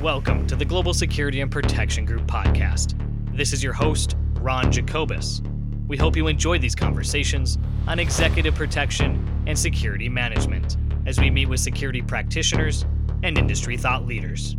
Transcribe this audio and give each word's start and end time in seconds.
Welcome 0.00 0.46
to 0.46 0.56
the 0.56 0.64
Global 0.64 0.94
Security 0.94 1.42
and 1.42 1.50
Protection 1.50 2.06
Group 2.06 2.22
podcast. 2.22 2.98
This 3.36 3.52
is 3.52 3.62
your 3.62 3.74
host, 3.74 4.16
Ron 4.36 4.72
Jacobus. 4.72 5.42
We 5.88 5.98
hope 5.98 6.16
you 6.16 6.26
enjoy 6.26 6.58
these 6.58 6.74
conversations 6.74 7.58
on 7.86 7.98
executive 7.98 8.54
protection 8.54 9.22
and 9.46 9.58
security 9.58 10.08
management 10.08 10.78
as 11.04 11.20
we 11.20 11.28
meet 11.28 11.50
with 11.50 11.60
security 11.60 12.00
practitioners 12.00 12.86
and 13.22 13.36
industry 13.36 13.76
thought 13.76 14.06
leaders. 14.06 14.56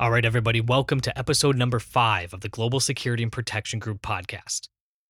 All 0.00 0.10
right, 0.10 0.24
everybody, 0.24 0.62
welcome 0.62 1.00
to 1.02 1.18
episode 1.18 1.54
number 1.54 1.80
five 1.80 2.32
of 2.32 2.40
the 2.40 2.48
Global 2.48 2.80
Security 2.80 3.22
and 3.22 3.30
Protection 3.30 3.78
Group 3.78 4.00
podcast. 4.00 4.68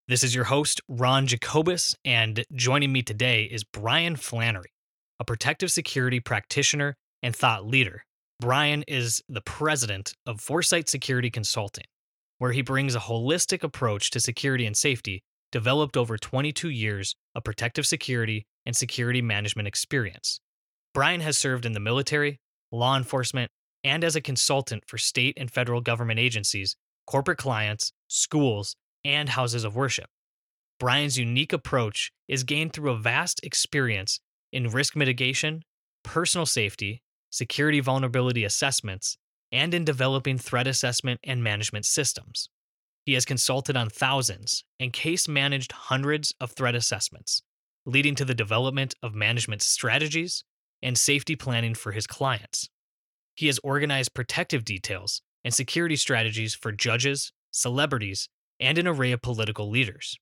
This 0.09 0.25
is 0.25 0.35
your 0.35 0.45
host, 0.45 0.81
Ron 0.89 1.29
Jacobus, 1.29 1.95
and 2.05 2.45
joining 2.53 2.93
me 2.93 3.03
today 3.03 3.45
is 3.45 3.63
Bryan 3.63 4.17
Flannery, 4.17 4.74
a 5.21 5.25
protective 5.25 5.71
security 5.71 6.21
practitioner 6.21 6.97
and 7.23 7.35
thought 7.35 7.67
leader 7.67 8.05
Bryan 8.41 8.83
is 8.89 9.23
the 9.29 9.41
president 9.41 10.15
of 10.27 10.41
Foresight 10.41 10.89
Security 10.89 11.31
Consulting, 11.31 11.85
where 12.39 12.53
he 12.53 12.63
brings 12.63 12.95
a 12.95 13.01
holistic 13.01 13.63
approach 13.63 14.11
to 14.11 14.21
security 14.21 14.67
and 14.67 14.77
safety 14.77 15.23
developed 15.53 15.97
over 15.97 16.19
22 16.19 16.69
years 16.69 17.15
of 17.35 17.45
protective 17.45 17.87
security 17.87 18.45
and 18.67 18.75
security 18.75 19.23
management 19.23 19.69
experience. 19.69 20.41
Bryan 20.93 21.21
has 21.21 21.39
served 21.39 21.65
in 21.65 21.73
the 21.73 21.81
military, 21.81 22.41
law 22.73 22.97
enforcement, 22.97 23.51
and 23.85 24.03
as 24.03 24.17
a 24.17 24.21
consultant 24.21 24.83
for 24.87 24.99
state 24.99 25.35
and 25.37 25.51
federal 25.51 25.81
government 25.81 26.19
agencies, 26.19 26.77
corporate 27.07 27.39
clients, 27.39 27.93
schools, 28.09 28.75
and 29.05 29.29
houses 29.29 29.63
of 29.63 29.77
worship. 29.77 30.07
Bryan's 30.81 31.19
unique 31.19 31.53
approach 31.53 32.11
is 32.27 32.43
gained 32.43 32.73
through 32.73 32.91
a 32.91 32.99
vast 32.99 33.41
experience 33.45 34.19
in 34.55 34.71
risk 34.71 34.95
mitigation, 34.95 35.65
personal 36.05 36.47
safety, 36.47 37.03
security 37.31 37.81
vulnerability 37.81 38.45
assessments, 38.45 39.19
and 39.51 39.75
in 39.75 39.85
developing 39.85 40.39
threat 40.39 40.69
assessment 40.69 41.19
and 41.25 41.43
management 41.43 41.85
systems. 41.85 42.49
He 43.05 43.15
has 43.15 43.25
consulted 43.25 43.77
on 43.77 43.91
thousands 43.91 44.65
and 44.79 44.93
case 44.93 45.27
managed 45.29 45.73
hundreds 45.73 46.33
of 46.41 46.53
threat 46.53 46.77
assessments, 46.77 47.43
leading 47.85 48.15
to 48.15 48.25
the 48.25 48.35
development 48.35 48.95
of 49.03 49.15
management 49.15 49.61
strategies 49.61 50.45
and 50.81 50.97
safety 50.97 51.35
planning 51.35 51.75
for 51.75 51.91
his 51.91 52.07
clients. 52.07 52.71
He 53.35 53.49
has 53.49 53.59
organized 53.65 54.15
protective 54.15 54.65
details 54.65 55.21
and 55.45 55.53
security 55.53 55.97
strategies 55.97 56.55
for 56.55 56.71
judges, 56.71 57.33
celebrities, 57.51 58.29
and 58.61 58.79
an 58.79 58.87
array 58.87 59.11
of 59.11 59.21
political 59.21 59.69
leaders. 59.69 60.17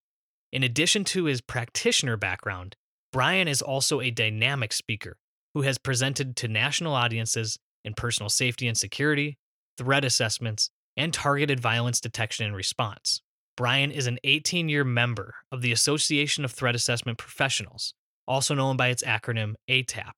In 0.50 0.62
addition 0.62 1.04
to 1.04 1.24
his 1.24 1.42
practitioner 1.42 2.16
background, 2.16 2.76
Bryan 3.12 3.46
is 3.46 3.60
also 3.60 4.00
a 4.00 4.10
dynamic 4.10 4.72
speaker 4.72 5.18
who 5.52 5.62
has 5.62 5.76
presented 5.76 6.34
to 6.36 6.48
national 6.48 6.94
audiences 6.94 7.58
in 7.84 7.92
personal 7.92 8.30
safety 8.30 8.66
and 8.66 8.76
security, 8.76 9.36
threat 9.76 10.04
assessments, 10.04 10.70
and 10.96 11.12
targeted 11.12 11.60
violence 11.60 12.00
detection 12.00 12.46
and 12.46 12.56
response. 12.56 13.20
Bryan 13.56 13.90
is 13.90 14.06
an 14.06 14.18
18 14.24 14.70
year 14.70 14.84
member 14.84 15.34
of 15.50 15.60
the 15.60 15.72
Association 15.72 16.44
of 16.44 16.52
Threat 16.52 16.74
Assessment 16.74 17.18
Professionals, 17.18 17.92
also 18.26 18.54
known 18.54 18.78
by 18.78 18.88
its 18.88 19.02
acronym 19.02 19.54
ATAP, 19.68 20.12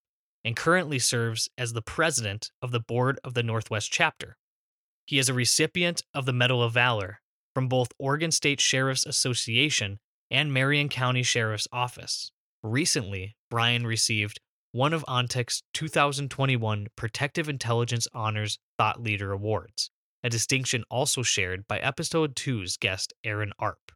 and 0.45 0.55
currently 0.55 1.01
serves 1.01 1.49
as 1.59 1.73
the 1.73 1.83
president 1.83 2.53
of 2.63 2.71
the 2.71 2.81
board 2.81 3.19
of 3.25 3.35
the 3.35 3.43
Northwest 3.43 3.91
chapter. 3.91 4.37
He 5.07 5.19
is 5.19 5.29
a 5.29 5.35
recipient 5.35 6.03
of 6.15 6.27
the 6.27 6.33
Medal 6.33 6.63
of 6.63 6.75
Valor 6.75 7.21
from 7.55 7.69
both 7.69 7.89
Oregon 7.99 8.31
State 8.31 8.61
Sheriff's 8.61 9.05
Association 9.05 9.99
and 10.31 10.53
Marion 10.53 10.89
County 10.89 11.23
Sheriff's 11.23 11.69
Office. 11.73 12.31
Recently, 12.65 13.37
Bryan 13.51 13.87
received 13.87 14.41
one 14.73 14.95
of 14.95 15.05
Ontic's 15.07 15.63
2021 15.75 16.87
Protective 16.97 17.47
Intelligence 17.47 18.09
Honors 18.15 18.59
Thought 18.79 19.03
Leader 19.03 19.33
Awards, 19.33 19.91
a 20.23 20.31
distinction 20.31 20.83
also 20.91 21.23
shared 21.23 21.69
by 21.69 21.77
episode 21.77 22.35
2's 22.35 22.79
guest 22.79 23.13
Aaron 23.23 23.53
Arp. 23.59 23.93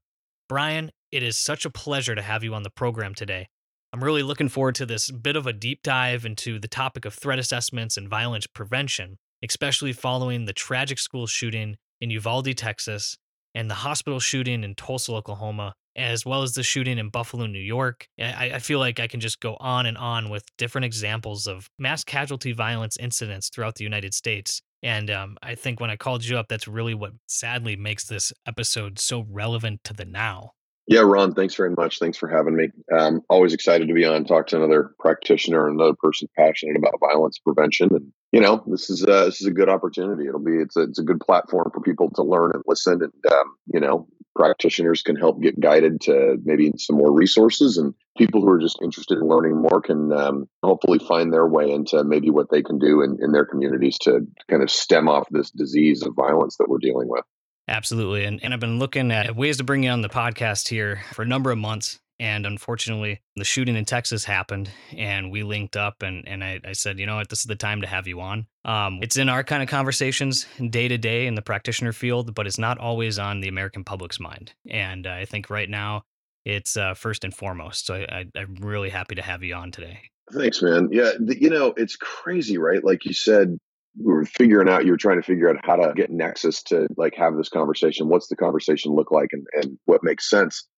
Bryan, 0.51 0.91
it 1.11 1.23
is 1.23 1.39
such 1.39 1.65
a 1.65 1.71
pleasure 1.71 2.15
to 2.15 2.21
have 2.21 2.45
you 2.45 2.53
on 2.53 2.63
the 2.63 2.69
program 2.69 3.15
today. 3.15 3.49
I'm 3.95 4.05
really 4.05 4.23
looking 4.23 4.51
forward 4.51 4.75
to 4.75 4.85
this 4.85 5.11
bit 5.11 5.35
of 5.35 5.47
a 5.47 5.55
deep 5.55 5.83
dive 5.83 6.27
into 6.27 6.59
the 6.59 6.69
topic 6.69 7.07
of 7.07 7.15
threat 7.15 7.39
assessments 7.39 7.97
and 7.97 8.07
violence 8.07 8.47
prevention, 8.47 9.17
especially 9.43 9.95
following 9.95 10.45
the 10.45 10.53
tragic 10.53 10.99
school 10.99 11.27
shooting 11.27 11.79
in 12.03 12.11
Uvalde, 12.11 12.55
Texas, 12.55 13.17
and 13.55 13.71
the 13.71 13.77
hospital 13.77 14.21
shooting 14.21 14.63
in 14.63 14.75
Tulsa, 14.75 15.13
Oklahoma, 15.13 15.73
as 15.99 16.25
well 16.25 16.43
as 16.43 16.53
the 16.53 16.63
shooting 16.63 16.97
in 16.97 17.11
Buffalo, 17.11 17.47
New 17.47 17.59
York. 17.59 18.07
I, 18.19 18.53
I, 18.55 18.59
feel 18.61 18.79
like 18.79 19.01
I 19.01 19.09
can 19.09 19.19
just 19.19 19.41
go 19.41 19.57
on 19.59 19.85
and 19.85 19.99
on 19.99 20.31
with 20.31 20.45
different 20.57 20.85
examples 20.85 21.47
of 21.47 21.69
mass 21.79 22.05
casualty 22.05 22.53
violence 22.53 22.97
incidents 22.97 23.49
throughout 23.49 23.75
the 23.75 23.85
United 23.85 24.15
States. 24.15 24.63
And 24.83 25.11
um, 25.11 25.37
I 25.43 25.57
think 25.57 25.81
when 25.81 25.91
I 25.91 25.97
called 25.97 26.25
you 26.25 26.39
up, 26.39 26.47
that's 26.49 26.69
really 26.69 26.95
what 26.95 27.13
sadly 27.27 27.75
makes 27.75 28.07
this 28.07 28.33
episode 28.47 29.01
so 29.01 29.27
relevant 29.29 29.83
to 29.85 29.93
the 29.93 30.05
now. 30.05 30.53
Yeah, 30.87 31.01
Ron, 31.01 31.35
thanks 31.35 31.55
very 31.55 31.71
much. 31.71 31.99
Thanks 31.99 32.17
for 32.17 32.29
having 32.29 32.57
me. 32.57 32.71
Um, 32.97 33.21
always 33.29 33.53
excited 33.53 33.89
to 33.89 33.95
be 33.95 34.07
on, 34.07 34.25
talk 34.25 34.47
to 34.49 34.57
another 34.57 34.95
practitioner, 34.99 35.69
another 35.69 35.93
person 35.93 36.29
passionate 36.35 36.79
about 36.79 36.99
violence 36.99 37.39
prevention. 37.39 37.91
And 37.93 38.11
you 38.33 38.41
know, 38.41 38.65
this 38.67 38.89
is 38.89 39.05
uh, 39.05 39.27
this 39.27 39.43
is 39.43 39.47
a 39.47 39.53
good 39.53 39.69
opportunity. 39.69 40.27
It'll 40.27 40.41
be 40.41 40.57
it's 40.57 40.79
a 40.79 40.83
it's 40.85 40.99
a 40.99 41.03
good 41.03 41.21
platform 41.21 41.71
for 41.75 41.83
people 41.83 42.11
to 42.13 42.23
learn 42.23 42.53
and 42.55 42.63
listen, 42.67 43.03
and 43.03 43.33
um, 43.33 43.57
you 43.67 43.81
know, 43.81 44.09
practitioners 44.35 45.03
can 45.03 45.17
help 45.17 45.41
get 45.41 45.59
guided 45.59 46.01
to 46.03 46.37
maybe 46.45 46.73
some 46.77 46.97
more 46.97 47.13
resources 47.13 47.77
and 47.77 47.95
people 48.17 48.41
who 48.41 48.51
are 48.51 48.61
just 48.61 48.81
interested 48.83 49.19
in 49.19 49.27
learning 49.27 49.57
more 49.57 49.81
can 49.81 50.13
um, 50.13 50.49
hopefully 50.63 50.99
find 50.99 51.33
their 51.33 51.47
way 51.47 51.71
into 51.71 52.03
maybe 52.05 52.31
what 52.31 52.51
they 52.51 52.63
can 52.63 52.79
do 52.79 53.03
in, 53.03 53.19
in 53.21 53.33
their 53.33 53.45
communities 53.45 53.99
to 53.99 54.27
kind 54.49 54.63
of 54.63 54.71
stem 54.71 55.09
off 55.09 55.27
this 55.31 55.51
disease 55.51 56.03
of 56.03 56.15
violence 56.15 56.57
that 56.57 56.69
we're 56.69 56.79
dealing 56.79 57.09
with. 57.09 57.25
Absolutely 57.69 58.25
and, 58.25 58.43
and 58.43 58.55
i've 58.55 58.61
been 58.61 58.79
looking 58.79 59.13
at 59.13 59.37
ways 59.37 59.59
to 59.59 59.65
bring 59.65 59.83
you 59.83 59.91
on 59.91 60.01
the 60.01 60.09
podcast 60.09 60.69
here 60.69 61.03
for 61.13 61.21
a 61.21 61.27
number 61.27 61.51
of 61.51 61.59
months 61.59 61.99
and 62.21 62.47
unfortunately, 62.47 63.21
the 63.37 63.45
shooting 63.45 63.77
in 63.77 63.85
Texas 63.85 64.25
happened, 64.25 64.71
and 64.97 65.31
we 65.31 65.43
linked 65.43 65.77
up. 65.77 66.03
And, 66.03 66.27
and 66.27 66.43
I, 66.43 66.61
I 66.65 66.73
said, 66.73 66.99
you 66.99 67.07
know 67.07 67.17
what, 67.17 67.29
this 67.29 67.41
is 67.41 67.47
the 67.47 67.57
time 67.57 67.81
to 67.83 67.87
have 67.87 68.09
you 68.09 68.21
on. 68.21 68.47
Um, 68.65 68.99
it's 69.03 69.17
in 69.17 69.29
our 69.29 69.45
kind 69.45 69.63
of 69.63 69.69
conversations 69.69 70.47
day 70.71 70.89
to 70.89 70.99
day 70.99 71.27
in 71.27 71.37
the 71.37 71.43
practitioner 71.43 71.93
field, 71.93 72.35
but 72.35 72.47
it's 72.47 72.59
not 72.59 72.79
always 72.79 73.19
on 73.19 73.41
the 73.41 73.49
American 73.49 73.85
public's 73.85 74.19
mind. 74.19 74.53
And 74.69 75.07
uh, 75.07 75.13
I 75.13 75.25
think 75.27 75.49
right 75.49 75.71
now 75.71 76.03
it's 76.45 76.77
uh, 76.77 76.95
first 76.95 77.23
and 77.23 77.35
foremost. 77.35 77.87
So 77.87 77.95
I, 77.95 78.19
I, 78.21 78.25
I'm 78.35 78.57
really 78.57 78.91
happy 78.91 79.15
to 79.15 79.23
have 79.23 79.43
you 79.45 79.55
on 79.55 79.71
today. 79.71 80.01
Thanks, 80.33 80.61
man. 80.61 80.89
Yeah, 80.91 81.13
the, 81.19 81.41
you 81.41 81.51
know, 81.51 81.73
it's 81.77 81.97
crazy, 81.97 82.59
right? 82.59 82.83
Like 82.83 83.05
you 83.05 83.15
said, 83.15 83.57
we 83.97 84.13
were 84.13 84.25
figuring 84.25 84.69
out 84.69 84.85
you 84.85 84.93
were 84.93 84.99
trying 84.99 85.21
to 85.21 85.27
figure 85.27 85.49
out 85.49 85.57
how 85.65 85.77
to 85.77 85.93
get 85.95 86.11
nexus 86.11 86.63
to 86.65 86.89
like 86.97 87.15
have 87.17 87.37
this 87.37 87.49
conversation 87.49 88.09
what's 88.09 88.29
the 88.29 88.37
conversation 88.37 88.93
look 88.93 89.11
like 89.11 89.31
and, 89.33 89.47
and 89.55 89.79
what 89.87 90.05
makes 90.05 90.29
sense 90.31 90.69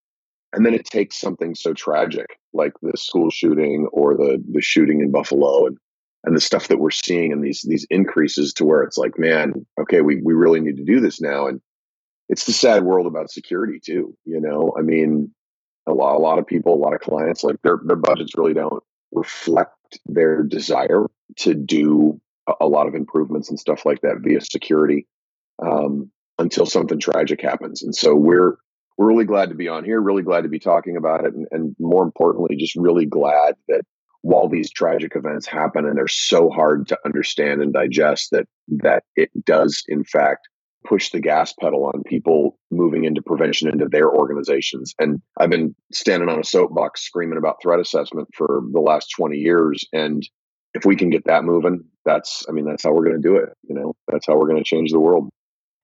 and 0.52 0.66
then 0.66 0.74
it 0.74 0.84
takes 0.84 1.18
something 1.18 1.54
so 1.54 1.72
tragic 1.72 2.38
like 2.52 2.72
the 2.82 2.96
school 2.96 3.30
shooting 3.30 3.88
or 3.92 4.14
the 4.14 4.42
the 4.52 4.60
shooting 4.60 5.00
in 5.00 5.10
Buffalo 5.10 5.66
and 5.66 5.78
and 6.24 6.36
the 6.36 6.40
stuff 6.40 6.68
that 6.68 6.78
we're 6.78 6.90
seeing 6.90 7.32
and 7.32 7.42
these 7.42 7.64
these 7.68 7.86
increases 7.90 8.52
to 8.54 8.64
where 8.64 8.82
it's 8.82 8.98
like 8.98 9.18
man 9.18 9.66
okay 9.80 10.00
we 10.00 10.20
we 10.22 10.34
really 10.34 10.60
need 10.60 10.76
to 10.76 10.84
do 10.84 11.00
this 11.00 11.20
now. 11.20 11.46
And 11.46 11.60
it's 12.28 12.44
the 12.44 12.52
sad 12.52 12.84
world 12.84 13.06
about 13.06 13.30
security 13.30 13.80
too 13.84 14.16
you 14.24 14.40
know? 14.40 14.74
I 14.78 14.82
mean 14.82 15.32
a 15.86 15.92
lot 15.92 16.16
a 16.16 16.20
lot 16.20 16.38
of 16.38 16.46
people 16.46 16.74
a 16.74 16.82
lot 16.82 16.94
of 16.94 17.00
clients 17.00 17.44
like 17.44 17.56
their 17.62 17.80
their 17.84 17.96
budgets 17.96 18.36
really 18.36 18.54
don't 18.54 18.82
reflect 19.12 19.98
their 20.06 20.42
desire 20.42 21.06
to 21.36 21.54
do 21.54 22.20
a, 22.60 22.66
lot 22.66 22.86
of 22.86 22.94
improvements 22.94 23.48
and 23.48 23.58
stuff 23.58 23.84
like 23.84 24.00
that 24.00 24.18
via 24.20 24.40
security 24.40 25.06
um, 25.62 26.10
until 26.38 26.66
something 26.66 26.98
tragic 26.98 27.40
happens. 27.40 27.82
And 27.82 27.94
so 27.94 28.14
we're 28.14 28.56
we're 29.00 29.06
really 29.06 29.24
glad 29.24 29.48
to 29.48 29.54
be 29.54 29.66
on 29.66 29.82
here, 29.82 29.98
really 29.98 30.22
glad 30.22 30.42
to 30.42 30.50
be 30.50 30.58
talking 30.58 30.98
about 30.98 31.24
it. 31.24 31.32
And, 31.32 31.46
and 31.52 31.74
more 31.78 32.02
importantly, 32.02 32.54
just 32.56 32.76
really 32.76 33.06
glad 33.06 33.54
that 33.66 33.80
while 34.20 34.46
these 34.46 34.70
tragic 34.70 35.12
events 35.16 35.46
happen 35.46 35.86
and 35.86 35.96
they're 35.96 36.06
so 36.06 36.50
hard 36.50 36.86
to 36.88 36.98
understand 37.06 37.62
and 37.62 37.72
digest 37.72 38.28
that 38.32 38.46
that 38.68 39.02
it 39.16 39.30
does 39.46 39.82
in 39.88 40.04
fact 40.04 40.50
push 40.84 41.12
the 41.12 41.20
gas 41.20 41.54
pedal 41.58 41.86
on 41.86 42.02
people 42.02 42.58
moving 42.70 43.04
into 43.04 43.22
prevention 43.22 43.70
into 43.70 43.88
their 43.88 44.10
organizations 44.10 44.94
and 44.98 45.22
i've 45.38 45.48
been 45.48 45.74
standing 45.90 46.28
on 46.28 46.38
a 46.38 46.44
soapbox 46.44 47.00
screaming 47.00 47.38
about 47.38 47.56
threat 47.62 47.80
assessment 47.80 48.28
for 48.34 48.60
the 48.70 48.80
last 48.80 49.08
20 49.16 49.38
years 49.38 49.82
and 49.94 50.28
if 50.74 50.84
we 50.84 50.94
can 50.94 51.08
get 51.08 51.24
that 51.24 51.44
moving 51.44 51.82
that's 52.04 52.44
i 52.50 52.52
mean 52.52 52.66
that's 52.66 52.84
how 52.84 52.92
we're 52.92 53.04
going 53.04 53.20
to 53.20 53.28
do 53.28 53.36
it 53.36 53.48
you 53.62 53.74
know 53.74 53.94
that's 54.08 54.26
how 54.26 54.36
we're 54.36 54.48
going 54.48 54.62
to 54.62 54.68
change 54.68 54.90
the 54.90 55.00
world 55.00 55.30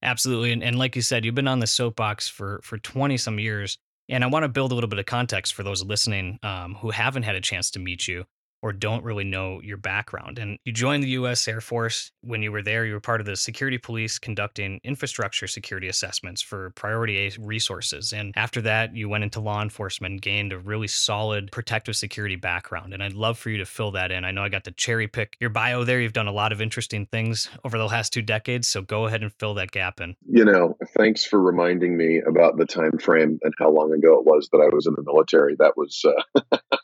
Absolutely. 0.06 0.52
And, 0.52 0.62
and 0.62 0.78
like 0.78 0.94
you 0.94 1.02
said, 1.02 1.24
you've 1.24 1.34
been 1.34 1.48
on 1.48 1.58
the 1.58 1.66
soapbox 1.66 2.28
for, 2.28 2.60
for 2.62 2.78
20 2.78 3.16
some 3.16 3.40
years. 3.40 3.76
And 4.08 4.22
I 4.22 4.28
want 4.28 4.44
to 4.44 4.48
build 4.48 4.70
a 4.70 4.74
little 4.74 4.88
bit 4.88 5.00
of 5.00 5.06
context 5.06 5.52
for 5.52 5.64
those 5.64 5.84
listening 5.84 6.38
um, 6.44 6.76
who 6.76 6.90
haven't 6.90 7.24
had 7.24 7.34
a 7.34 7.40
chance 7.40 7.72
to 7.72 7.80
meet 7.80 8.06
you 8.06 8.24
or 8.66 8.72
don't 8.72 9.04
really 9.04 9.22
know 9.22 9.60
your 9.62 9.76
background. 9.76 10.40
And 10.40 10.58
you 10.64 10.72
joined 10.72 11.04
the 11.04 11.10
US 11.10 11.46
Air 11.46 11.60
Force. 11.60 12.10
When 12.22 12.42
you 12.42 12.50
were 12.50 12.62
there, 12.62 12.84
you 12.84 12.94
were 12.94 13.00
part 13.00 13.20
of 13.20 13.26
the 13.26 13.36
security 13.36 13.78
police 13.78 14.18
conducting 14.18 14.80
infrastructure 14.82 15.46
security 15.46 15.86
assessments 15.86 16.42
for 16.42 16.70
priority 16.70 17.28
A 17.28 17.30
resources. 17.38 18.12
And 18.12 18.32
after 18.34 18.60
that, 18.62 18.96
you 18.96 19.08
went 19.08 19.22
into 19.22 19.38
law 19.38 19.62
enforcement 19.62 20.14
and 20.14 20.20
gained 20.20 20.52
a 20.52 20.58
really 20.58 20.88
solid 20.88 21.52
protective 21.52 21.94
security 21.94 22.34
background. 22.34 22.92
And 22.92 23.04
I'd 23.04 23.12
love 23.12 23.38
for 23.38 23.50
you 23.50 23.58
to 23.58 23.64
fill 23.64 23.92
that 23.92 24.10
in. 24.10 24.24
I 24.24 24.32
know 24.32 24.42
I 24.42 24.48
got 24.48 24.64
to 24.64 24.72
cherry 24.72 25.06
pick 25.06 25.36
your 25.38 25.50
bio 25.50 25.84
there. 25.84 26.00
You've 26.00 26.12
done 26.12 26.26
a 26.26 26.32
lot 26.32 26.50
of 26.50 26.60
interesting 26.60 27.06
things 27.06 27.48
over 27.64 27.78
the 27.78 27.86
last 27.86 28.12
two 28.12 28.22
decades. 28.22 28.66
So 28.66 28.82
go 28.82 29.06
ahead 29.06 29.22
and 29.22 29.32
fill 29.32 29.54
that 29.54 29.70
gap 29.70 30.00
in. 30.00 30.16
You 30.28 30.44
know, 30.44 30.76
thanks 30.96 31.24
for 31.24 31.40
reminding 31.40 31.96
me 31.96 32.20
about 32.26 32.56
the 32.56 32.66
time 32.66 32.98
frame 32.98 33.38
and 33.42 33.54
how 33.60 33.70
long 33.70 33.92
ago 33.92 34.18
it 34.18 34.26
was 34.26 34.48
that 34.50 34.58
I 34.58 34.74
was 34.74 34.88
in 34.88 34.94
the 34.96 35.04
military. 35.04 35.54
That 35.56 35.76
was 35.76 36.04
uh, 36.04 36.56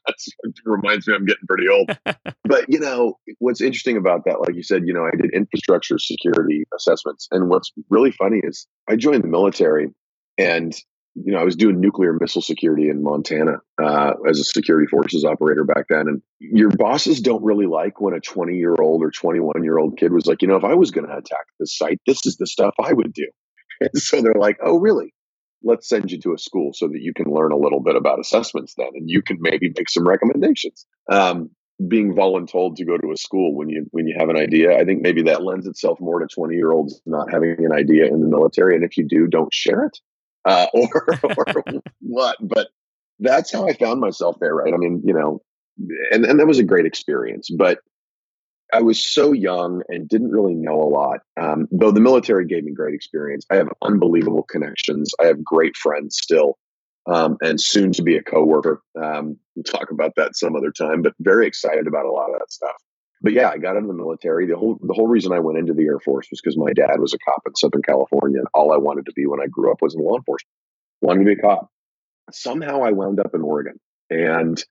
reminds 0.65 1.07
me 1.07 1.15
I'm 1.15 1.25
getting 1.25 1.47
pretty 1.47 1.69
old. 1.69 1.97
but 2.45 2.65
you 2.69 2.79
know, 2.79 3.19
what's 3.39 3.61
interesting 3.61 3.97
about 3.97 4.25
that, 4.25 4.41
like 4.41 4.55
you 4.55 4.63
said, 4.63 4.83
you 4.87 4.93
know, 4.93 5.05
I 5.05 5.17
did 5.17 5.33
infrastructure 5.35 5.99
security 5.99 6.65
assessments, 6.75 7.29
and 7.31 7.49
what's 7.49 7.73
really 7.91 8.13
funny 8.13 8.41
is 8.43 8.67
I 8.89 8.97
joined 8.97 9.25
the 9.25 9.29
military, 9.29 9.89
and 10.39 10.75
you 11.15 11.33
know, 11.33 11.39
I 11.39 11.45
was 11.45 11.57
doing 11.57 11.81
nuclear 11.81 12.17
missile 12.19 12.43
security 12.43 12.89
in 12.89 13.03
Montana 13.03 13.59
uh, 13.83 14.15
as 14.29 14.41
a 14.41 14.45
security 14.45 14.87
forces 14.87 15.25
operator 15.25 15.65
back 15.65 15.87
then. 15.89 16.09
And 16.09 16.23
your 16.41 16.71
bosses 16.71 17.21
don't 17.21 17.43
really 17.43 17.67
like 17.67 18.01
when 18.01 18.15
a 18.15 18.21
20 18.21 18.57
year 18.57 18.75
old 18.81 19.03
or 19.03 19.11
21 19.11 19.63
year 19.63 19.79
old 19.79 19.99
kid 19.99 20.13
was 20.13 20.27
like, 20.27 20.41
you 20.41 20.49
know, 20.49 20.57
if 20.57 20.65
I 20.65 20.75
was 20.75 20.91
going 20.91 21.07
to 21.07 21.13
attack 21.13 21.45
this 21.61 21.77
site, 21.77 22.01
this 22.07 22.25
is 22.25 22.37
the 22.37 22.47
stuff 22.47 22.75
I 22.83 22.93
would 22.93 23.13
do. 23.13 23.29
And 23.81 24.01
so 24.01 24.23
they're 24.23 24.33
like, 24.39 24.59
oh, 24.63 24.79
really? 24.79 25.13
Let's 25.65 25.89
send 25.89 26.11
you 26.11 26.19
to 26.21 26.35
a 26.35 26.39
school 26.39 26.73
so 26.73 26.89
that 26.89 27.01
you 27.01 27.13
can 27.15 27.33
learn 27.33 27.53
a 27.53 27.57
little 27.57 27.81
bit 27.81 27.97
about 27.97 28.21
assessments 28.21 28.75
then 28.77 28.91
and 28.95 29.11
you 29.11 29.23
can 29.23 29.39
maybe 29.41 29.73
make 29.77 29.89
some 29.89 30.07
recommendations. 30.07 30.87
Um, 31.11 31.51
being 31.89 32.15
voluntold 32.15 32.77
to 32.77 32.85
go 32.85 32.97
to 32.97 33.13
a 33.13 33.17
school 33.17 33.55
when 33.55 33.69
you 33.69 33.87
when 33.91 34.07
you 34.07 34.15
have 34.19 34.29
an 34.29 34.37
idea 34.37 34.79
i 34.79 34.85
think 34.85 35.03
maybe 35.03 35.23
that 35.23 35.43
lends 35.43 35.67
itself 35.67 35.99
more 36.01 36.21
to 36.21 36.27
20 36.33 36.55
year 36.55 36.71
olds 36.71 37.01
not 37.07 37.31
having 37.31 37.57
an 37.59 37.73
idea 37.73 38.07
in 38.07 38.21
the 38.21 38.29
military 38.29 38.77
and 38.77 38.85
if 38.85 38.97
you 38.97 39.05
do 39.07 39.27
don't 39.27 39.53
share 39.53 39.85
it 39.87 39.99
uh, 40.45 40.67
or 40.75 40.91
or 41.25 41.83
what 42.01 42.37
but 42.41 42.69
that's 43.19 43.53
how 43.53 43.67
i 43.67 43.73
found 43.73 44.01
myself 44.01 44.37
there 44.41 44.55
right? 44.55 44.73
I 44.73 44.77
mean 44.77 45.03
you 45.05 45.15
know 45.15 45.41
and, 46.11 46.25
and 46.25 46.39
that 46.39 46.47
was 46.47 46.59
a 46.59 46.65
great 46.65 46.87
experience 46.87 47.49
but 47.51 47.79
I 48.73 48.81
was 48.81 49.05
so 49.05 49.33
young 49.33 49.83
and 49.89 50.09
didn't 50.09 50.31
really 50.31 50.55
know 50.55 50.81
a 50.81 50.89
lot. 50.89 51.21
Um, 51.41 51.69
though 51.71 51.91
the 51.91 52.01
military 52.01 52.47
gave 52.47 52.65
me 52.65 52.73
great 52.73 52.95
experience. 52.95 53.45
I 53.51 53.57
have 53.57 53.69
unbelievable 53.83 54.45
connections. 54.45 55.13
I 55.21 55.27
have 55.27 55.45
great 55.45 55.77
friends 55.77 56.17
still, 56.17 56.59
um, 57.07 57.37
and 57.43 57.61
soon 57.61 57.93
to 57.93 58.03
be 58.03 58.17
a 58.17 58.23
coworker. 58.23 58.81
Um, 59.01 59.37
we'll 59.55 59.65
talk 59.65 59.91
about 59.91 60.13
that 60.17 60.37
some 60.37 60.57
other 60.57 60.71
time. 60.71 61.03
But 61.03 61.15
very 61.21 61.47
excited 61.47 61.87
about 61.87 62.07
a 62.07 62.11
lot 62.11 62.31
of 62.33 62.39
that 62.39 62.51
stuff. 62.51 62.77
But 63.21 63.35
yeah, 63.35 63.51
I 63.51 63.59
got 63.59 63.77
into 63.77 63.89
the 63.89 63.95
military. 63.95 64.47
The 64.47 64.57
whole 64.57 64.79
the 64.83 64.95
whole 64.95 65.07
reason 65.07 65.33
I 65.33 65.39
went 65.39 65.59
into 65.59 65.75
the 65.75 65.85
Air 65.85 66.01
Force 66.01 66.27
was 66.31 66.41
because 66.41 66.57
my 66.57 66.73
dad 66.73 66.99
was 66.99 67.13
a 67.15 67.19
cop 67.19 67.43
in 67.47 67.55
Southern 67.55 67.83
California, 67.83 68.39
and 68.39 68.49
all 68.55 68.73
I 68.73 68.79
wanted 68.79 69.07
to 69.07 69.13
be 69.13 69.27
when 69.27 69.41
I 69.41 69.47
grew 69.47 69.71
up 69.71 69.83
was 69.83 69.95
in 69.95 70.03
law 70.03 70.17
enforcement. 70.17 70.51
Wanted 71.03 71.21
to 71.21 71.27
be 71.27 71.41
a 71.41 71.43
cop. 71.43 71.69
Somehow 72.33 72.83
I 72.83 72.93
wound 72.93 73.21
up 73.21 73.35
in 73.35 73.43
Oregon, 73.43 73.79
and 74.11 74.63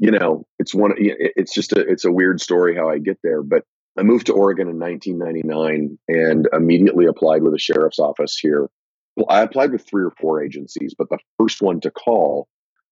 you 0.00 0.10
know, 0.10 0.46
it's 0.58 0.74
one. 0.74 0.94
It's 0.96 1.54
just 1.54 1.72
a. 1.72 1.80
It's 1.80 2.06
a 2.06 2.12
weird 2.12 2.40
story 2.40 2.74
how 2.74 2.88
I 2.88 2.98
get 2.98 3.18
there, 3.22 3.42
but 3.42 3.64
I 3.98 4.02
moved 4.02 4.26
to 4.26 4.32
Oregon 4.32 4.68
in 4.68 4.78
1999 4.78 5.98
and 6.08 6.48
immediately 6.52 7.04
applied 7.04 7.42
with 7.42 7.52
the 7.52 7.58
sheriff's 7.58 7.98
office 7.98 8.38
here. 8.38 8.70
Well, 9.14 9.26
I 9.28 9.42
applied 9.42 9.72
with 9.72 9.86
three 9.86 10.04
or 10.04 10.12
four 10.18 10.42
agencies, 10.42 10.94
but 10.96 11.10
the 11.10 11.18
first 11.38 11.60
one 11.60 11.80
to 11.80 11.90
call 11.90 12.48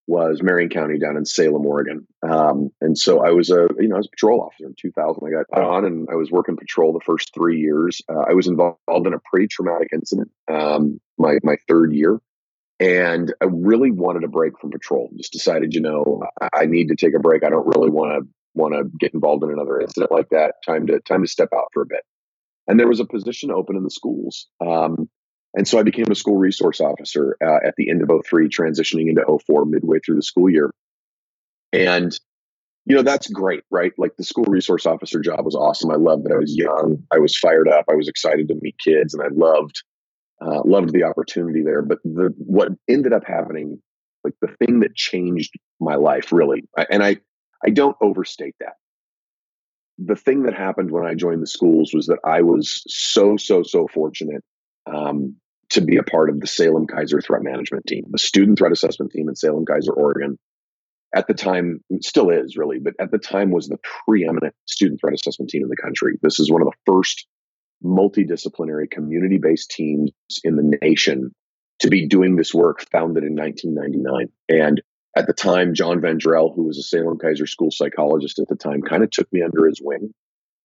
was 0.07 0.43
Marion 0.43 0.69
County 0.69 0.99
down 0.99 1.17
in 1.17 1.25
Salem, 1.25 1.65
Oregon. 1.65 2.07
Um, 2.29 2.71
and 2.81 2.97
so 2.97 3.25
I 3.25 3.31
was 3.31 3.51
a, 3.51 3.69
you 3.79 3.89
know, 3.89 3.95
I 3.95 3.99
was 3.99 4.07
a 4.07 4.11
patrol 4.11 4.41
officer 4.41 4.67
in 4.67 4.75
2000. 4.81 5.23
I 5.27 5.31
got 5.31 5.63
on 5.63 5.85
and 5.85 6.09
I 6.11 6.17
was 6.17 6.31
working 6.31 6.57
patrol 6.57 6.93
the 6.93 7.01
first 7.01 7.33
three 7.35 7.61
years. 7.61 8.03
Uh, 8.09 8.25
I 8.29 8.33
was 8.33 8.49
involved 8.49 8.79
in 8.89 9.15
a 9.15 9.21
pretty 9.31 9.49
traumatic 9.49 9.89
incident 9.93 10.31
um, 10.51 11.01
my 11.19 11.39
my 11.43 11.57
third 11.69 11.93
year, 11.95 12.19
and 12.81 13.35
I 13.41 13.47
really 13.47 13.91
wanted 13.91 14.25
a 14.25 14.29
break 14.29 14.59
from 14.59 14.71
patrol. 14.71 15.11
Just 15.17 15.33
decided, 15.33 15.75
you 15.75 15.81
know, 15.81 16.23
I, 16.41 16.49
I 16.61 16.67
need 16.67 16.89
to 16.89 16.97
take 16.97 17.15
a 17.15 17.21
break. 17.21 17.45
I 17.45 17.51
don't 17.51 17.67
really 17.67 17.91
want 17.91 18.13
to 18.13 18.29
want 18.55 18.75
to 18.75 18.85
get 18.99 19.15
involved 19.15 19.45
in 19.45 19.51
another 19.51 19.81
incident 19.81 20.13
like 20.13 20.31
that. 20.31 20.57
Time 20.65 20.87
to 20.87 21.01
time 21.01 21.23
to 21.23 21.29
step 21.29 21.51
out 21.55 21.69
for 21.73 21.83
a 21.83 21.87
bit. 21.87 22.03
And 22.67 22.79
there 22.79 22.89
was 22.89 23.01
a 23.01 23.07
position 23.07 23.51
open 23.51 23.77
in 23.77 23.83
the 23.83 23.91
schools. 23.91 24.47
Um, 24.65 25.09
and 25.55 25.67
so 25.67 25.79
I 25.79 25.83
became 25.83 26.07
a 26.11 26.15
school 26.15 26.37
resource 26.37 26.81
officer 26.81 27.37
uh, 27.43 27.67
at 27.67 27.75
the 27.77 27.91
end 27.91 28.03
of 28.03 28.11
03, 28.27 28.49
transitioning 28.49 29.09
into 29.09 29.25
04 29.47 29.65
midway 29.65 29.99
through 30.05 30.17
the 30.17 30.23
school 30.23 30.51
year. 30.51 30.71
And, 31.73 32.19
you 32.85 32.95
know, 32.95 33.03
that's 33.03 33.29
great, 33.29 33.63
right? 33.71 33.93
Like 33.97 34.17
the 34.17 34.25
school 34.25 34.45
resource 34.45 34.85
officer 34.85 35.21
job 35.21 35.45
was 35.47 35.55
awesome. 35.55 35.91
I 35.91 35.97
loved 35.97 36.25
that 36.25 36.33
I 36.33 36.39
was 36.39 36.55
young. 36.55 37.05
I 37.11 37.19
was 37.19 37.37
fired 37.37 37.69
up. 37.69 37.87
I 37.91 37.95
was 37.95 38.09
excited 38.09 38.49
to 38.49 38.59
meet 38.61 38.77
kids 38.79 39.15
and 39.15 39.23
I 39.23 39.29
loved 39.33 39.83
uh, 40.41 40.63
loved 40.65 40.93
the 40.93 41.05
opportunity 41.05 41.63
there. 41.63 41.83
But 41.83 41.99
the 42.05 42.35
what 42.39 42.69
ended 42.89 43.13
up 43.13 43.25
happening, 43.27 43.81
like 44.25 44.35
the 44.41 44.55
thing 44.59 44.81
that 44.81 44.95
changed 44.95 45.55
my 45.81 45.97
life, 45.97 46.33
really, 46.33 46.65
and 46.91 47.03
I 47.03 47.17
I 47.65 47.71
don't 47.71 47.97
overstate 48.01 48.55
that. 48.61 48.75
The 49.99 50.17
thing 50.17 50.45
that 50.45 50.55
happened 50.55 50.91
when 50.91 51.05
I 51.05 51.15
joined 51.15 51.43
the 51.43 51.49
schools 51.49 51.93
was 51.93 52.07
that 52.07 52.21
I 52.25 52.43
was 52.43 52.83
so 52.87 53.37
so 53.37 53.63
so 53.63 53.89
fortunate 53.89 54.45
um, 54.87 55.37
to 55.71 55.81
be 55.81 55.97
a 55.97 56.03
part 56.03 56.31
of 56.31 56.41
the 56.41 56.47
Salem 56.47 56.87
Keizer 56.87 57.23
Threat 57.25 57.43
Management 57.43 57.87
Team, 57.87 58.05
the 58.11 58.19
student 58.19 58.59
threat 58.59 58.73
assessment 58.73 59.13
team 59.13 59.29
in 59.29 59.37
Salem 59.37 59.65
Keizer, 59.65 59.97
Oregon. 59.97 60.39
At 61.15 61.27
the 61.27 61.35
time, 61.35 61.83
still 62.03 62.29
is 62.29 62.59
really, 62.59 62.79
but 62.79 62.93
at 63.01 63.11
the 63.11 63.19
time 63.19 63.51
was 63.51 63.67
the 63.67 63.79
preeminent 64.05 64.55
student 64.67 65.01
threat 65.01 65.15
assessment 65.15 65.51
team 65.51 65.63
in 65.63 65.71
the 65.71 65.77
country. 65.77 66.19
This 66.23 66.39
is 66.39 66.51
one 66.51 66.61
of 66.61 66.69
the 66.69 66.93
first 66.93 67.27
multidisciplinary 67.85 68.91
community 68.91 69.39
based 69.39 69.71
teams 69.71 70.11
in 70.45 70.57
the 70.57 70.79
nation 70.83 71.33
to 71.81 71.89
be 71.89 72.07
doing 72.07 72.37
this 72.37 72.53
work 72.53 72.85
founded 72.91 73.25
in 73.25 73.37
1999. 73.37 74.29
And 74.49 74.83
at 75.17 75.27
the 75.27 75.33
time, 75.33 75.75
John 75.75 76.01
Van 76.01 76.19
Dreal, 76.19 76.55
who 76.55 76.65
was 76.65 76.79
a 76.79 76.83
Salem 76.83 77.19
Keizer 77.19 77.49
school 77.49 77.71
psychologist 77.71 78.39
at 78.39 78.49
the 78.49 78.57
time, 78.57 78.83
kind 78.83 79.03
of 79.03 79.11
took 79.11 79.33
me 79.33 79.43
under 79.43 79.67
his 79.67 79.81
wing. 79.83 80.13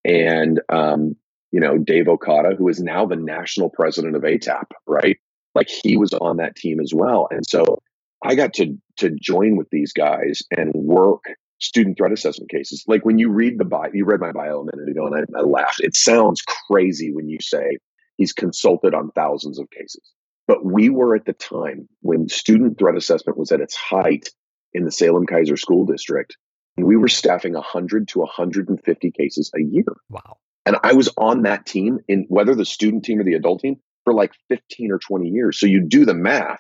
And, 0.06 0.60
um, 0.70 1.16
you 1.52 1.60
know, 1.60 1.78
Dave 1.78 2.08
Okada, 2.08 2.56
who 2.56 2.68
is 2.68 2.82
now 2.82 3.06
the 3.06 3.16
national 3.16 3.70
president 3.70 4.16
of 4.16 4.24
ATAP, 4.24 4.66
right? 4.88 5.18
Like 5.56 5.70
he 5.70 5.98
was 5.98 6.14
on 6.14 6.38
that 6.38 6.56
team 6.56 6.80
as 6.80 6.94
well. 6.94 7.28
And 7.30 7.44
so 7.48 7.80
I 8.24 8.36
got 8.36 8.54
to 8.56 8.78
to 8.98 9.10
join 9.10 9.56
with 9.56 9.70
these 9.70 9.94
guys 9.94 10.42
and 10.56 10.72
work 10.74 11.24
student 11.64 11.98
threat 11.98 12.12
assessment 12.12 12.52
cases. 12.52 12.84
Like 12.88 13.06
when 13.06 13.18
you 13.18 13.30
read 13.30 13.58
the 13.58 13.66
bio, 13.66 13.90
you 13.94 14.06
read 14.06 14.20
my 14.20 14.32
bio 14.32 14.62
a 14.62 14.66
minute 14.66 14.90
ago 14.90 15.08
and 15.08 15.16
I, 15.16 15.40
I 15.40 15.42
laughed. 15.42 15.80
It 15.80 15.96
sounds 15.96 16.42
crazy 16.42 17.12
when 17.14 17.30
you 17.30 17.38
say 17.42 17.78
he's 18.18 18.34
consulted 18.34 18.94
on 18.94 19.12
thousands 19.12 19.60
of 19.60 19.70
cases. 19.70 20.04
But 20.48 20.66
we 20.66 20.90
were 20.90 21.16
at 21.16 21.26
the 21.26 21.34
time 21.34 21.88
when 22.02 22.28
student 22.28 22.78
threat 22.78 22.98
assessment 22.98 23.38
was 23.38 23.52
at 23.52 23.62
its 23.62 23.76
height 23.76 24.30
in 24.74 24.84
the 24.84 24.92
Salem 24.92 25.26
Keizer 25.26 25.58
School 25.58 25.86
District, 25.86 26.36
and 26.76 26.86
we 26.86 26.98
were 26.98 27.08
staffing 27.08 27.54
100 27.54 28.10
to 28.10 28.20
150 28.20 29.12
cases 29.12 29.52
a 29.56 29.62
year. 29.62 29.86
Wow. 30.10 30.38
And 30.66 30.78
I 30.84 30.94
was 30.94 31.10
on 31.18 31.44
that 31.44 31.66
team 31.66 32.00
in 32.08 32.26
whether 32.28 32.56
the 32.56 32.66
student 32.66 33.06
team 33.06 33.20
or 33.20 33.24
the 33.24 33.36
adult 33.36 33.62
team 33.62 33.78
for 34.04 34.14
like 34.14 34.34
15 34.50 34.92
or 34.92 35.00
20 35.00 35.30
years. 35.30 35.60
So 35.60 35.66
you 35.66 35.82
do 35.82 36.06
the 36.06 36.14
math 36.14 36.60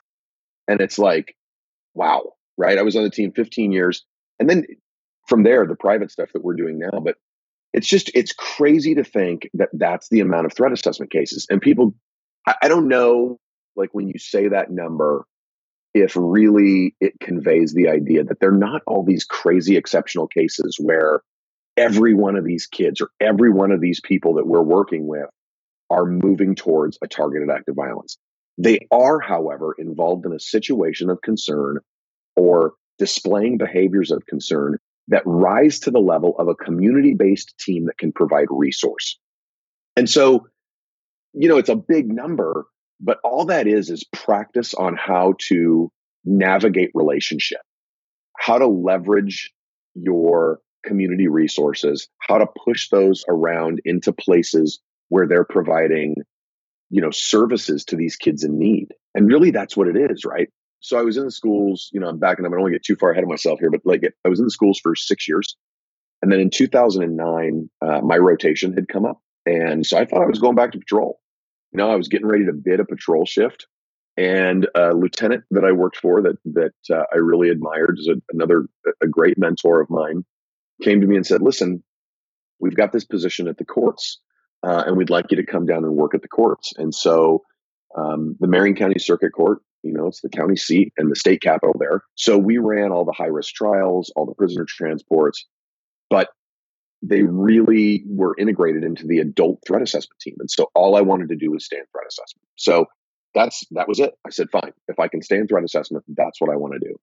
and 0.67 0.79
it's 0.79 0.99
like, 0.99 1.35
wow, 1.93 2.33
right? 2.57 2.77
I 2.77 2.83
was 2.83 2.95
on 2.95 3.03
the 3.03 3.09
team 3.09 3.31
15 3.33 3.71
years. 3.71 4.05
And 4.39 4.49
then 4.49 4.65
from 5.27 5.43
there, 5.43 5.65
the 5.65 5.75
private 5.75 6.11
stuff 6.11 6.31
that 6.33 6.43
we're 6.43 6.55
doing 6.55 6.79
now. 6.79 6.99
But 6.99 7.15
it's 7.73 7.87
just, 7.87 8.11
it's 8.13 8.33
crazy 8.33 8.95
to 8.95 9.03
think 9.03 9.49
that 9.55 9.69
that's 9.73 10.09
the 10.09 10.19
amount 10.19 10.45
of 10.45 10.53
threat 10.53 10.71
assessment 10.71 11.11
cases. 11.11 11.47
And 11.49 11.61
people, 11.61 11.95
I, 12.47 12.55
I 12.63 12.67
don't 12.67 12.87
know, 12.87 13.39
like 13.75 13.89
when 13.93 14.07
you 14.07 14.19
say 14.19 14.49
that 14.49 14.69
number, 14.69 15.25
if 15.93 16.15
really 16.15 16.95
it 16.99 17.19
conveys 17.19 17.73
the 17.73 17.89
idea 17.89 18.23
that 18.23 18.39
they're 18.39 18.51
not 18.51 18.81
all 18.87 19.03
these 19.03 19.23
crazy 19.23 19.77
exceptional 19.77 20.27
cases 20.27 20.77
where 20.79 21.21
every 21.77 22.13
one 22.13 22.35
of 22.35 22.45
these 22.45 22.67
kids 22.67 23.01
or 23.01 23.09
every 23.19 23.51
one 23.51 23.71
of 23.71 23.81
these 23.81 23.99
people 24.01 24.35
that 24.35 24.47
we're 24.47 24.61
working 24.61 25.07
with 25.07 25.29
are 25.89 26.05
moving 26.05 26.55
towards 26.55 26.97
a 27.03 27.07
targeted 27.07 27.49
act 27.49 27.69
of 27.69 27.75
violence. 27.75 28.17
They 28.57 28.87
are, 28.91 29.19
however, 29.19 29.75
involved 29.77 30.25
in 30.25 30.33
a 30.33 30.39
situation 30.39 31.09
of 31.09 31.21
concern 31.21 31.79
or 32.35 32.73
displaying 32.99 33.57
behaviors 33.57 34.11
of 34.11 34.25
concern 34.25 34.77
that 35.07 35.23
rise 35.25 35.79
to 35.79 35.91
the 35.91 35.99
level 35.99 36.35
of 36.39 36.47
a 36.47 36.55
community 36.55 37.13
based 37.13 37.57
team 37.59 37.85
that 37.85 37.97
can 37.97 38.11
provide 38.11 38.47
resource. 38.49 39.19
And 39.95 40.09
so, 40.09 40.47
you 41.33 41.49
know, 41.49 41.57
it's 41.57 41.69
a 41.69 41.75
big 41.75 42.11
number, 42.11 42.65
but 42.99 43.19
all 43.23 43.45
that 43.45 43.67
is 43.67 43.89
is 43.89 44.03
practice 44.13 44.73
on 44.73 44.95
how 44.95 45.33
to 45.49 45.91
navigate 46.25 46.91
relationship, 46.93 47.61
how 48.37 48.57
to 48.57 48.67
leverage 48.67 49.51
your 49.93 50.59
community 50.85 51.27
resources, 51.27 52.07
how 52.19 52.37
to 52.37 52.47
push 52.65 52.89
those 52.89 53.23
around 53.27 53.81
into 53.85 54.13
places 54.13 54.79
where 55.09 55.27
they're 55.27 55.45
providing, 55.45 56.15
you 56.89 57.01
know, 57.01 57.11
services 57.11 57.85
to 57.85 57.95
these 57.95 58.15
kids 58.15 58.43
in 58.43 58.57
need. 58.57 58.87
And 59.13 59.27
really 59.27 59.51
that's 59.51 59.77
what 59.77 59.87
it 59.87 59.95
is, 59.95 60.25
right? 60.25 60.49
So 60.83 60.99
I 60.99 61.01
was 61.01 61.15
in 61.15 61.23
the 61.23 61.31
schools, 61.31 61.89
you 61.93 61.99
know, 62.01 62.09
I'm 62.09 62.19
backing 62.19 62.45
up. 62.45 62.51
I 62.51 62.55
don't 62.55 62.63
want 62.63 62.73
to 62.73 62.79
get 62.79 62.83
too 62.83 62.97
far 62.97 63.11
ahead 63.11 63.23
of 63.23 63.29
myself 63.29 63.59
here, 63.59 63.71
but 63.71 63.81
like 63.85 64.03
I 64.25 64.29
was 64.29 64.39
in 64.39 64.45
the 64.45 64.51
schools 64.51 64.79
for 64.83 64.95
six 64.95 65.29
years. 65.29 65.55
And 66.21 66.31
then 66.31 66.41
in 66.41 66.49
2009, 66.49 67.69
uh, 67.81 68.01
my 68.01 68.17
rotation 68.17 68.73
had 68.73 68.89
come 68.89 69.05
up. 69.05 69.21
And 69.45 69.85
so 69.85 69.97
I 69.97 70.05
thought 70.05 70.21
I 70.21 70.27
was 70.27 70.39
going 70.39 70.55
back 70.55 70.73
to 70.73 70.79
patrol. 70.79 71.19
You 71.71 71.77
know, 71.77 71.89
I 71.89 71.95
was 71.95 72.09
getting 72.09 72.27
ready 72.27 72.45
to 72.45 72.53
bid 72.53 72.81
a 72.81 72.85
patrol 72.85 73.25
shift. 73.25 73.65
And 74.17 74.67
a 74.75 74.93
lieutenant 74.93 75.45
that 75.51 75.63
I 75.63 75.71
worked 75.71 75.97
for 75.97 76.21
that 76.21 76.37
that 76.53 76.73
uh, 76.93 77.05
I 77.11 77.17
really 77.17 77.49
admired 77.49 77.97
is 77.97 78.07
a, 78.07 78.21
another 78.31 78.67
a 79.01 79.07
great 79.07 79.39
mentor 79.39 79.81
of 79.81 79.89
mine 79.89 80.23
came 80.83 81.01
to 81.01 81.07
me 81.07 81.15
and 81.15 81.25
said, 81.25 81.41
"Listen, 81.41 81.83
we've 82.59 82.75
got 82.75 82.91
this 82.91 83.05
position 83.05 83.47
at 83.47 83.57
the 83.57 83.65
courts, 83.65 84.19
uh, 84.61 84.83
and 84.85 84.97
we'd 84.97 85.09
like 85.09 85.31
you 85.31 85.37
to 85.37 85.45
come 85.45 85.65
down 85.65 85.83
and 85.83 85.95
work 85.95 86.13
at 86.13 86.21
the 86.21 86.27
courts." 86.27 86.73
And 86.77 86.93
so, 86.93 87.41
um, 87.95 88.35
the 88.39 88.47
Marion 88.47 88.75
County 88.75 88.99
Circuit 88.99 89.31
Court, 89.31 89.59
you 89.83 89.93
know, 89.93 90.07
it's 90.07 90.21
the 90.21 90.29
county 90.29 90.55
seat 90.55 90.93
and 90.97 91.11
the 91.11 91.15
state 91.15 91.41
capital 91.41 91.75
there. 91.79 92.01
So 92.15 92.37
we 92.37 92.57
ran 92.57 92.91
all 92.91 93.05
the 93.05 93.11
high 93.11 93.25
risk 93.25 93.53
trials, 93.53 94.11
all 94.15 94.25
the 94.25 94.33
prisoner 94.33 94.65
transports, 94.67 95.45
but 96.09 96.29
they 97.01 97.23
really 97.23 98.03
were 98.07 98.35
integrated 98.37 98.83
into 98.83 99.05
the 99.05 99.19
adult 99.19 99.59
threat 99.67 99.81
assessment 99.81 100.19
team. 100.21 100.35
And 100.39 100.49
so 100.49 100.69
all 100.73 100.95
I 100.95 101.01
wanted 101.01 101.29
to 101.29 101.35
do 101.35 101.51
was 101.51 101.65
stand 101.65 101.85
threat 101.91 102.07
assessment. 102.07 102.47
So 102.55 102.85
that's 103.35 103.65
that 103.71 103.87
was 103.87 103.99
it. 103.99 104.13
I 104.25 104.29
said, 104.29 104.47
fine, 104.51 104.71
if 104.87 104.99
I 104.99 105.09
can 105.09 105.21
stay 105.21 105.37
in 105.37 105.47
threat 105.47 105.63
assessment, 105.65 106.05
that's 106.07 106.39
what 106.39 106.49
I 106.49 106.55
want 106.55 106.73
to 106.73 106.87
do. 106.87 106.95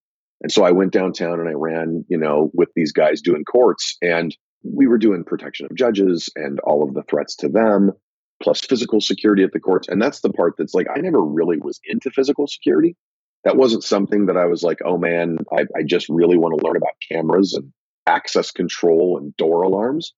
And 0.42 0.50
so 0.50 0.64
I 0.64 0.70
went 0.70 0.92
downtown 0.92 1.38
and 1.38 1.48
I 1.48 1.52
ran, 1.52 2.04
you 2.08 2.16
know, 2.16 2.50
with 2.54 2.70
these 2.74 2.92
guys 2.92 3.20
doing 3.20 3.44
courts 3.44 3.98
and 4.00 4.34
we 4.62 4.86
were 4.86 4.98
doing 4.98 5.24
protection 5.24 5.66
of 5.66 5.76
judges 5.76 6.30
and 6.34 6.60
all 6.60 6.82
of 6.82 6.94
the 6.94 7.02
threats 7.02 7.36
to 7.36 7.48
them, 7.48 7.92
plus 8.42 8.60
physical 8.60 9.00
security 9.00 9.42
at 9.42 9.52
the 9.52 9.60
courts. 9.60 9.88
And 9.88 10.00
that's 10.00 10.20
the 10.20 10.30
part 10.30 10.54
that's 10.56 10.74
like, 10.74 10.86
I 10.94 11.00
never 11.00 11.22
really 11.22 11.58
was 11.58 11.80
into 11.84 12.10
physical 12.10 12.46
security. 12.46 12.96
That 13.44 13.56
wasn't 13.56 13.84
something 13.84 14.26
that 14.26 14.36
I 14.36 14.46
was 14.46 14.62
like, 14.62 14.78
oh 14.84 14.98
man, 14.98 15.38
I, 15.52 15.62
I 15.76 15.82
just 15.84 16.08
really 16.08 16.36
want 16.36 16.58
to 16.58 16.66
learn 16.66 16.76
about 16.76 16.92
cameras 17.10 17.54
and 17.54 17.72
access 18.06 18.50
control 18.50 19.18
and 19.18 19.36
door 19.36 19.62
alarms. 19.62 20.12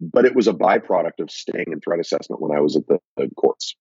But 0.00 0.26
it 0.26 0.34
was 0.34 0.46
a 0.46 0.52
byproduct 0.52 1.20
of 1.20 1.30
staying 1.30 1.66
in 1.72 1.80
threat 1.80 2.00
assessment 2.00 2.40
when 2.40 2.56
I 2.56 2.60
was 2.60 2.76
at 2.76 2.86
the, 2.86 2.98
the 3.16 3.28
courts. 3.36 3.74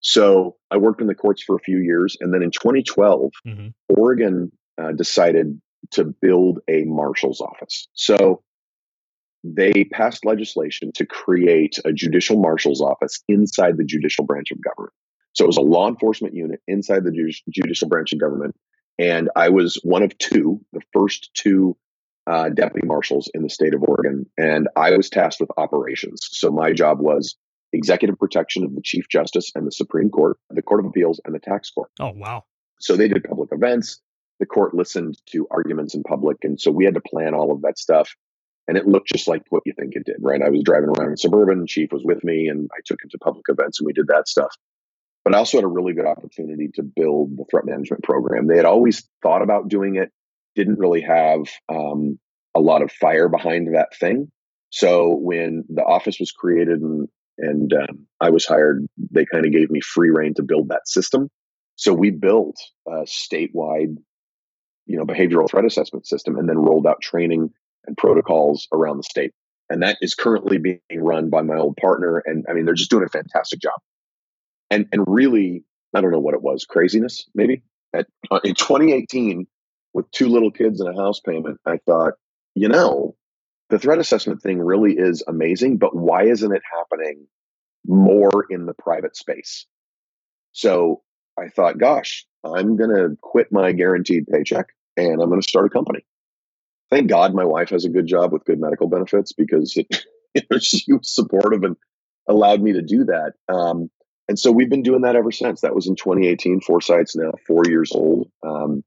So 0.00 0.56
I 0.70 0.76
worked 0.76 1.00
in 1.00 1.08
the 1.08 1.14
courts 1.14 1.42
for 1.42 1.56
a 1.56 1.60
few 1.60 1.78
years. 1.78 2.16
And 2.20 2.32
then 2.32 2.42
in 2.42 2.50
2012, 2.50 3.32
mm-hmm. 3.46 3.68
Oregon 3.88 4.52
uh, 4.80 4.92
decided 4.92 5.60
to 5.92 6.04
build 6.04 6.60
a 6.68 6.84
marshal's 6.84 7.40
office. 7.40 7.88
So 7.94 8.42
they 9.54 9.84
passed 9.84 10.24
legislation 10.24 10.92
to 10.92 11.06
create 11.06 11.78
a 11.84 11.92
judicial 11.92 12.40
marshal's 12.40 12.80
office 12.80 13.22
inside 13.28 13.76
the 13.76 13.84
judicial 13.84 14.24
branch 14.24 14.50
of 14.50 14.58
government. 14.62 14.92
So 15.34 15.44
it 15.44 15.48
was 15.48 15.58
a 15.58 15.62
law 15.62 15.88
enforcement 15.88 16.34
unit 16.34 16.60
inside 16.66 17.04
the 17.04 17.34
judicial 17.50 17.88
branch 17.88 18.12
of 18.12 18.20
government. 18.20 18.56
And 18.98 19.28
I 19.36 19.50
was 19.50 19.78
one 19.82 20.02
of 20.02 20.16
two, 20.16 20.60
the 20.72 20.80
first 20.92 21.30
two 21.34 21.76
uh, 22.26 22.48
deputy 22.48 22.86
marshals 22.86 23.30
in 23.34 23.42
the 23.42 23.50
state 23.50 23.74
of 23.74 23.82
Oregon, 23.82 24.26
and 24.36 24.68
I 24.74 24.96
was 24.96 25.10
tasked 25.10 25.40
with 25.40 25.50
operations. 25.56 26.20
So 26.32 26.50
my 26.50 26.72
job 26.72 26.98
was 27.00 27.36
executive 27.72 28.18
protection 28.18 28.64
of 28.64 28.74
the 28.74 28.80
Chief 28.82 29.08
Justice 29.08 29.52
and 29.54 29.66
the 29.66 29.72
Supreme 29.72 30.10
Court, 30.10 30.38
the 30.50 30.62
Court 30.62 30.80
of 30.80 30.86
Appeals, 30.86 31.20
and 31.24 31.34
the 31.34 31.38
Tax 31.38 31.70
Court. 31.70 31.90
Oh, 32.00 32.12
wow. 32.16 32.44
So 32.80 32.96
they 32.96 33.08
did 33.08 33.22
public 33.24 33.50
events. 33.52 34.00
The 34.40 34.46
court 34.46 34.74
listened 34.74 35.18
to 35.30 35.46
arguments 35.50 35.94
in 35.94 36.02
public. 36.02 36.38
And 36.42 36.60
so 36.60 36.70
we 36.70 36.84
had 36.84 36.94
to 36.94 37.00
plan 37.00 37.34
all 37.34 37.52
of 37.52 37.62
that 37.62 37.78
stuff. 37.78 38.14
And 38.68 38.76
it 38.76 38.86
looked 38.86 39.08
just 39.08 39.28
like 39.28 39.42
what 39.50 39.62
you 39.64 39.72
think 39.78 39.94
it 39.94 40.06
did, 40.06 40.16
right? 40.20 40.42
I 40.42 40.48
was 40.48 40.62
driving 40.64 40.88
around 40.88 41.10
in 41.10 41.16
Suburban, 41.16 41.66
Chief 41.66 41.92
was 41.92 42.02
with 42.04 42.24
me, 42.24 42.48
and 42.48 42.68
I 42.72 42.80
took 42.84 43.02
him 43.02 43.10
to 43.10 43.18
public 43.18 43.44
events 43.48 43.80
and 43.80 43.86
we 43.86 43.92
did 43.92 44.08
that 44.08 44.28
stuff. 44.28 44.54
But 45.24 45.34
I 45.34 45.38
also 45.38 45.58
had 45.58 45.64
a 45.64 45.68
really 45.68 45.92
good 45.92 46.06
opportunity 46.06 46.70
to 46.74 46.82
build 46.82 47.36
the 47.36 47.44
threat 47.50 47.64
management 47.64 48.02
program. 48.04 48.46
They 48.46 48.56
had 48.56 48.64
always 48.64 49.08
thought 49.22 49.42
about 49.42 49.68
doing 49.68 49.96
it, 49.96 50.10
didn't 50.54 50.78
really 50.78 51.02
have 51.02 51.48
um, 51.68 52.18
a 52.54 52.60
lot 52.60 52.82
of 52.82 52.92
fire 52.92 53.28
behind 53.28 53.74
that 53.74 53.96
thing. 53.98 54.30
So 54.70 55.14
when 55.14 55.64
the 55.68 55.82
office 55.82 56.18
was 56.18 56.32
created 56.32 56.80
and 56.80 57.08
and 57.38 57.72
um, 57.74 58.06
I 58.20 58.30
was 58.30 58.46
hired, 58.46 58.86
they 59.10 59.26
kind 59.26 59.44
of 59.44 59.52
gave 59.52 59.70
me 59.70 59.80
free 59.80 60.10
rein 60.10 60.34
to 60.34 60.42
build 60.42 60.70
that 60.70 60.88
system. 60.88 61.28
So 61.74 61.92
we 61.92 62.10
built 62.10 62.56
a 62.88 63.02
statewide, 63.02 63.96
you 64.86 64.96
know, 64.96 65.04
behavioral 65.04 65.48
threat 65.48 65.66
assessment 65.66 66.06
system, 66.06 66.36
and 66.38 66.48
then 66.48 66.56
rolled 66.56 66.86
out 66.86 67.02
training 67.02 67.50
and 67.86 67.96
protocols 67.96 68.68
around 68.72 68.98
the 68.98 69.02
state. 69.02 69.32
And 69.68 69.82
that 69.82 69.98
is 70.00 70.14
currently 70.14 70.58
being 70.58 70.80
run 70.96 71.28
by 71.28 71.42
my 71.42 71.56
old 71.56 71.76
partner. 71.76 72.22
And 72.24 72.44
I 72.48 72.52
mean, 72.52 72.64
they're 72.64 72.74
just 72.74 72.90
doing 72.90 73.04
a 73.04 73.08
fantastic 73.08 73.60
job. 73.60 73.78
And 74.70 74.86
and 74.92 75.04
really, 75.06 75.64
I 75.94 76.00
don't 76.00 76.12
know 76.12 76.20
what 76.20 76.34
it 76.34 76.42
was, 76.42 76.64
craziness 76.64 77.26
maybe. 77.34 77.62
At, 77.94 78.06
uh, 78.30 78.40
in 78.44 78.54
2018, 78.54 79.46
with 79.94 80.10
two 80.10 80.28
little 80.28 80.50
kids 80.50 80.80
and 80.80 80.94
a 80.94 81.00
house 81.00 81.20
payment, 81.20 81.58
I 81.64 81.78
thought, 81.86 82.14
you 82.54 82.68
know, 82.68 83.16
the 83.70 83.78
threat 83.78 83.98
assessment 83.98 84.42
thing 84.42 84.58
really 84.58 84.92
is 84.92 85.24
amazing, 85.26 85.78
but 85.78 85.96
why 85.96 86.24
isn't 86.24 86.52
it 86.54 86.62
happening 86.70 87.26
more 87.86 88.46
in 88.50 88.66
the 88.66 88.74
private 88.74 89.16
space? 89.16 89.66
So 90.52 91.02
I 91.38 91.48
thought, 91.48 91.78
gosh, 91.78 92.26
I'm 92.44 92.76
going 92.76 92.90
to 92.90 93.16
quit 93.20 93.50
my 93.50 93.72
guaranteed 93.72 94.26
paycheck 94.26 94.66
and 94.96 95.20
I'm 95.20 95.28
going 95.28 95.40
to 95.40 95.48
start 95.48 95.66
a 95.66 95.70
company. 95.70 96.04
Thank 96.90 97.08
God 97.08 97.34
my 97.34 97.44
wife 97.44 97.70
has 97.70 97.84
a 97.84 97.90
good 97.90 98.06
job 98.06 98.32
with 98.32 98.44
good 98.44 98.60
medical 98.60 98.88
benefits 98.88 99.32
because 99.32 99.76
it, 100.34 100.62
she 100.62 100.92
was 100.92 101.12
supportive 101.12 101.64
and 101.64 101.76
allowed 102.28 102.60
me 102.60 102.72
to 102.74 102.82
do 102.82 103.04
that. 103.04 103.32
Um, 103.48 103.90
and 104.28 104.38
so 104.38 104.50
we've 104.50 104.70
been 104.70 104.82
doing 104.82 105.02
that 105.02 105.16
ever 105.16 105.30
since. 105.30 105.60
That 105.60 105.74
was 105.74 105.86
in 105.86 105.96
2018. 105.96 106.60
Foresight's 106.60 107.14
now 107.16 107.32
four 107.46 107.62
years 107.66 107.92
old. 107.92 108.30
Um, 108.44 108.82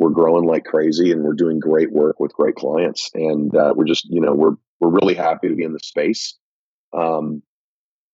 we're 0.00 0.10
growing 0.10 0.46
like 0.46 0.64
crazy 0.64 1.12
and 1.12 1.22
we're 1.22 1.34
doing 1.34 1.60
great 1.60 1.92
work 1.92 2.18
with 2.18 2.32
great 2.32 2.54
clients 2.54 3.10
and 3.14 3.54
uh, 3.54 3.74
we're 3.76 3.84
just 3.84 4.06
you 4.06 4.20
know 4.20 4.32
we're 4.32 4.56
we're 4.80 4.98
really 4.98 5.14
happy 5.14 5.48
to 5.48 5.54
be 5.54 5.62
in 5.62 5.74
the 5.74 5.78
space 5.80 6.38
um, 6.96 7.42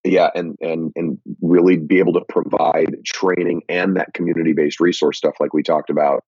yeah 0.03 0.29
and 0.35 0.57
and 0.61 0.93
and 0.97 1.19
really 1.41 1.77
be 1.77 2.01
able 2.01 2.15
to 2.15 2.25
provide 2.29 2.97
training 3.05 3.63
and 3.69 3.97
that 3.97 4.13
community 4.13 4.53
based 4.53 4.81
resource 4.81 5.17
stuff 5.17 5.37
like 5.39 5.55
we 5.55 5.63
talked 5.63 5.89
about 5.89 6.25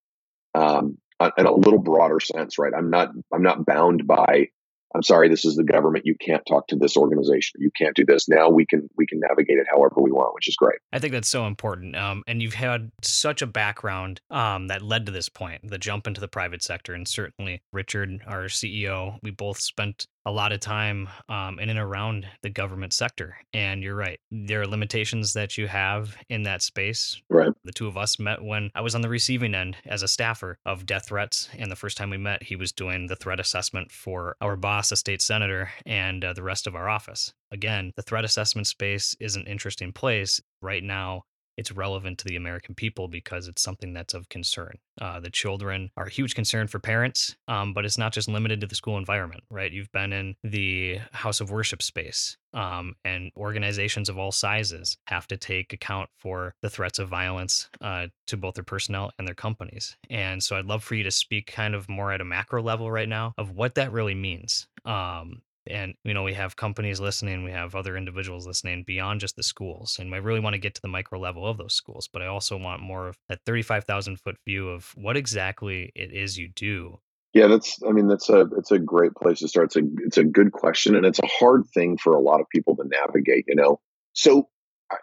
um, 0.55 0.97
in 1.37 1.47
a 1.47 1.53
little 1.53 1.79
broader 1.79 2.21
sense 2.21 2.59
right 2.59 2.73
i'm 2.77 2.91
not 2.91 3.11
i'm 3.33 3.43
not 3.43 3.65
bound 3.65 4.07
by 4.07 4.49
I'm 4.95 5.03
sorry, 5.03 5.29
this 5.29 5.45
is 5.45 5.57
the 5.57 5.65
government. 5.65 6.07
You 6.07 6.15
can't 6.19 6.45
talk 6.47 6.69
to 6.69 6.77
this 6.77 6.97
organization. 6.97 7.61
You 7.61 7.71
can't 7.77 7.95
do 7.95 8.05
this. 8.07 8.29
Now 8.29 8.49
we 8.49 8.65
can 8.65 8.89
we 8.97 9.07
can 9.07 9.21
navigate 9.21 9.59
it 9.59 9.67
however 9.71 9.97
we 10.01 10.11
want, 10.11 10.35
which 10.35 10.49
is 10.49 10.57
great. 10.57 10.79
I 10.93 10.99
think 10.99 11.13
that's 11.13 11.29
so 11.29 11.47
important. 11.47 11.95
Um, 11.95 12.23
and 12.27 12.41
you've 12.41 12.55
had 12.55 12.91
such 13.03 13.43
a 13.43 13.47
background 13.47 14.21
um, 14.31 14.69
that 14.69 14.81
led 14.81 15.07
to 15.07 15.13
this 15.13 15.29
point, 15.29 15.69
the 15.69 15.79
jump 15.79 16.07
into 16.07 16.21
the 16.21 16.29
private 16.29 16.63
sector, 16.63 16.95
and 16.95 17.07
certainly 17.07 17.61
Richard, 17.73 18.23
our 18.27 18.45
CEO, 18.45 19.19
we 19.23 19.31
both 19.31 19.61
spent 19.61 20.07
a 20.27 20.33
lot 20.33 20.53
of 20.53 20.61
time 20.61 21.09
um, 21.29 21.59
in 21.59 21.71
and 21.71 21.79
around 21.79 22.27
the 22.43 22.51
government 22.51 22.93
sector. 22.93 23.37
And 23.53 23.83
you're 23.83 23.95
right, 23.95 24.21
there 24.31 24.63
are 24.63 24.67
limitations 24.67 25.33
that 25.33 25.57
you 25.57 25.67
have 25.69 26.17
in 26.29 26.43
that 26.43 26.63
space. 26.63 27.21
Right. 27.31 27.53
The 27.65 27.73
two 27.73 27.87
of 27.87 27.97
us 27.97 28.19
met 28.19 28.43
when 28.43 28.71
I 28.75 28.81
was 28.81 28.95
on 28.95 29.01
the 29.01 29.09
receiving 29.09 29.55
end 29.55 29.77
as 29.87 30.03
a 30.03 30.09
staffer 30.09 30.59
of 30.67 30.87
death 30.87 31.07
threats. 31.07 31.49
And 31.59 31.71
the 31.71 31.77
first 31.77 31.97
time 31.97 32.11
we 32.11 32.19
met, 32.19 32.43
he 32.43 32.57
was 32.57 32.73
doing 32.73 33.07
the 33.07 33.17
threat 33.17 33.41
assessment 33.41 33.91
for 33.91 34.37
our 34.41 34.57
boss, 34.57 34.93
a 34.93 34.97
state 34.97 35.23
senator, 35.23 35.71
and 35.87 36.25
uh, 36.25 36.33
the 36.33 36.43
rest 36.43 36.67
of 36.67 36.75
our 36.75 36.89
office. 36.89 37.33
Again, 37.51 37.93
the 37.97 38.03
threat 38.03 38.25
assessment 38.25 38.67
space 38.67 39.17
is 39.21 39.37
an 39.37 39.47
interesting 39.47 39.93
place. 39.93 40.41
Right 40.61 40.83
now, 40.83 41.23
it's 41.59 41.73
relevant 41.73 42.19
to 42.19 42.25
the 42.25 42.37
American 42.37 42.75
people 42.75 43.09
because 43.09 43.49
it's 43.49 43.61
something 43.61 43.93
that's 43.93 44.15
of 44.15 44.29
concern. 44.29 44.79
Uh, 45.01 45.19
the 45.19 45.29
children 45.29 45.91
are 45.97 46.07
a 46.07 46.11
huge 46.11 46.37
concern 46.37 46.69
for 46.69 46.79
parents, 46.79 47.37
um, 47.49 47.75
but 47.75 47.85
it's 47.85 47.99
not 47.99 48.13
just 48.13 48.29
limited 48.29 48.61
to 48.61 48.67
the 48.69 48.77
school 48.77 48.97
environment, 48.97 49.43
right? 49.51 49.73
You've 49.73 49.91
been 49.91 50.13
in 50.13 50.37
the 50.45 51.01
house 51.11 51.41
of 51.41 51.51
worship 51.51 51.83
space, 51.83 52.37
um, 52.55 52.95
and 53.05 53.33
organizations 53.37 54.09
of 54.09 54.19
all 54.19 54.31
sizes 54.31 54.97
have 55.09 55.27
to 55.27 55.37
take 55.37 55.73
account 55.73 56.09
for 56.17 56.55
the 56.63 56.71
threats 56.71 57.01
of 57.01 57.09
violence 57.09 57.69
uh, 57.81 58.07
to 58.29 58.37
both 58.37 58.55
their 58.55 58.65
personnel 58.65 59.11
and 59.19 59.27
their 59.27 59.35
companies. 59.35 59.97
And 60.09 60.43
so 60.43 60.57
I'd 60.57 60.65
love 60.67 60.85
for 60.85 60.95
you 60.95 61.03
to 61.03 61.11
speak 61.11 61.53
kind 61.53 61.75
of 61.75 61.89
more 61.89 62.13
at 62.13 62.21
a 62.21 62.25
macro 62.25 62.63
level 62.63 62.91
right 62.91 63.09
now 63.09 63.35
of 63.37 63.51
what 63.51 63.75
that 63.75 63.93
really 63.93 64.15
means. 64.15 64.69
Um, 64.85 65.43
and 65.71 65.95
you 66.05 66.15
know 66.15 66.23
we 66.23 66.35
have 66.35 66.57
companies 66.57 67.01
listening 67.01 67.45
we 67.45 67.51
have 67.51 67.75
other 67.75 67.97
individuals 67.97 68.47
listening 68.47 68.85
beyond 68.87 69.21
just 69.21 69.37
the 69.37 69.43
schools 69.43 69.97
and 69.99 70.15
i 70.15 70.19
really 70.19 70.41
want 70.41 70.55
to 70.55 70.59
get 70.59 70.75
to 70.75 70.83
the 70.83 70.89
micro 70.89 71.19
level 71.19 71.47
of 71.47 71.59
those 71.59 71.75
schools 71.75 72.09
but 72.13 72.23
i 72.23 72.27
also 72.27 72.57
want 72.57 72.83
more 72.83 73.09
of 73.09 73.17
that 73.29 73.41
35000 73.47 74.19
foot 74.21 74.37
view 74.47 74.69
of 74.69 74.93
what 74.97 75.17
exactly 75.17 75.93
it 75.95 76.13
is 76.13 76.39
you 76.39 76.49
do. 76.49 76.99
Yeah 77.35 77.47
that's 77.47 77.79
i 77.87 77.93
mean 77.93 78.09
that's 78.09 78.29
a 78.29 78.47
it's 78.57 78.71
a 78.71 78.79
great 78.79 79.15
place 79.15 79.41
to 79.41 79.49
start. 79.49 79.67
It's 79.67 79.77
a 79.77 79.83
it's 80.07 80.19
a 80.19 80.25
good 80.25 80.53
question 80.53 80.97
and 80.97 81.05
it's 81.05 81.19
a 81.19 81.27
hard 81.27 81.65
thing 81.75 81.99
for 81.99 82.15
a 82.15 82.21
lot 82.21 82.41
of 82.41 82.49
people 82.49 82.77
to 82.77 82.85
navigate 82.85 83.45
you 83.49 83.55
know? 83.55 83.81
So 84.15 84.49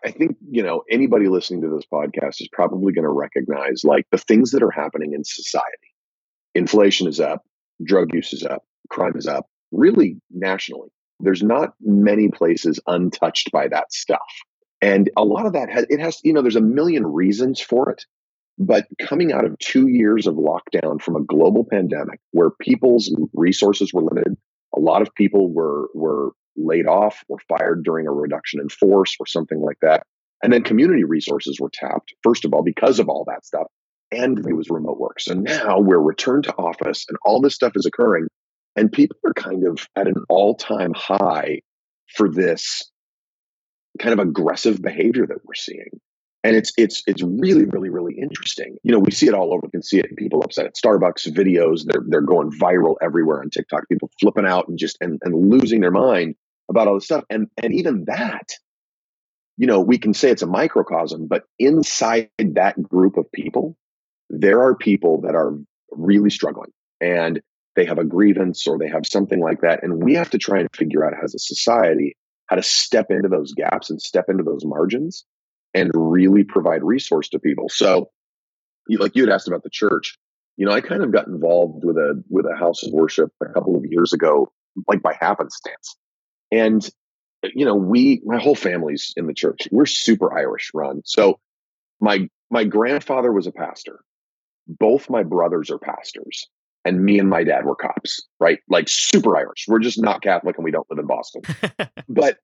I 0.04 0.12
think, 0.12 0.36
you 0.50 0.64
know, 0.64 0.84
anybody 0.90 1.28
listening 1.28 1.62
to 1.62 1.70
this 1.70 1.86
podcast 1.92 2.42
is 2.42 2.50
probably 2.52 2.92
going 2.92 3.06
to 3.06 3.14
recognize 3.14 3.84
like 3.84 4.08
the 4.12 4.18
things 4.18 4.52
that 4.52 4.64
are 4.64 4.72
happening 4.72 5.14
in 5.14 5.24
society. 5.24 5.94
Inflation 6.56 7.08
is 7.08 7.20
up, 7.20 7.44
drug 7.84 8.14
use 8.14 8.34
is 8.34 8.44
up, 8.44 8.64
crime 8.90 9.14
is 9.16 9.28
up, 9.28 9.48
really 9.72 10.18
nationally. 10.32 10.90
There's 11.20 11.44
not 11.44 11.74
many 11.82 12.30
places 12.30 12.80
untouched 12.88 13.52
by 13.52 13.68
that 13.70 13.94
stuff. 13.94 14.20
And 14.82 15.10
a 15.18 15.24
lot 15.24 15.46
of 15.46 15.54
that 15.54 15.70
has, 15.70 15.86
it 15.90 16.00
has, 16.00 16.20
you 16.24 16.34
know, 16.34 16.42
there's 16.42 16.58
a 16.58 16.62
million 16.62 17.08
reasons 17.08 17.62
for 17.62 17.90
it. 17.92 18.06
But 18.58 18.86
coming 19.02 19.34
out 19.34 19.46
of 19.46 19.58
two 19.60 19.88
years 19.88 20.28
of 20.28 20.36
lockdown 20.36 21.02
from 21.02 21.16
a 21.16 21.24
global 21.24 21.66
pandemic 21.70 22.20
where 22.32 22.52
people's 22.62 23.14
resources 23.34 23.94
were 23.94 24.02
limited, 24.02 24.38
A 24.76 24.80
lot 24.80 25.02
of 25.02 25.14
people 25.16 25.52
were 25.52 25.90
were 25.94 26.32
laid 26.58 26.88
off 26.88 27.24
or 27.28 27.38
fired 27.48 27.84
during 27.84 28.08
a 28.08 28.12
reduction 28.12 28.60
in 28.62 28.70
force 28.70 29.16
or 29.20 29.26
something 29.26 29.62
like 29.62 29.78
that. 29.82 30.04
And 30.44 30.52
then 30.52 30.64
community 30.64 31.04
resources 31.04 31.60
were 31.60 31.72
tapped, 31.74 32.14
first 32.24 32.46
of 32.46 32.54
all, 32.54 32.64
because 32.64 33.00
of 33.00 33.10
all 33.10 33.26
that 33.28 33.46
stuff. 33.46 33.68
And 34.12 34.40
it 34.40 34.54
was 34.54 34.70
remote 34.70 35.00
work. 35.00 35.20
So 35.20 35.34
now 35.34 35.80
we're 35.80 36.00
returned 36.00 36.46
to 36.46 36.56
office 36.56 37.06
and 37.10 37.18
all 37.26 37.42
this 37.42 37.56
stuff 37.56 37.74
is 37.76 37.86
occurring. 37.86 38.28
And 38.76 38.92
people 38.92 39.18
are 39.26 39.34
kind 39.34 39.66
of 39.66 39.88
at 39.96 40.08
an 40.08 40.24
all 40.30 40.56
time 40.56 40.94
high 40.96 41.62
for 42.16 42.30
this 42.30 42.90
kind 44.00 44.18
of 44.18 44.26
aggressive 44.26 44.82
behavior 44.82 45.26
that 45.26 45.38
we're 45.46 45.54
seeing. 45.56 46.00
And 46.44 46.56
it's 46.56 46.72
it's 46.78 47.02
it's 47.08 47.24
really 47.24 47.66
really 47.66 47.90
really 47.90 48.16
interesting. 48.22 48.78
You 48.84 48.92
know, 48.92 49.00
we 49.00 49.12
see 49.12 49.28
it 49.28 49.34
all 49.34 49.52
over. 49.52 49.62
We 49.64 49.72
can 49.72 49.82
see 49.82 49.98
it 49.98 50.06
in 50.06 50.16
people 50.16 50.44
upset 50.44 50.66
at 50.66 50.76
Starbucks 50.76 51.28
videos. 51.32 51.86
They're 51.86 52.04
they're 52.08 52.22
going 52.22 52.52
viral 52.52 52.96
everywhere 53.02 53.40
on 53.40 53.50
TikTok. 53.50 53.90
People 53.90 54.12
flipping 54.20 54.46
out 54.46 54.68
and 54.68 54.78
just 54.78 54.98
and, 55.02 55.20
and 55.24 55.50
losing 55.50 55.82
their 55.82 55.92
mind 55.92 56.36
about 56.70 56.88
all 56.88 56.96
this 56.96 57.06
stuff. 57.06 57.24
And 57.32 57.48
and 57.64 57.74
even 57.74 58.06
that, 58.06 58.48
you 59.58 59.66
know, 59.66 59.82
we 59.82 59.98
can 59.98 60.14
say 60.14 60.30
it's 60.30 60.44
a 60.44 60.48
microcosm, 60.48 61.28
but 61.28 61.46
inside 61.58 62.30
that 62.38 62.82
group 62.84 63.18
of 63.18 63.32
people, 63.32 63.76
there 64.30 64.62
are 64.62 64.76
people 64.76 65.22
that 65.22 65.34
are 65.34 65.54
really 65.92 66.30
struggling 66.30 66.72
and 67.02 67.42
they 67.76 67.86
have 67.86 67.98
a 67.98 68.06
grievance 68.06 68.68
or 68.68 68.78
they 68.78 68.88
have 68.88 69.06
something 69.06 69.40
like 69.40 69.62
that. 69.62 69.84
And 69.84 70.04
we 70.04 70.14
have 70.16 70.30
to 70.32 70.38
try 70.38 70.60
and 70.60 70.70
figure 70.74 71.06
out 71.06 71.14
as 71.24 71.36
a 71.36 71.40
society 71.40 72.16
how 72.48 72.56
to 72.56 72.64
step 72.64 73.08
into 73.10 73.28
those 73.28 73.54
gaps 73.54 73.90
and 73.90 74.02
step 74.02 74.26
into 74.30 74.44
those 74.44 74.66
margins 74.66 75.26
and 75.74 75.92
really 75.94 76.44
provide 76.44 76.84
resource 76.84 77.30
to 77.30 77.40
people. 77.40 77.70
So, 77.70 78.10
like 78.90 79.16
you 79.16 79.24
had 79.24 79.34
asked 79.34 79.48
about 79.48 79.64
the 79.64 79.70
church, 79.70 80.18
you 80.58 80.66
know, 80.66 80.72
I 80.72 80.82
kind 80.82 81.04
of 81.04 81.12
got 81.12 81.28
involved 81.28 81.84
with 81.84 81.98
a 81.98 82.24
with 82.30 82.46
a 82.46 82.56
house 82.56 82.84
of 82.86 82.94
worship 82.94 83.32
a 83.42 83.48
couple 83.48 83.76
of 83.76 83.86
years 83.86 84.14
ago, 84.14 84.52
like 84.88 85.02
by 85.02 85.16
happenstance. 85.20 85.98
And 86.52 86.88
you 87.44 87.66
know, 87.66 87.76
we 87.76 88.22
my 88.26 88.40
whole 88.40 88.56
family's 88.56 89.14
in 89.18 89.28
the 89.28 89.34
church. 89.34 89.68
We're 89.72 89.86
super 89.86 90.36
Irish, 90.38 90.72
Ron. 90.74 91.02
So 91.04 91.40
my 92.00 92.30
my 92.50 92.64
grandfather 92.64 93.32
was 93.32 93.48
a 93.48 93.52
pastor. 93.52 94.00
Both 94.68 95.10
my 95.10 95.24
brothers 95.24 95.70
are 95.70 95.78
pastors. 95.78 96.48
And 96.86 97.04
me 97.04 97.20
and 97.20 97.30
my 97.30 97.44
dad 97.44 97.66
were 97.66 97.76
cops, 97.76 98.22
right? 98.40 98.60
Like 98.70 98.88
super 98.88 99.36
Irish. 99.36 99.66
We're 99.68 99.80
just 99.80 100.00
not 100.00 100.22
Catholic 100.22 100.58
and 100.58 100.64
we 100.64 100.72
don't 100.72 100.88
live 100.90 101.00
in 101.00 101.08
Boston. 101.08 101.42
but 102.10 102.38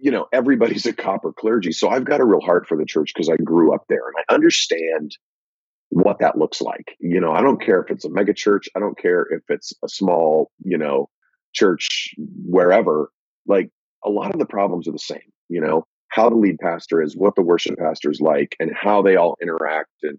you 0.00 0.10
know, 0.10 0.26
everybody's 0.32 0.86
a 0.86 0.94
cop 0.94 1.26
or 1.26 1.32
clergy. 1.32 1.72
So 1.72 1.90
I've 1.90 2.06
got 2.06 2.20
a 2.20 2.24
real 2.24 2.40
heart 2.40 2.66
for 2.66 2.76
the 2.76 2.86
church 2.86 3.12
because 3.14 3.28
I 3.28 3.36
grew 3.36 3.74
up 3.74 3.84
there 3.88 4.00
and 4.06 4.16
I 4.16 4.34
understand 4.34 5.14
what 5.90 6.20
that 6.20 6.38
looks 6.38 6.62
like. 6.62 6.96
You 7.00 7.20
know, 7.20 7.32
I 7.32 7.42
don't 7.42 7.60
care 7.60 7.82
if 7.82 7.90
it's 7.90 8.06
a 8.06 8.10
mega 8.10 8.32
church, 8.32 8.68
I 8.74 8.80
don't 8.80 8.98
care 8.98 9.26
if 9.30 9.42
it's 9.48 9.74
a 9.84 9.88
small, 9.88 10.50
you 10.64 10.78
know, 10.78 11.10
church 11.52 12.14
wherever. 12.16 13.10
Like 13.46 13.70
a 14.04 14.08
lot 14.08 14.32
of 14.32 14.38
the 14.38 14.46
problems 14.46 14.88
are 14.88 14.92
the 14.92 14.98
same, 14.98 15.18
you 15.48 15.60
know, 15.60 15.84
how 16.08 16.30
the 16.30 16.36
lead 16.36 16.58
pastor 16.60 17.02
is, 17.02 17.16
what 17.16 17.34
the 17.34 17.42
worship 17.42 17.78
pastor 17.78 18.10
is 18.10 18.20
like, 18.20 18.56
and 18.58 18.72
how 18.74 19.02
they 19.02 19.16
all 19.16 19.36
interact 19.42 19.90
and 20.02 20.18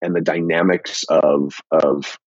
and 0.00 0.14
the 0.14 0.20
dynamics 0.20 1.04
of 1.08 1.54
of 1.70 2.18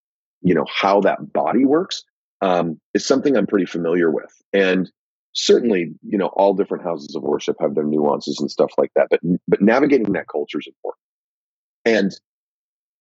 you 0.41 0.53
know 0.53 0.65
how 0.74 1.01
that 1.01 1.33
body 1.33 1.65
works 1.65 2.03
um, 2.41 2.79
is 2.93 3.05
something 3.05 3.36
I'm 3.38 3.48
pretty 3.48 3.65
familiar 3.65 4.12
with. 4.12 4.31
And 4.53 4.91
certainly, 5.33 5.93
you 6.03 6.17
know, 6.17 6.27
all 6.27 6.53
different 6.53 6.83
houses 6.83 7.15
of 7.15 7.24
worship 7.24 7.55
have 7.60 7.75
their 7.75 7.83
nuances 7.83 8.39
and 8.39 8.50
stuff 8.50 8.71
like 8.77 8.91
that. 8.95 9.07
But 9.10 9.21
but 9.48 9.62
navigating 9.62 10.13
that 10.13 10.27
culture 10.27 10.60
is 10.60 10.67
important. 10.67 11.01
And 11.86 12.12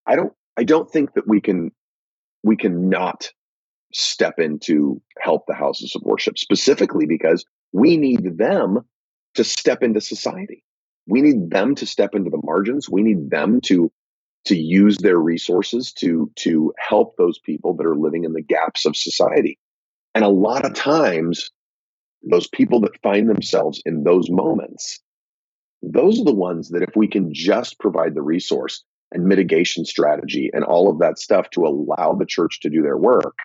I 0.06 0.16
don't 0.16 0.32
I 0.56 0.64
don't 0.64 0.90
think 0.90 1.14
that 1.14 1.26
we 1.26 1.40
can 1.40 1.73
we 2.42 2.56
can 2.56 2.88
not 2.88 3.30
step 3.92 4.38
in 4.38 4.59
to 4.61 5.02
help 5.18 5.47
the 5.47 5.54
houses 5.54 5.94
of 5.97 6.02
worship 6.02 6.38
specifically 6.38 7.06
because 7.06 7.44
we 7.73 7.97
need 7.97 8.38
them 8.38 8.80
to 9.35 9.44
step 9.44 9.82
into 9.82 10.00
society. 10.00 10.62
We 11.06 11.23
need 11.23 11.50
them 11.50 11.75
to 11.76 11.87
step 11.87 12.14
into 12.14 12.30
the 12.30 12.40
margins. 12.44 12.88
We 12.88 13.02
need 13.02 13.30
them 13.30 13.61
to 13.62 13.90
to 14.47 14.56
use 14.56 14.99
their 14.99 15.18
resources 15.18 15.92
to 15.92 16.30
to 16.37 16.73
help 16.78 17.16
those 17.16 17.38
people 17.38 17.75
that 17.75 17.87
are 17.87 17.97
living 17.97 18.25
in 18.25 18.32
the 18.32 18.42
gaps 18.42 18.87
of 18.87 18.97
society. 18.97 19.59
And 20.14 20.25
a 20.25 20.28
lot 20.28 20.64
of 20.64 20.75
times 20.75 21.50
those 22.23 22.49
people 22.49 22.81
that 22.81 23.00
find 23.03 23.29
themselves 23.29 23.83
in 23.87 24.05
those 24.05 24.31
moments 24.31 25.00
those 25.83 26.20
are 26.20 26.24
the 26.24 26.35
ones 26.35 26.68
that 26.70 26.83
if 26.83 26.94
we 26.94 27.09
can 27.09 27.33
just 27.33 27.79
provide 27.79 28.14
the 28.14 28.22
resource 28.22 28.85
and 29.12 29.24
mitigation 29.24 29.85
strategy 29.85 30.50
and 30.53 30.64
all 30.64 30.90
of 30.90 30.98
that 30.98 31.18
stuff 31.18 31.48
to 31.50 31.66
allow 31.66 32.14
the 32.14 32.26
church 32.26 32.61
to 32.61 32.70
do 32.70 32.83
their 32.83 32.96
work 32.96 33.37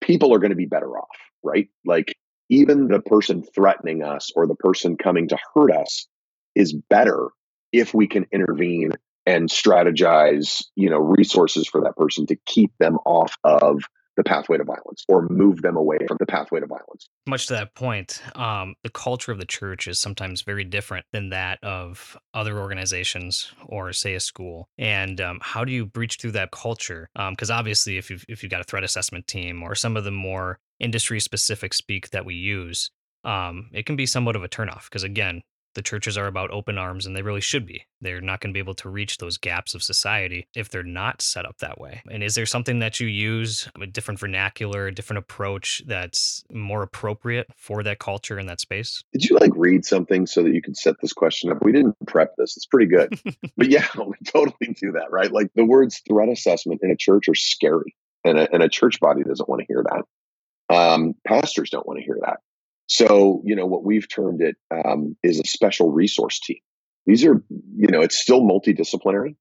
people 0.00 0.34
are 0.34 0.38
going 0.38 0.50
to 0.50 0.56
be 0.56 0.66
better 0.66 0.98
off 0.98 1.16
right 1.42 1.68
like 1.84 2.16
even 2.50 2.88
the 2.88 3.00
person 3.00 3.42
threatening 3.54 4.02
us 4.02 4.30
or 4.36 4.46
the 4.46 4.56
person 4.56 4.96
coming 4.96 5.28
to 5.28 5.38
hurt 5.54 5.72
us 5.72 6.06
is 6.54 6.72
better 6.90 7.28
if 7.72 7.94
we 7.94 8.06
can 8.06 8.26
intervene 8.32 8.90
and 9.26 9.48
strategize, 9.48 10.64
you 10.76 10.90
know, 10.90 10.98
resources 10.98 11.66
for 11.68 11.80
that 11.82 11.96
person 11.96 12.26
to 12.26 12.36
keep 12.46 12.72
them 12.78 12.98
off 13.04 13.36
of 13.44 13.84
the 14.16 14.22
pathway 14.22 14.56
to 14.56 14.64
violence 14.64 15.04
or 15.08 15.28
move 15.28 15.62
them 15.62 15.76
away 15.76 15.98
from 16.06 16.16
the 16.20 16.26
pathway 16.26 16.60
to 16.60 16.66
violence. 16.66 17.08
Much 17.26 17.48
to 17.48 17.54
that 17.54 17.74
point, 17.74 18.22
um, 18.36 18.74
the 18.84 18.90
culture 18.90 19.32
of 19.32 19.38
the 19.38 19.44
church 19.44 19.88
is 19.88 19.98
sometimes 19.98 20.42
very 20.42 20.64
different 20.64 21.04
than 21.12 21.30
that 21.30 21.58
of 21.64 22.16
other 22.32 22.58
organizations 22.58 23.52
or, 23.66 23.92
say, 23.92 24.14
a 24.14 24.20
school. 24.20 24.68
And 24.78 25.20
um, 25.20 25.40
how 25.42 25.64
do 25.64 25.72
you 25.72 25.84
breach 25.84 26.18
through 26.20 26.32
that 26.32 26.52
culture? 26.52 27.08
Because 27.30 27.50
um, 27.50 27.58
obviously, 27.58 27.96
if 27.96 28.10
you've, 28.10 28.24
if 28.28 28.42
you've 28.42 28.50
got 28.50 28.60
a 28.60 28.64
threat 28.64 28.84
assessment 28.84 29.26
team 29.26 29.62
or 29.62 29.74
some 29.74 29.96
of 29.96 30.04
the 30.04 30.12
more 30.12 30.58
industry 30.78 31.18
specific 31.18 31.74
speak 31.74 32.10
that 32.10 32.24
we 32.24 32.34
use, 32.34 32.90
um, 33.24 33.70
it 33.72 33.86
can 33.86 33.96
be 33.96 34.06
somewhat 34.06 34.36
of 34.36 34.44
a 34.44 34.48
turnoff. 34.48 34.84
Because 34.84 35.02
again, 35.02 35.42
the 35.74 35.82
churches 35.82 36.16
are 36.16 36.26
about 36.26 36.50
open 36.50 36.78
arms 36.78 37.06
and 37.06 37.16
they 37.16 37.22
really 37.22 37.40
should 37.40 37.66
be. 37.66 37.84
They're 38.00 38.20
not 38.20 38.40
going 38.40 38.52
to 38.52 38.54
be 38.54 38.60
able 38.60 38.74
to 38.74 38.88
reach 38.88 39.18
those 39.18 39.38
gaps 39.38 39.74
of 39.74 39.82
society 39.82 40.46
if 40.54 40.68
they're 40.68 40.82
not 40.82 41.22
set 41.22 41.46
up 41.46 41.58
that 41.58 41.80
way. 41.80 42.02
And 42.10 42.22
is 42.22 42.34
there 42.34 42.46
something 42.46 42.78
that 42.80 43.00
you 43.00 43.06
use, 43.06 43.68
a 43.80 43.86
different 43.86 44.20
vernacular, 44.20 44.86
a 44.86 44.94
different 44.94 45.18
approach 45.18 45.82
that's 45.86 46.44
more 46.50 46.82
appropriate 46.82 47.48
for 47.56 47.82
that 47.82 47.98
culture 47.98 48.38
and 48.38 48.48
that 48.48 48.60
space? 48.60 49.02
Did 49.12 49.28
you 49.28 49.38
like 49.38 49.52
read 49.54 49.84
something 49.84 50.26
so 50.26 50.42
that 50.42 50.54
you 50.54 50.62
could 50.62 50.76
set 50.76 50.96
this 51.00 51.12
question 51.12 51.50
up? 51.50 51.62
We 51.62 51.72
didn't 51.72 51.96
prep 52.06 52.34
this. 52.36 52.56
It's 52.56 52.66
pretty 52.66 52.86
good. 52.86 53.18
but 53.56 53.68
yeah, 53.68 53.86
we 53.98 54.14
totally 54.26 54.74
do 54.80 54.92
that, 54.92 55.10
right? 55.10 55.30
Like 55.30 55.48
the 55.54 55.64
words 55.64 56.02
threat 56.08 56.28
assessment 56.28 56.80
in 56.82 56.90
a 56.90 56.96
church 56.96 57.28
are 57.28 57.34
scary. 57.34 57.94
And 58.26 58.38
a, 58.38 58.50
and 58.54 58.62
a 58.62 58.70
church 58.70 59.00
body 59.00 59.22
doesn't 59.22 59.48
want 59.48 59.60
to 59.60 59.66
hear 59.66 59.84
that. 59.84 60.74
Um, 60.74 61.14
pastors 61.26 61.68
don't 61.68 61.86
want 61.86 61.98
to 61.98 62.04
hear 62.04 62.18
that. 62.22 62.38
So, 62.86 63.42
you 63.44 63.56
know, 63.56 63.66
what 63.66 63.84
we've 63.84 64.08
termed 64.08 64.42
it 64.42 64.56
um, 64.70 65.16
is 65.22 65.40
a 65.40 65.46
special 65.46 65.90
resource 65.90 66.40
team. 66.40 66.58
These 67.06 67.24
are, 67.24 67.42
you 67.76 67.88
know, 67.88 68.00
it's 68.00 68.18
still 68.18 68.42
multidisciplinary. 68.42 69.36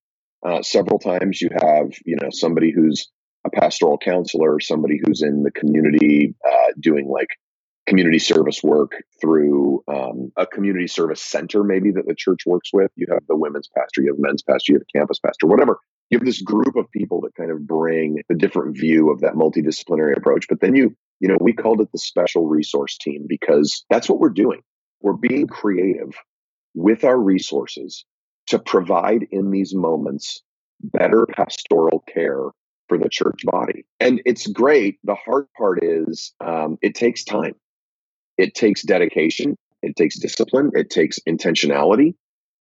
Uh, 0.46 0.62
several 0.62 1.00
times 1.00 1.42
you 1.42 1.50
have, 1.54 1.92
you 2.06 2.18
know, 2.22 2.30
somebody 2.32 2.72
who's 2.72 3.10
a 3.46 3.50
pastoral 3.50 3.98
counselor, 3.98 4.60
somebody 4.60 5.00
who's 5.04 5.22
in 5.22 5.44
the 5.44 5.52
community 5.52 6.36
uh, 6.46 6.74
doing 6.80 7.08
like 7.08 7.30
community 7.88 8.20
service 8.20 8.62
work 8.64 8.92
through 9.20 9.84
um, 9.88 10.32
a 10.38 10.46
community 10.46 10.88
service 10.88 11.22
center, 11.22 11.64
maybe 11.64 11.92
that 11.92 12.08
the 12.08 12.16
church 12.16 12.42
works 12.46 12.70
with. 12.74 12.92
You 12.96 13.08
have 13.12 13.24
the 13.28 13.36
women's 13.36 13.70
pastor, 13.78 14.02
you 14.02 14.08
have 14.08 14.20
men's 14.20 14.42
pastor, 14.42 14.74
you 14.74 14.76
have 14.76 14.84
a 14.84 14.98
campus 14.98 15.20
pastor, 15.20 15.48
whatever. 15.48 15.80
You 16.10 16.20
have 16.20 16.26
this 16.26 16.42
group 16.42 16.76
of 16.76 16.92
people 16.92 17.22
that 17.22 17.36
kind 17.36 17.50
of 17.50 17.66
bring 17.66 18.22
a 18.30 18.36
different 18.36 18.78
view 18.78 19.10
of 19.10 19.22
that 19.22 19.34
multidisciplinary 19.34 20.16
approach. 20.16 20.46
But 20.48 20.62
then 20.62 20.76
you 20.76 20.96
you 21.20 21.30
know, 21.30 21.38
we 21.40 21.54
called 21.54 21.80
it 21.80 21.90
the 21.94 22.00
special 22.00 22.48
resource 22.48 22.98
team 22.98 23.26
because 23.30 23.86
that's 23.90 24.10
what 24.10 24.20
we're 24.20 24.30
doing. 24.30 24.60
We're 25.00 25.14
being 25.14 25.48
creative 25.48 26.14
with 26.74 27.06
our 27.06 27.18
resources 27.18 28.04
to 28.48 28.60
provide 28.60 29.28
in 29.32 29.50
these 29.50 29.74
moments 29.74 30.42
better 30.82 31.26
pastoral 31.26 32.04
care 32.14 32.50
for 32.90 32.98
the 32.98 33.08
church 33.08 33.42
body. 33.46 33.86
And 34.02 34.22
it's 34.26 34.48
great. 34.48 35.00
The 35.06 35.16
hard 35.16 35.46
part 35.58 35.82
is 35.82 36.34
um, 36.42 36.78
it 36.82 36.96
takes 36.96 37.24
time, 37.24 37.56
it 38.38 38.54
takes 38.54 38.82
dedication, 38.82 39.56
it 39.82 39.96
takes 39.96 40.20
discipline, 40.20 40.72
it 40.74 40.90
takes 40.90 41.20
intentionality. 41.28 42.16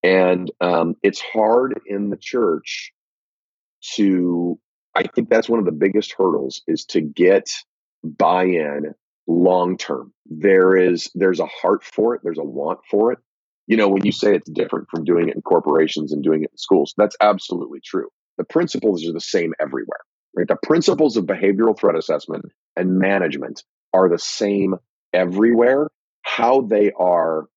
And 0.04 0.52
um, 0.62 0.96
it's 1.02 1.22
hard 1.22 1.80
in 1.88 2.12
the 2.12 2.18
church 2.18 2.92
to, 3.96 4.60
I 4.96 5.04
think 5.04 5.30
that's 5.30 5.50
one 5.50 5.60
of 5.60 5.66
the 5.66 5.72
biggest 5.72 6.14
hurdles 6.18 6.62
is 6.68 6.86
to 6.86 7.02
get 7.02 7.50
buy-in 8.04 8.94
long 9.28 9.78
term. 9.78 10.14
There 10.26 10.76
is 10.76 11.10
there's 11.14 11.40
a 11.40 11.46
heart 11.46 11.84
for 11.84 12.16
it, 12.16 12.22
there's 12.24 12.40
a 12.40 12.44
want 12.44 12.80
for 12.90 13.12
it. 13.12 13.20
You 13.68 13.78
know, 13.78 13.90
when 13.90 14.06
you 14.06 14.12
say 14.12 14.36
it's 14.36 14.50
different 14.50 14.88
from 14.90 15.06
doing 15.06 15.30
it 15.30 15.36
in 15.36 15.42
corporations 15.42 16.12
and 16.12 16.24
doing 16.24 16.44
it 16.44 16.52
in 16.52 16.58
schools, 16.58 16.94
that's 16.98 17.16
absolutely 17.22 17.80
true. 17.84 18.08
The 18.38 18.44
principles 18.44 19.08
are 19.08 19.14
the 19.14 19.22
same 19.22 19.54
everywhere. 19.62 20.00
Right? 20.36 20.48
The 20.48 20.58
principles 20.64 21.18
of 21.18 21.26
behavioral 21.26 21.78
threat 21.78 21.96
assessment 21.96 22.46
and 22.76 22.98
management 22.98 23.64
are 23.94 24.10
the 24.10 24.20
same 24.20 24.76
everywhere. 25.14 25.90
How 26.24 26.62
they 26.62 26.92
are 26.98 27.48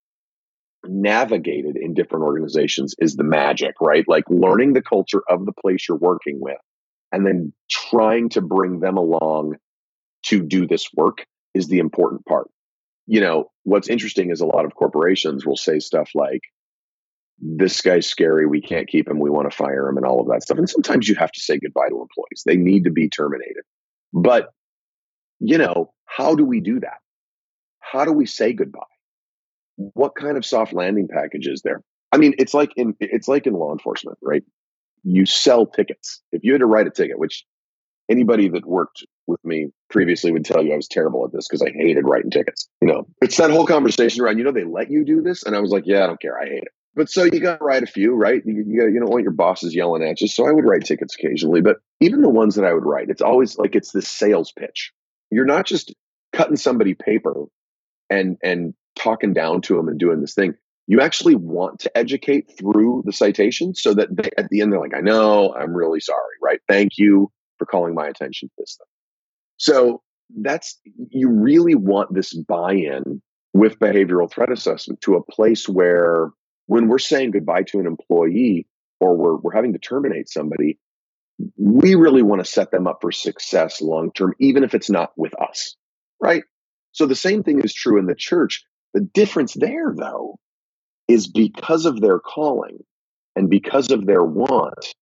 navigated 0.88 1.76
in 1.76 1.94
different 1.94 2.24
organizations 2.24 2.94
is 2.98 3.16
the 3.16 3.24
magic, 3.24 3.74
right? 3.80 4.04
Like 4.08 4.24
learning 4.28 4.72
the 4.72 4.82
culture 4.82 5.22
of 5.28 5.46
the 5.46 5.52
place 5.52 5.88
you're 5.88 5.98
working 5.98 6.38
with 6.40 6.58
and 7.12 7.26
then 7.26 7.52
trying 7.70 8.28
to 8.30 8.40
bring 8.40 8.80
them 8.80 8.96
along 8.96 9.56
to 10.24 10.42
do 10.42 10.66
this 10.66 10.88
work 10.94 11.26
is 11.54 11.68
the 11.68 11.78
important 11.78 12.24
part. 12.26 12.48
You 13.06 13.20
know, 13.20 13.50
what's 13.64 13.88
interesting 13.88 14.30
is 14.30 14.40
a 14.40 14.46
lot 14.46 14.64
of 14.64 14.74
corporations 14.74 15.44
will 15.44 15.56
say 15.56 15.78
stuff 15.78 16.10
like, 16.14 16.40
this 17.38 17.80
guy's 17.80 18.06
scary. 18.06 18.46
We 18.46 18.60
can't 18.60 18.88
keep 18.88 19.08
him. 19.08 19.18
We 19.18 19.28
want 19.28 19.50
to 19.50 19.56
fire 19.56 19.88
him 19.88 19.96
and 19.96 20.06
all 20.06 20.20
of 20.20 20.28
that 20.28 20.42
stuff. 20.42 20.56
And 20.56 20.70
sometimes 20.70 21.08
you 21.08 21.16
have 21.16 21.32
to 21.32 21.40
say 21.40 21.58
goodbye 21.58 21.88
to 21.88 22.00
employees. 22.00 22.42
They 22.46 22.56
need 22.56 22.84
to 22.84 22.90
be 22.90 23.08
terminated. 23.08 23.64
But, 24.12 24.50
you 25.40 25.58
know, 25.58 25.92
how 26.06 26.36
do 26.36 26.44
we 26.44 26.60
do 26.60 26.80
that? 26.80 26.98
How 27.80 28.04
do 28.04 28.12
we 28.12 28.26
say 28.26 28.52
goodbye? 28.52 28.80
What 29.76 30.14
kind 30.14 30.36
of 30.36 30.44
soft 30.44 30.72
landing 30.72 31.08
package 31.08 31.46
is 31.46 31.62
there? 31.62 31.82
I 32.12 32.18
mean, 32.18 32.34
it's 32.38 32.54
like 32.54 32.72
in 32.76 32.94
it's 33.00 33.28
like 33.28 33.46
in 33.46 33.54
law 33.54 33.72
enforcement, 33.72 34.18
right? 34.22 34.42
You 35.02 35.26
sell 35.26 35.66
tickets. 35.66 36.22
If 36.32 36.44
you 36.44 36.52
had 36.52 36.60
to 36.60 36.66
write 36.66 36.86
a 36.86 36.90
ticket, 36.90 37.18
which 37.18 37.44
anybody 38.08 38.48
that 38.48 38.66
worked 38.66 39.04
with 39.26 39.42
me 39.44 39.68
previously 39.90 40.30
would 40.30 40.44
tell 40.44 40.62
you 40.62 40.72
I 40.72 40.76
was 40.76 40.88
terrible 40.88 41.24
at 41.24 41.32
this 41.32 41.48
because 41.48 41.62
I 41.62 41.70
hated 41.70 42.06
writing 42.06 42.30
tickets. 42.30 42.68
You 42.80 42.88
know, 42.88 43.06
it's 43.22 43.36
that 43.38 43.50
whole 43.50 43.66
conversation 43.66 44.22
around, 44.22 44.38
you 44.38 44.44
know, 44.44 44.52
they 44.52 44.64
let 44.64 44.90
you 44.90 45.04
do 45.04 45.22
this. 45.22 45.44
And 45.44 45.56
I 45.56 45.60
was 45.60 45.70
like, 45.70 45.84
yeah, 45.86 46.04
I 46.04 46.06
don't 46.06 46.20
care. 46.20 46.38
I 46.38 46.46
hate 46.46 46.62
it. 46.62 46.72
But 46.94 47.10
so 47.10 47.24
you 47.24 47.40
got 47.40 47.58
to 47.58 47.64
write 47.64 47.82
a 47.82 47.86
few, 47.86 48.14
right? 48.14 48.40
You, 48.44 48.64
you, 48.66 48.88
you 48.88 49.00
don't 49.00 49.10
want 49.10 49.24
your 49.24 49.32
bosses 49.32 49.74
yelling 49.74 50.04
at 50.04 50.20
you. 50.20 50.28
So 50.28 50.46
I 50.46 50.52
would 50.52 50.64
write 50.64 50.84
tickets 50.84 51.16
occasionally, 51.16 51.60
but 51.60 51.78
even 52.00 52.22
the 52.22 52.28
ones 52.28 52.54
that 52.54 52.64
I 52.64 52.72
would 52.72 52.84
write, 52.84 53.08
it's 53.08 53.22
always 53.22 53.58
like 53.58 53.74
it's 53.74 53.90
this 53.90 54.06
sales 54.06 54.52
pitch. 54.52 54.92
You're 55.30 55.46
not 55.46 55.66
just 55.66 55.92
cutting 56.32 56.56
somebody 56.56 56.94
paper 56.94 57.34
and 58.10 58.36
and 58.42 58.74
talking 58.96 59.32
down 59.32 59.60
to 59.62 59.76
them 59.76 59.88
and 59.88 59.98
doing 59.98 60.20
this 60.20 60.34
thing. 60.34 60.54
You 60.86 61.00
actually 61.00 61.34
want 61.34 61.80
to 61.80 61.96
educate 61.96 62.52
through 62.58 63.04
the 63.06 63.12
citation 63.12 63.74
so 63.74 63.94
that 63.94 64.14
they, 64.14 64.30
at 64.36 64.48
the 64.50 64.60
end 64.60 64.72
they're 64.72 64.80
like, 64.80 64.94
I 64.94 65.00
know, 65.00 65.54
I'm 65.54 65.74
really 65.74 66.00
sorry, 66.00 66.36
right? 66.42 66.60
Thank 66.68 66.98
you 66.98 67.30
for 67.58 67.66
calling 67.66 67.94
my 67.94 68.06
attention 68.06 68.48
to 68.48 68.54
this 68.58 68.76
thing. 68.78 68.86
So 69.56 70.02
that's 70.36 70.78
you 71.10 71.30
really 71.30 71.74
want 71.74 72.12
this 72.12 72.34
buy-in 72.34 73.22
with 73.52 73.78
behavioral 73.78 74.30
threat 74.30 74.50
assessment 74.52 75.00
to 75.02 75.14
a 75.14 75.22
place 75.22 75.68
where 75.68 76.30
when 76.66 76.88
we're 76.88 76.98
saying 76.98 77.30
goodbye 77.30 77.62
to 77.62 77.78
an 77.78 77.86
employee 77.86 78.66
or 79.00 79.16
we're, 79.16 79.36
we're 79.36 79.54
having 79.54 79.72
to 79.74 79.78
terminate 79.78 80.28
somebody, 80.28 80.78
we 81.56 81.94
really 81.94 82.22
want 82.22 82.44
to 82.44 82.50
set 82.50 82.70
them 82.70 82.86
up 82.86 82.98
for 83.00 83.12
success 83.12 83.80
long 83.80 84.12
term, 84.12 84.34
even 84.38 84.64
if 84.64 84.74
it's 84.74 84.90
not 84.90 85.12
with 85.16 85.34
us, 85.40 85.76
right? 86.20 86.42
So 86.92 87.06
the 87.06 87.14
same 87.14 87.42
thing 87.42 87.60
is 87.60 87.74
true 87.74 87.98
in 87.98 88.06
the 88.06 88.14
church. 88.14 88.64
The 88.94 89.00
difference 89.00 89.54
there, 89.54 89.94
though, 89.96 90.38
is 91.08 91.26
because 91.26 91.84
of 91.84 92.00
their 92.00 92.18
calling 92.18 92.78
and 93.36 93.50
because 93.50 93.90
of 93.90 94.06
their 94.06 94.22
want, 94.22 94.94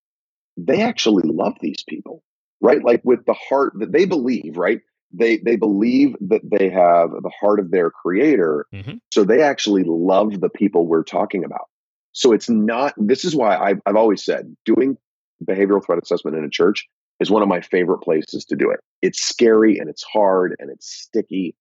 they 0.56 0.82
actually 0.82 1.24
love 1.26 1.54
these 1.60 1.84
people, 1.88 2.22
right? 2.60 2.82
Like 2.82 3.02
with 3.04 3.24
the 3.26 3.34
heart 3.34 3.74
that 3.76 3.92
they 3.92 4.04
believe, 4.04 4.56
right? 4.56 4.80
they 5.12 5.38
they 5.38 5.56
believe 5.56 6.16
that 6.20 6.40
they 6.44 6.68
have 6.70 7.10
the 7.10 7.30
heart 7.40 7.60
of 7.60 7.70
their 7.70 7.90
creator 7.90 8.66
mm-hmm. 8.72 8.94
so 9.10 9.24
they 9.24 9.42
actually 9.42 9.84
love 9.84 10.40
the 10.40 10.48
people 10.48 10.86
we're 10.86 11.02
talking 11.02 11.44
about 11.44 11.68
so 12.12 12.32
it's 12.32 12.48
not 12.48 12.94
this 12.96 13.24
is 13.24 13.34
why 13.34 13.56
I've, 13.56 13.80
I've 13.86 13.96
always 13.96 14.24
said 14.24 14.56
doing 14.64 14.96
behavioral 15.44 15.84
threat 15.84 16.02
assessment 16.02 16.36
in 16.36 16.44
a 16.44 16.50
church 16.50 16.86
is 17.20 17.30
one 17.30 17.42
of 17.42 17.48
my 17.48 17.60
favorite 17.60 17.98
places 17.98 18.44
to 18.46 18.56
do 18.56 18.70
it 18.70 18.80
it's 19.02 19.22
scary 19.22 19.78
and 19.78 19.88
it's 19.88 20.02
hard 20.02 20.56
and 20.58 20.70
it's 20.70 20.90
sticky 20.90 21.54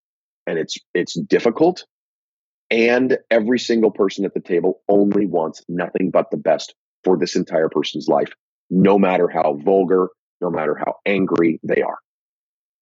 and 0.48 0.58
it's 0.58 0.78
it's 0.94 1.14
difficult 1.14 1.86
and 2.72 3.20
every 3.30 3.60
single 3.60 3.92
person 3.92 4.26
at 4.26 4.34
the 4.34 4.40
table 4.40 4.82
only 4.90 5.28
wants 5.28 5.64
nothing 5.70 6.10
but 6.10 6.32
the 6.32 6.38
best 6.38 6.74
for 7.04 7.18
this 7.18 7.36
entire 7.36 7.70
person's 7.70 8.08
life 8.08 8.32
no 8.70 8.98
matter 8.98 9.28
how 9.28 9.60
vulgar 9.64 10.10
no 10.40 10.50
matter 10.50 10.76
how 10.76 10.96
angry 11.06 11.60
they 11.64 11.82
are 11.84 12.00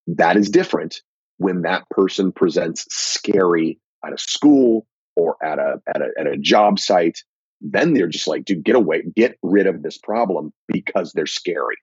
that 0.08 0.38
is 0.38 0.50
different 0.50 1.02
when 1.38 1.62
that 1.64 1.90
person 1.90 2.32
presents 2.32 2.86
scary 2.90 3.80
at 4.06 4.14
a 4.14 4.18
school 4.18 4.86
or 5.16 5.36
at 5.44 5.60
a, 5.60 5.82
at 5.88 6.02
a, 6.02 6.10
at 6.20 6.28
a 6.28 6.38
job 6.38 6.80
site. 6.80 7.20
Then 7.62 7.94
they're 7.94 8.08
just 8.08 8.28
like, 8.28 8.46
dude, 8.46 8.64
get 8.64 8.76
away, 8.76 9.04
get 9.16 9.38
rid 9.44 9.68
of 9.68 9.84
this 9.84 9.98
problem 9.98 10.54
because 10.68 11.12
they're 11.12 11.26
scary. 11.26 11.76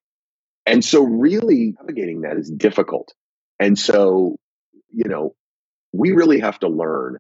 And 0.64 0.84
so, 0.84 1.02
really 1.02 1.74
navigating 1.78 2.22
that 2.22 2.38
is 2.38 2.50
difficult. 2.50 3.12
And 3.60 3.78
so, 3.78 4.36
you 4.92 5.08
know, 5.08 5.34
we 5.92 6.12
really 6.12 6.40
have 6.40 6.58
to 6.60 6.68
learn. 6.68 7.18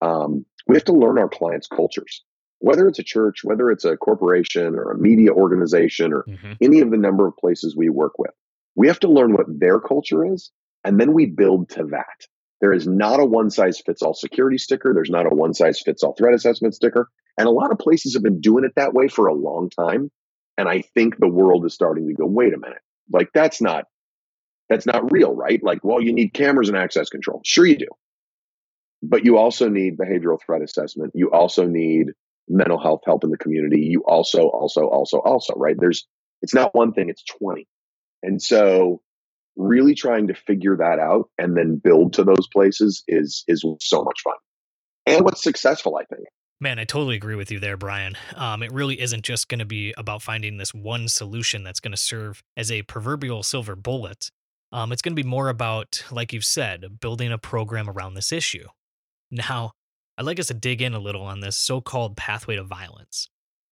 Um, 0.00 0.44
we 0.66 0.76
have 0.76 0.84
to 0.84 0.92
learn 0.92 1.18
our 1.18 1.28
clients' 1.28 1.66
cultures, 1.66 2.24
whether 2.58 2.88
it's 2.88 2.98
a 2.98 3.04
church, 3.04 3.40
whether 3.44 3.70
it's 3.70 3.84
a 3.84 3.96
corporation 3.96 4.74
or 4.74 4.92
a 4.92 4.98
media 4.98 5.32
organization 5.32 6.12
or 6.12 6.24
mm-hmm. 6.24 6.52
any 6.60 6.80
of 6.80 6.90
the 6.90 6.96
number 6.96 7.26
of 7.26 7.36
places 7.36 7.76
we 7.76 7.88
work 7.88 8.18
with. 8.18 8.32
We 8.76 8.88
have 8.88 9.00
to 9.00 9.08
learn 9.08 9.32
what 9.32 9.46
their 9.48 9.80
culture 9.80 10.24
is, 10.24 10.50
and 10.84 10.98
then 10.98 11.12
we 11.12 11.26
build 11.26 11.70
to 11.70 11.84
that. 11.86 12.26
There 12.60 12.72
is 12.72 12.86
not 12.86 13.20
a 13.20 13.24
one 13.24 13.50
size 13.50 13.80
fits 13.84 14.02
all 14.02 14.14
security 14.14 14.58
sticker. 14.58 14.92
There's 14.94 15.10
not 15.10 15.26
a 15.26 15.34
one 15.34 15.54
size 15.54 15.80
fits 15.80 16.02
all 16.02 16.14
threat 16.14 16.34
assessment 16.34 16.74
sticker. 16.74 17.08
And 17.38 17.48
a 17.48 17.52
lot 17.52 17.72
of 17.72 17.78
places 17.78 18.14
have 18.14 18.22
been 18.22 18.40
doing 18.40 18.64
it 18.64 18.72
that 18.76 18.92
way 18.92 19.08
for 19.08 19.26
a 19.26 19.34
long 19.34 19.70
time. 19.70 20.10
And 20.58 20.68
I 20.68 20.82
think 20.94 21.16
the 21.16 21.28
world 21.28 21.64
is 21.64 21.72
starting 21.72 22.06
to 22.08 22.14
go, 22.14 22.26
wait 22.26 22.52
a 22.52 22.58
minute, 22.58 22.82
like 23.10 23.30
that's 23.32 23.62
not 23.62 23.86
that's 24.68 24.86
not 24.86 25.10
real, 25.10 25.34
right? 25.34 25.60
Like, 25.62 25.82
well, 25.82 26.00
you 26.00 26.12
need 26.12 26.32
cameras 26.32 26.68
and 26.68 26.78
access 26.78 27.08
control. 27.08 27.40
Sure, 27.44 27.66
you 27.66 27.76
do. 27.76 27.88
But 29.02 29.24
you 29.24 29.38
also 29.38 29.68
need 29.68 29.96
behavioral 29.96 30.38
threat 30.44 30.62
assessment. 30.62 31.12
You 31.14 31.30
also 31.30 31.66
need 31.66 32.08
mental 32.48 32.78
health 32.78 33.02
help 33.06 33.24
in 33.24 33.30
the 33.30 33.38
community. 33.38 33.80
You 33.80 34.02
also, 34.06 34.48
also, 34.48 34.86
also, 34.86 35.18
also, 35.18 35.54
right? 35.56 35.76
There's, 35.78 36.06
it's 36.42 36.54
not 36.54 36.74
one 36.74 36.92
thing, 36.92 37.08
it's 37.08 37.24
20. 37.24 37.66
And 38.22 38.42
so 38.42 39.00
really 39.56 39.94
trying 39.94 40.28
to 40.28 40.34
figure 40.34 40.76
that 40.76 40.98
out 40.98 41.28
and 41.38 41.56
then 41.56 41.80
build 41.82 42.14
to 42.14 42.24
those 42.24 42.46
places 42.52 43.02
is 43.08 43.44
is 43.48 43.64
so 43.80 44.02
much 44.02 44.20
fun. 44.22 44.34
And 45.06 45.24
what's 45.24 45.42
successful, 45.42 45.96
I 45.96 46.04
think. 46.04 46.26
Man, 46.60 46.78
I 46.78 46.84
totally 46.84 47.16
agree 47.16 47.36
with 47.36 47.50
you 47.50 47.58
there, 47.58 47.78
Bryan. 47.78 48.16
Um, 48.36 48.62
it 48.62 48.70
really 48.70 49.00
isn't 49.00 49.22
just 49.22 49.48
going 49.48 49.60
to 49.60 49.64
be 49.64 49.94
about 49.96 50.20
finding 50.20 50.58
this 50.58 50.74
one 50.74 51.08
solution 51.08 51.62
that's 51.64 51.80
going 51.80 51.92
to 51.92 51.96
serve 51.96 52.42
as 52.54 52.70
a 52.70 52.82
proverbial 52.82 53.42
silver 53.42 53.74
bullet. 53.74 54.30
Um, 54.70 54.92
it's 54.92 55.00
going 55.00 55.16
to 55.16 55.22
be 55.22 55.28
more 55.28 55.48
about, 55.48 56.04
like 56.10 56.34
you've 56.34 56.44
said, 56.44 57.00
building 57.00 57.32
a 57.32 57.38
program 57.38 57.88
around 57.88 58.12
this 58.12 58.30
issue. 58.30 58.66
Now, 59.30 59.72
I'd 60.18 60.26
like 60.26 60.40
us 60.40 60.48
to 60.48 60.54
dig 60.54 60.82
in 60.82 60.94
a 60.94 60.98
little 60.98 61.22
on 61.22 61.40
this 61.40 61.56
so 61.56 61.80
called 61.80 62.16
pathway 62.16 62.56
to 62.56 62.64
violence. 62.64 63.28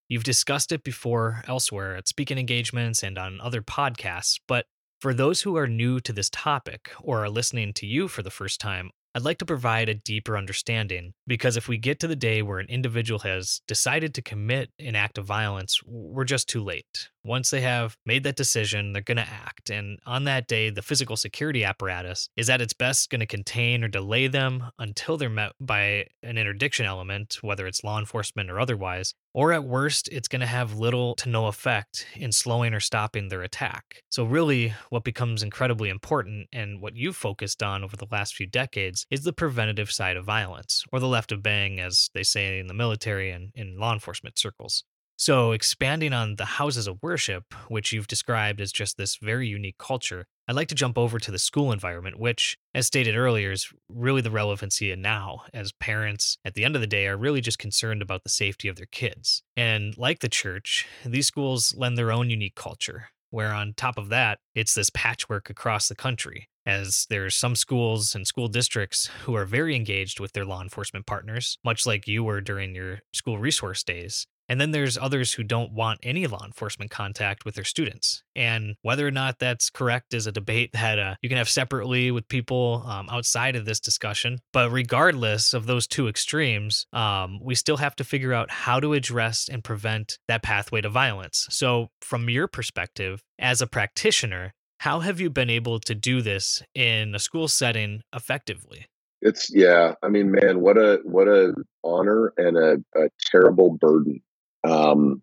You've 0.08 0.24
discussed 0.24 0.72
it 0.72 0.84
before 0.84 1.42
elsewhere 1.46 1.96
at 1.96 2.08
speaking 2.08 2.38
engagements 2.38 3.02
and 3.02 3.18
on 3.18 3.40
other 3.40 3.60
podcasts, 3.60 4.40
but 4.48 4.66
for 5.00 5.12
those 5.12 5.42
who 5.42 5.56
are 5.56 5.66
new 5.66 6.00
to 6.00 6.12
this 6.12 6.30
topic 6.30 6.90
or 7.00 7.22
are 7.22 7.30
listening 7.30 7.72
to 7.74 7.86
you 7.86 8.08
for 8.08 8.22
the 8.22 8.30
first 8.30 8.60
time, 8.60 8.90
I'd 9.14 9.24
like 9.24 9.38
to 9.38 9.46
provide 9.46 9.88
a 9.88 9.94
deeper 9.94 10.36
understanding 10.36 11.14
because 11.26 11.56
if 11.56 11.66
we 11.66 11.78
get 11.78 11.98
to 12.00 12.06
the 12.06 12.16
day 12.16 12.42
where 12.42 12.58
an 12.58 12.68
individual 12.68 13.20
has 13.20 13.60
decided 13.66 14.14
to 14.14 14.22
commit 14.22 14.70
an 14.78 14.94
act 14.94 15.18
of 15.18 15.24
violence, 15.24 15.80
we're 15.84 16.24
just 16.24 16.48
too 16.48 16.62
late. 16.62 17.08
Once 17.24 17.50
they 17.50 17.60
have 17.60 17.96
made 18.06 18.22
that 18.24 18.36
decision, 18.36 18.92
they're 18.92 19.02
going 19.02 19.16
to 19.16 19.22
act. 19.22 19.70
And 19.70 19.98
on 20.06 20.24
that 20.24 20.46
day, 20.46 20.70
the 20.70 20.82
physical 20.82 21.16
security 21.16 21.64
apparatus 21.64 22.28
is 22.36 22.48
at 22.48 22.60
its 22.60 22.72
best 22.72 23.10
going 23.10 23.20
to 23.20 23.26
contain 23.26 23.82
or 23.82 23.88
delay 23.88 24.28
them 24.28 24.64
until 24.78 25.16
they're 25.16 25.28
met 25.28 25.52
by 25.60 26.06
an 26.22 26.38
interdiction 26.38 26.86
element, 26.86 27.38
whether 27.42 27.66
it's 27.66 27.84
law 27.84 27.98
enforcement 27.98 28.50
or 28.50 28.60
otherwise. 28.60 29.14
Or 29.38 29.52
at 29.52 29.62
worst, 29.62 30.08
it's 30.10 30.26
going 30.26 30.40
to 30.40 30.48
have 30.48 30.80
little 30.80 31.14
to 31.14 31.28
no 31.28 31.46
effect 31.46 32.08
in 32.16 32.32
slowing 32.32 32.74
or 32.74 32.80
stopping 32.80 33.28
their 33.28 33.42
attack. 33.42 34.02
So, 34.08 34.24
really, 34.24 34.74
what 34.90 35.04
becomes 35.04 35.44
incredibly 35.44 35.90
important 35.90 36.48
and 36.52 36.80
what 36.80 36.96
you've 36.96 37.14
focused 37.14 37.62
on 37.62 37.84
over 37.84 37.96
the 37.96 38.08
last 38.10 38.34
few 38.34 38.48
decades 38.48 39.06
is 39.12 39.22
the 39.22 39.32
preventative 39.32 39.92
side 39.92 40.16
of 40.16 40.24
violence, 40.24 40.82
or 40.90 40.98
the 40.98 41.06
left 41.06 41.30
of 41.30 41.40
bang, 41.40 41.78
as 41.78 42.10
they 42.14 42.24
say 42.24 42.58
in 42.58 42.66
the 42.66 42.74
military 42.74 43.30
and 43.30 43.52
in 43.54 43.78
law 43.78 43.92
enforcement 43.92 44.40
circles. 44.40 44.82
So, 45.20 45.50
expanding 45.50 46.12
on 46.12 46.36
the 46.36 46.44
houses 46.44 46.86
of 46.86 47.02
worship, 47.02 47.52
which 47.66 47.92
you've 47.92 48.06
described 48.06 48.60
as 48.60 48.70
just 48.70 48.96
this 48.96 49.16
very 49.16 49.48
unique 49.48 49.76
culture, 49.76 50.26
I'd 50.46 50.54
like 50.54 50.68
to 50.68 50.76
jump 50.76 50.96
over 50.96 51.18
to 51.18 51.32
the 51.32 51.40
school 51.40 51.72
environment, 51.72 52.20
which, 52.20 52.56
as 52.72 52.86
stated 52.86 53.16
earlier, 53.16 53.50
is 53.50 53.68
really 53.88 54.20
the 54.20 54.30
relevancy 54.30 54.92
in 54.92 55.02
now, 55.02 55.40
as 55.52 55.72
parents, 55.72 56.38
at 56.44 56.54
the 56.54 56.64
end 56.64 56.76
of 56.76 56.80
the 56.80 56.86
day, 56.86 57.08
are 57.08 57.16
really 57.16 57.40
just 57.40 57.58
concerned 57.58 58.00
about 58.00 58.22
the 58.22 58.28
safety 58.28 58.68
of 58.68 58.76
their 58.76 58.86
kids. 58.86 59.42
And 59.56 59.98
like 59.98 60.20
the 60.20 60.28
church, 60.28 60.86
these 61.04 61.26
schools 61.26 61.74
lend 61.76 61.98
their 61.98 62.12
own 62.12 62.30
unique 62.30 62.54
culture, 62.54 63.08
where 63.30 63.52
on 63.52 63.74
top 63.76 63.98
of 63.98 64.10
that, 64.10 64.38
it's 64.54 64.74
this 64.74 64.88
patchwork 64.88 65.50
across 65.50 65.88
the 65.88 65.96
country, 65.96 66.48
as 66.64 67.08
there's 67.10 67.34
some 67.34 67.56
schools 67.56 68.14
and 68.14 68.24
school 68.24 68.46
districts 68.46 69.10
who 69.24 69.34
are 69.34 69.44
very 69.44 69.74
engaged 69.74 70.20
with 70.20 70.32
their 70.32 70.44
law 70.44 70.62
enforcement 70.62 71.06
partners, 71.06 71.58
much 71.64 71.86
like 71.86 72.06
you 72.06 72.22
were 72.22 72.40
during 72.40 72.76
your 72.76 73.00
school 73.12 73.36
resource 73.38 73.82
days. 73.82 74.28
And 74.48 74.60
then 74.60 74.70
there's 74.70 74.96
others 74.96 75.34
who 75.34 75.42
don't 75.42 75.72
want 75.72 76.00
any 76.02 76.26
law 76.26 76.44
enforcement 76.44 76.90
contact 76.90 77.44
with 77.44 77.54
their 77.54 77.64
students. 77.64 78.22
And 78.34 78.76
whether 78.82 79.06
or 79.06 79.10
not 79.10 79.38
that's 79.38 79.70
correct 79.70 80.14
is 80.14 80.26
a 80.26 80.32
debate 80.32 80.70
that 80.72 80.98
uh, 80.98 81.14
you 81.22 81.28
can 81.28 81.38
have 81.38 81.48
separately 81.48 82.10
with 82.10 82.28
people 82.28 82.84
um, 82.86 83.08
outside 83.10 83.56
of 83.56 83.64
this 83.64 83.80
discussion. 83.80 84.38
But 84.52 84.70
regardless 84.70 85.54
of 85.54 85.66
those 85.66 85.86
two 85.86 86.08
extremes, 86.08 86.86
um, 86.92 87.40
we 87.42 87.54
still 87.54 87.76
have 87.76 87.96
to 87.96 88.04
figure 88.04 88.32
out 88.32 88.50
how 88.50 88.80
to 88.80 88.94
address 88.94 89.48
and 89.48 89.62
prevent 89.62 90.18
that 90.28 90.42
pathway 90.42 90.80
to 90.80 90.88
violence. 90.88 91.46
So, 91.50 91.88
from 92.00 92.30
your 92.30 92.48
perspective, 92.48 93.22
as 93.38 93.60
a 93.60 93.66
practitioner, 93.66 94.54
How 94.80 95.00
have 95.00 95.20
you 95.20 95.28
been 95.28 95.50
able 95.50 95.80
to 95.80 95.94
do 95.94 96.22
this 96.22 96.62
in 96.74 97.14
a 97.14 97.18
school 97.18 97.48
setting 97.48 98.02
effectively? 98.14 98.86
It's 99.20 99.50
yeah. 99.52 99.94
I 100.04 100.08
mean, 100.08 100.30
man, 100.30 100.60
what 100.60 100.78
a 100.78 101.00
what 101.02 101.26
a 101.26 101.52
honor 101.82 102.32
and 102.36 102.56
a, 102.56 102.76
a 102.94 103.08
terrible 103.32 103.76
burden 103.76 104.22
um, 104.68 105.22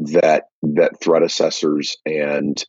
that 0.00 0.44
that 0.62 1.00
threat 1.00 1.22
assessors 1.22 1.96
and 2.04 2.62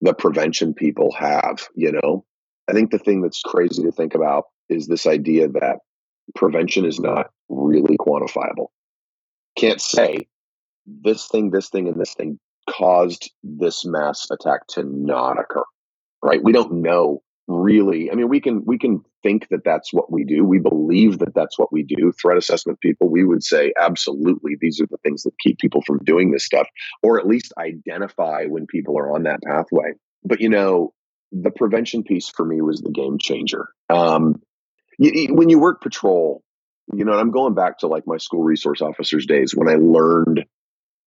the 0.00 0.14
prevention 0.14 0.74
people 0.74 1.12
have. 1.12 1.66
You 1.74 1.92
know, 1.92 2.24
I 2.68 2.72
think 2.72 2.90
the 2.90 2.98
thing 2.98 3.22
that's 3.22 3.42
crazy 3.42 3.82
to 3.82 3.92
think 3.92 4.14
about 4.14 4.44
is 4.68 4.86
this 4.86 5.06
idea 5.06 5.48
that 5.48 5.78
prevention 6.34 6.84
is 6.84 6.98
not 6.98 7.30
really 7.48 7.96
quantifiable. 7.96 8.68
Can't 9.56 9.80
say 9.80 10.26
this 10.86 11.28
thing, 11.28 11.50
this 11.50 11.68
thing, 11.68 11.88
and 11.88 12.00
this 12.00 12.14
thing 12.14 12.38
caused 12.68 13.30
this 13.42 13.84
mass 13.84 14.26
attack 14.30 14.66
to 14.68 14.82
not 14.82 15.38
occur. 15.38 15.62
Right? 16.22 16.42
We 16.42 16.52
don't 16.52 16.82
know 16.82 17.22
really 17.46 18.10
i 18.10 18.14
mean 18.14 18.28
we 18.28 18.40
can 18.40 18.64
we 18.64 18.78
can 18.78 19.04
think 19.24 19.48
that 19.48 19.64
that's 19.64 19.92
what 19.92 20.12
we 20.12 20.22
do. 20.22 20.44
We 20.44 20.60
believe 20.60 21.18
that 21.18 21.34
that's 21.34 21.58
what 21.58 21.72
we 21.72 21.82
do. 21.82 22.12
Threat 22.12 22.36
assessment 22.36 22.78
people 22.80 23.08
we 23.08 23.24
would 23.24 23.42
say 23.42 23.72
absolutely 23.80 24.56
these 24.60 24.80
are 24.80 24.86
the 24.86 24.98
things 24.98 25.24
that 25.24 25.32
keep 25.40 25.58
people 25.58 25.82
from 25.84 25.98
doing 26.04 26.30
this 26.30 26.44
stuff 26.44 26.68
or 27.02 27.18
at 27.18 27.26
least 27.26 27.52
identify 27.58 28.44
when 28.44 28.66
people 28.66 28.96
are 28.98 29.12
on 29.12 29.24
that 29.24 29.42
pathway. 29.42 29.94
But 30.22 30.40
you 30.40 30.50
know 30.50 30.92
the 31.32 31.50
prevention 31.50 32.04
piece 32.04 32.28
for 32.28 32.44
me 32.44 32.60
was 32.60 32.80
the 32.80 32.92
game 32.92 33.18
changer. 33.18 33.66
Um, 33.90 34.40
you, 34.98 35.34
when 35.34 35.48
you 35.48 35.58
work 35.58 35.80
patrol 35.80 36.44
you 36.92 37.04
know 37.04 37.18
i'm 37.18 37.30
going 37.30 37.54
back 37.54 37.78
to 37.78 37.86
like 37.86 38.04
my 38.06 38.18
school 38.18 38.44
resource 38.44 38.82
officers 38.82 39.24
days 39.24 39.56
when 39.56 39.68
i 39.68 39.74
learned 39.74 40.44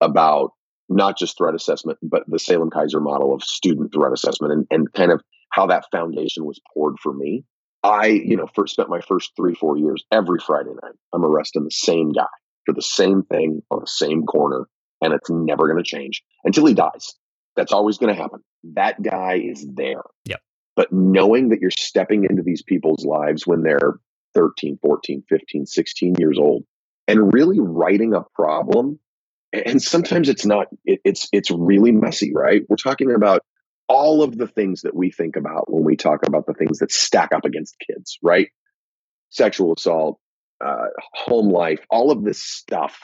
about 0.02 0.52
not 0.90 1.18
just 1.18 1.38
threat 1.38 1.54
assessment 1.54 2.00
but 2.02 2.24
the 2.28 2.40
salem 2.40 2.72
keizer 2.72 3.02
model 3.02 3.34
of 3.34 3.44
student 3.44 3.94
threat 3.94 4.12
assessment 4.12 4.52
and, 4.52 4.68
and 4.72 4.92
kind 4.92 5.12
of 5.12 5.22
how 5.58 5.68
that 5.68 5.86
foundation 5.92 6.46
was 6.46 6.62
poured 6.74 6.96
for 7.02 7.12
me. 7.12 7.44
I, 7.84 8.08
you 8.08 8.38
know, 8.38 8.48
first 8.56 8.74
spent 8.74 8.90
my 8.90 9.02
first 9.02 9.32
three, 9.36 9.56
four 9.56 9.78
years 9.78 10.04
every 10.12 10.40
Friday 10.40 10.72
night. 10.82 10.94
I'm 11.14 11.26
arresting 11.26 11.64
the 11.64 11.72
same 11.72 12.12
guy 12.12 12.26
for 12.66 12.74
the 12.74 12.82
same 12.82 13.24
thing 13.24 13.62
on 13.72 13.80
the 13.80 13.88
same 13.88 14.24
corner, 14.24 14.68
and 15.02 15.14
it's 15.14 15.30
never 15.30 15.68
going 15.68 15.84
to 15.84 15.90
change 15.90 16.24
until 16.44 16.66
he 16.66 16.74
dies. 16.74 17.16
That's 17.56 17.72
always 17.72 17.98
going 17.98 18.16
to 18.16 18.22
happen. 18.22 18.42
That 18.76 19.02
guy 19.02 19.42
is 19.44 19.66
there. 19.74 20.04
Yep. 20.26 20.42
But 20.76 20.92
knowing 20.92 21.50
that 21.50 21.60
you're 21.60 21.72
stepping 21.72 22.26
into 22.30 22.44
these 22.44 22.62
people's 22.62 23.04
lives 23.04 23.48
when 23.48 23.64
they're 23.64 23.96
13, 24.36 24.78
14, 24.82 25.24
15, 25.28 25.66
16 25.66 26.16
years 26.20 26.38
old 26.40 26.64
and 27.08 27.34
really 27.34 27.60
writing 27.60 28.14
a 28.14 28.22
problem 28.36 29.00
and 29.54 29.82
sometimes 29.82 30.30
it's 30.30 30.46
not 30.46 30.68
it, 30.86 31.00
it's 31.06 31.30
it's 31.32 31.50
really 31.50 31.92
messy 31.92 32.34
right 32.36 32.64
we're 32.70 32.76
talking 32.76 33.14
about 33.14 33.42
all 33.90 34.24
of 34.24 34.38
the 34.38 34.48
things 34.48 34.82
that 34.82 34.96
we 34.96 35.12
think 35.12 35.36
about 35.36 35.72
when 35.72 35.84
we 35.84 35.96
talk 35.96 36.26
about 36.28 36.46
the 36.46 36.54
things 36.54 36.80
that 36.80 36.92
stack 36.92 37.32
up 37.34 37.46
against 37.46 37.78
kids, 37.80 38.18
right? 38.22 38.50
Sexual 39.30 39.74
assault, 39.78 40.20
uh, 40.64 40.88
home 41.14 41.50
life, 41.50 41.86
all 41.90 42.12
of 42.12 42.24
this 42.24 42.44
stuff 42.44 43.00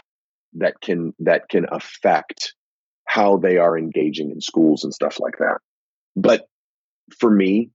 that 0.53 0.79
can 0.81 1.13
that 1.19 1.49
can 1.49 1.65
affect 1.71 2.53
how 3.05 3.37
they 3.37 3.57
are 3.57 3.77
engaging 3.77 4.31
in 4.31 4.41
schools 4.41 4.83
and 4.83 4.93
stuff 4.93 5.19
like 5.19 5.37
that. 5.39 5.59
But 6.15 6.47
for 7.19 7.29
me, 7.29 7.71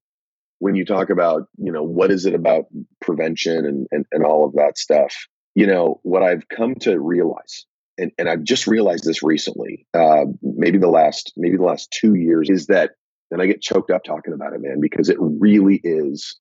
when 0.58 0.74
you 0.74 0.84
talk 0.84 1.10
about, 1.10 1.44
you 1.56 1.72
know, 1.72 1.82
what 1.82 2.10
is 2.10 2.26
it 2.26 2.34
about 2.34 2.64
prevention 3.00 3.64
and, 3.64 3.86
and, 3.90 4.06
and 4.10 4.24
all 4.24 4.44
of 4.44 4.54
that 4.54 4.76
stuff, 4.76 5.14
you 5.54 5.66
know, 5.66 6.00
what 6.02 6.22
I've 6.22 6.48
come 6.48 6.74
to 6.76 6.98
realize 6.98 7.64
and, 7.98 8.12
and 8.18 8.28
I've 8.28 8.44
just 8.44 8.66
realized 8.66 9.04
this 9.04 9.22
recently, 9.22 9.86
uh, 9.92 10.24
maybe 10.42 10.78
the 10.78 10.88
last 10.88 11.32
maybe 11.36 11.56
the 11.56 11.64
last 11.64 11.90
two 11.90 12.14
years, 12.14 12.48
is 12.48 12.66
that, 12.68 12.92
and 13.30 13.42
I 13.42 13.46
get 13.46 13.60
choked 13.60 13.90
up 13.90 14.04
talking 14.04 14.32
about 14.32 14.52
it, 14.54 14.60
man, 14.60 14.80
because 14.80 15.08
it 15.08 15.18
really 15.20 15.80
is. 15.82 16.38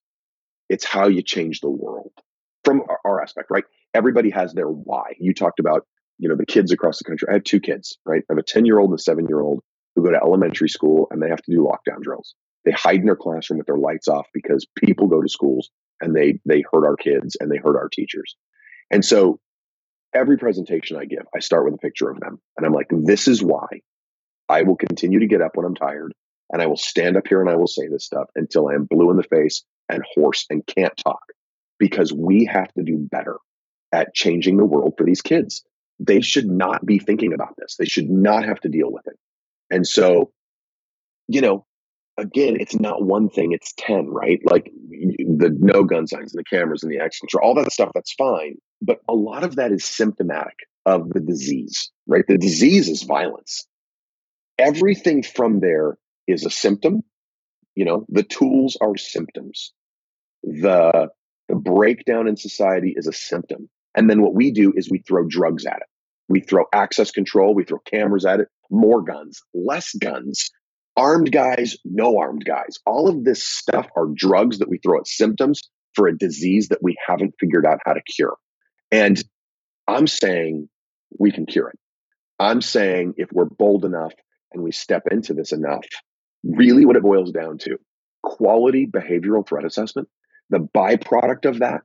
It's 0.69 0.85
how 0.85 1.07
you 1.07 1.21
change 1.21 1.61
the 1.61 1.69
world 1.69 2.11
from 2.63 2.81
our, 2.89 2.99
our 3.05 3.21
aspect, 3.21 3.49
right? 3.49 3.63
Everybody 3.93 4.29
has 4.29 4.53
their 4.53 4.67
why. 4.67 5.13
You 5.19 5.33
talked 5.33 5.59
about, 5.59 5.85
you 6.19 6.29
know, 6.29 6.35
the 6.35 6.45
kids 6.45 6.71
across 6.71 6.97
the 6.97 7.05
country. 7.05 7.27
I 7.29 7.33
have 7.33 7.43
two 7.43 7.59
kids, 7.59 7.97
right? 8.05 8.21
I 8.29 8.33
have 8.33 8.37
a 8.37 8.43
ten 8.43 8.65
year 8.65 8.79
old 8.79 8.91
and 8.91 8.99
a 8.99 9.01
seven 9.01 9.25
year 9.27 9.41
old 9.41 9.61
who 9.95 10.03
go 10.03 10.11
to 10.11 10.21
elementary 10.21 10.69
school 10.69 11.07
and 11.09 11.21
they 11.21 11.29
have 11.29 11.41
to 11.41 11.51
do 11.51 11.65
lockdown 11.65 12.01
drills. 12.01 12.35
They 12.65 12.71
hide 12.71 12.99
in 12.99 13.05
their 13.05 13.15
classroom 13.15 13.57
with 13.57 13.67
their 13.67 13.77
lights 13.77 14.07
off 14.07 14.27
because 14.33 14.67
people 14.77 15.07
go 15.07 15.21
to 15.21 15.29
schools 15.29 15.69
and 16.01 16.15
they 16.15 16.39
they 16.45 16.63
hurt 16.71 16.85
our 16.85 16.97
kids 16.97 17.37
and 17.39 17.49
they 17.49 17.57
hurt 17.57 17.77
our 17.77 17.89
teachers. 17.89 18.35
And 18.91 19.03
so 19.03 19.39
every 20.13 20.37
presentation 20.37 20.97
I 20.97 21.05
give, 21.05 21.25
I 21.35 21.39
start 21.39 21.65
with 21.65 21.75
a 21.75 21.79
picture 21.79 22.09
of 22.09 22.19
them. 22.19 22.39
And 22.57 22.65
I'm 22.65 22.73
like, 22.73 22.87
this 22.89 23.27
is 23.27 23.43
why 23.43 23.67
I 24.49 24.63
will 24.63 24.75
continue 24.75 25.19
to 25.19 25.27
get 25.27 25.41
up 25.41 25.55
when 25.55 25.65
I'm 25.65 25.75
tired. 25.75 26.13
And 26.51 26.61
I 26.61 26.67
will 26.67 26.77
stand 26.77 27.17
up 27.17 27.27
here 27.27 27.41
and 27.41 27.49
I 27.49 27.55
will 27.55 27.67
say 27.67 27.87
this 27.87 28.05
stuff 28.05 28.29
until 28.35 28.69
I 28.69 28.73
am 28.73 28.85
blue 28.85 29.11
in 29.11 29.17
the 29.17 29.23
face 29.23 29.63
and 29.89 30.03
hoarse 30.15 30.45
and 30.49 30.65
can't 30.65 30.95
talk 30.95 31.23
because 31.77 32.13
we 32.13 32.45
have 32.45 32.73
to 32.73 32.83
do 32.83 32.97
better 32.97 33.37
at 33.91 34.13
changing 34.13 34.57
the 34.57 34.65
world 34.65 34.93
for 34.97 35.03
these 35.03 35.21
kids. 35.21 35.63
They 35.99 36.21
should 36.21 36.47
not 36.47 36.85
be 36.85 36.99
thinking 36.99 37.33
about 37.33 37.55
this. 37.57 37.75
They 37.77 37.85
should 37.85 38.09
not 38.09 38.45
have 38.45 38.59
to 38.61 38.69
deal 38.69 38.91
with 38.91 39.07
it. 39.07 39.17
And 39.69 39.85
so, 39.85 40.31
you 41.27 41.41
know, 41.41 41.65
again, 42.17 42.57
it's 42.59 42.79
not 42.79 43.03
one 43.03 43.29
thing, 43.29 43.51
it's 43.51 43.73
10, 43.77 44.07
right? 44.07 44.39
Like 44.43 44.71
the 44.89 45.55
no 45.59 45.83
gun 45.83 46.07
signs 46.07 46.33
and 46.33 46.39
the 46.39 46.55
cameras 46.57 46.83
and 46.83 46.91
the 46.91 46.99
access 46.99 47.19
control, 47.19 47.47
all 47.47 47.55
that 47.55 47.71
stuff, 47.71 47.91
that's 47.93 48.13
fine. 48.13 48.55
But 48.81 48.99
a 49.07 49.13
lot 49.13 49.43
of 49.43 49.55
that 49.57 49.71
is 49.71 49.85
symptomatic 49.85 50.57
of 50.85 51.09
the 51.09 51.19
disease, 51.19 51.91
right? 52.07 52.23
The 52.27 52.37
disease 52.37 52.89
is 52.89 53.03
violence. 53.03 53.67
Everything 54.57 55.23
from 55.23 55.59
there 55.59 55.97
is 56.27 56.45
a 56.45 56.49
symptom. 56.49 57.03
You 57.75 57.85
know, 57.85 58.05
the 58.09 58.23
tools 58.23 58.77
are 58.81 58.97
symptoms. 58.97 59.73
The, 60.43 61.09
the 61.47 61.55
breakdown 61.55 62.27
in 62.27 62.37
society 62.37 62.93
is 62.95 63.07
a 63.07 63.13
symptom. 63.13 63.69
And 63.95 64.09
then 64.09 64.21
what 64.21 64.33
we 64.33 64.51
do 64.51 64.73
is 64.75 64.89
we 64.89 64.99
throw 64.99 65.27
drugs 65.27 65.65
at 65.65 65.77
it. 65.77 65.87
We 66.29 66.41
throw 66.41 66.65
access 66.73 67.11
control, 67.11 67.55
we 67.55 67.63
throw 67.63 67.79
cameras 67.79 68.25
at 68.25 68.41
it, 68.41 68.49
more 68.69 69.01
guns, 69.01 69.41
less 69.53 69.93
guns, 69.93 70.51
armed 70.97 71.31
guys, 71.31 71.77
no 71.85 72.17
armed 72.17 72.43
guys. 72.43 72.79
All 72.85 73.07
of 73.07 73.23
this 73.23 73.43
stuff 73.43 73.87
are 73.95 74.07
drugs 74.13 74.59
that 74.59 74.69
we 74.69 74.79
throw 74.79 74.99
at 74.99 75.07
symptoms 75.07 75.61
for 75.93 76.07
a 76.07 76.17
disease 76.17 76.67
that 76.69 76.83
we 76.83 76.97
haven't 77.07 77.35
figured 77.39 77.65
out 77.65 77.79
how 77.85 77.93
to 77.93 78.01
cure. 78.01 78.35
And 78.91 79.23
I'm 79.87 80.07
saying 80.07 80.67
we 81.17 81.31
can 81.31 81.45
cure 81.45 81.69
it. 81.69 81.79
I'm 82.39 82.61
saying 82.61 83.13
if 83.17 83.29
we're 83.31 83.45
bold 83.45 83.85
enough 83.85 84.13
and 84.51 84.63
we 84.63 84.71
step 84.71 85.03
into 85.09 85.33
this 85.33 85.51
enough, 85.51 85.85
really 86.43 86.85
what 86.85 86.95
it 86.95 87.03
boils 87.03 87.31
down 87.31 87.57
to 87.59 87.77
quality 88.23 88.85
behavioral 88.85 89.47
threat 89.47 89.65
assessment, 89.65 90.07
the 90.49 90.59
byproduct 90.59 91.45
of 91.47 91.59
that 91.59 91.81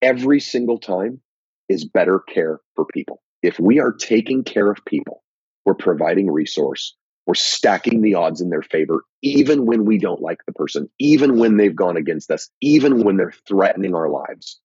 every 0.00 0.40
single 0.40 0.78
time 0.78 1.20
is 1.68 1.84
better 1.84 2.20
care 2.20 2.60
for 2.76 2.84
people. 2.84 3.22
If 3.42 3.58
we 3.58 3.80
are 3.80 3.92
taking 3.92 4.44
care 4.44 4.70
of 4.70 4.84
people, 4.84 5.22
we're 5.64 5.74
providing 5.74 6.30
resource, 6.30 6.96
we're 7.26 7.34
stacking 7.34 8.02
the 8.02 8.14
odds 8.14 8.40
in 8.40 8.50
their 8.50 8.62
favor, 8.62 9.02
even 9.22 9.66
when 9.66 9.84
we 9.84 9.98
don't 9.98 10.20
like 10.20 10.40
the 10.46 10.52
person, 10.52 10.88
even 10.98 11.38
when 11.38 11.56
they've 11.56 11.74
gone 11.74 11.96
against 11.96 12.30
us, 12.30 12.50
even 12.60 13.02
when 13.02 13.16
they're 13.16 13.34
threatening 13.48 13.94
our 13.94 14.08
lives. 14.08 14.60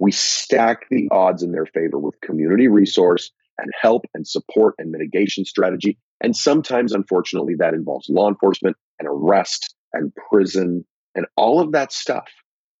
We 0.00 0.12
stack 0.12 0.88
the 0.90 1.08
odds 1.10 1.42
in 1.42 1.52
their 1.52 1.66
favor 1.66 1.98
with 1.98 2.20
community 2.20 2.68
resource 2.68 3.30
and 3.58 3.72
help 3.80 4.04
and 4.14 4.26
support 4.26 4.74
and 4.78 4.90
mitigation 4.90 5.44
strategy. 5.44 5.98
And 6.20 6.36
sometimes, 6.36 6.92
unfortunately, 6.92 7.54
that 7.58 7.74
involves 7.74 8.08
law 8.08 8.28
enforcement 8.28 8.76
and 8.98 9.08
arrest 9.08 9.74
and 9.92 10.12
prison 10.30 10.84
and 11.14 11.26
all 11.36 11.60
of 11.60 11.72
that 11.72 11.92
stuff. 11.92 12.28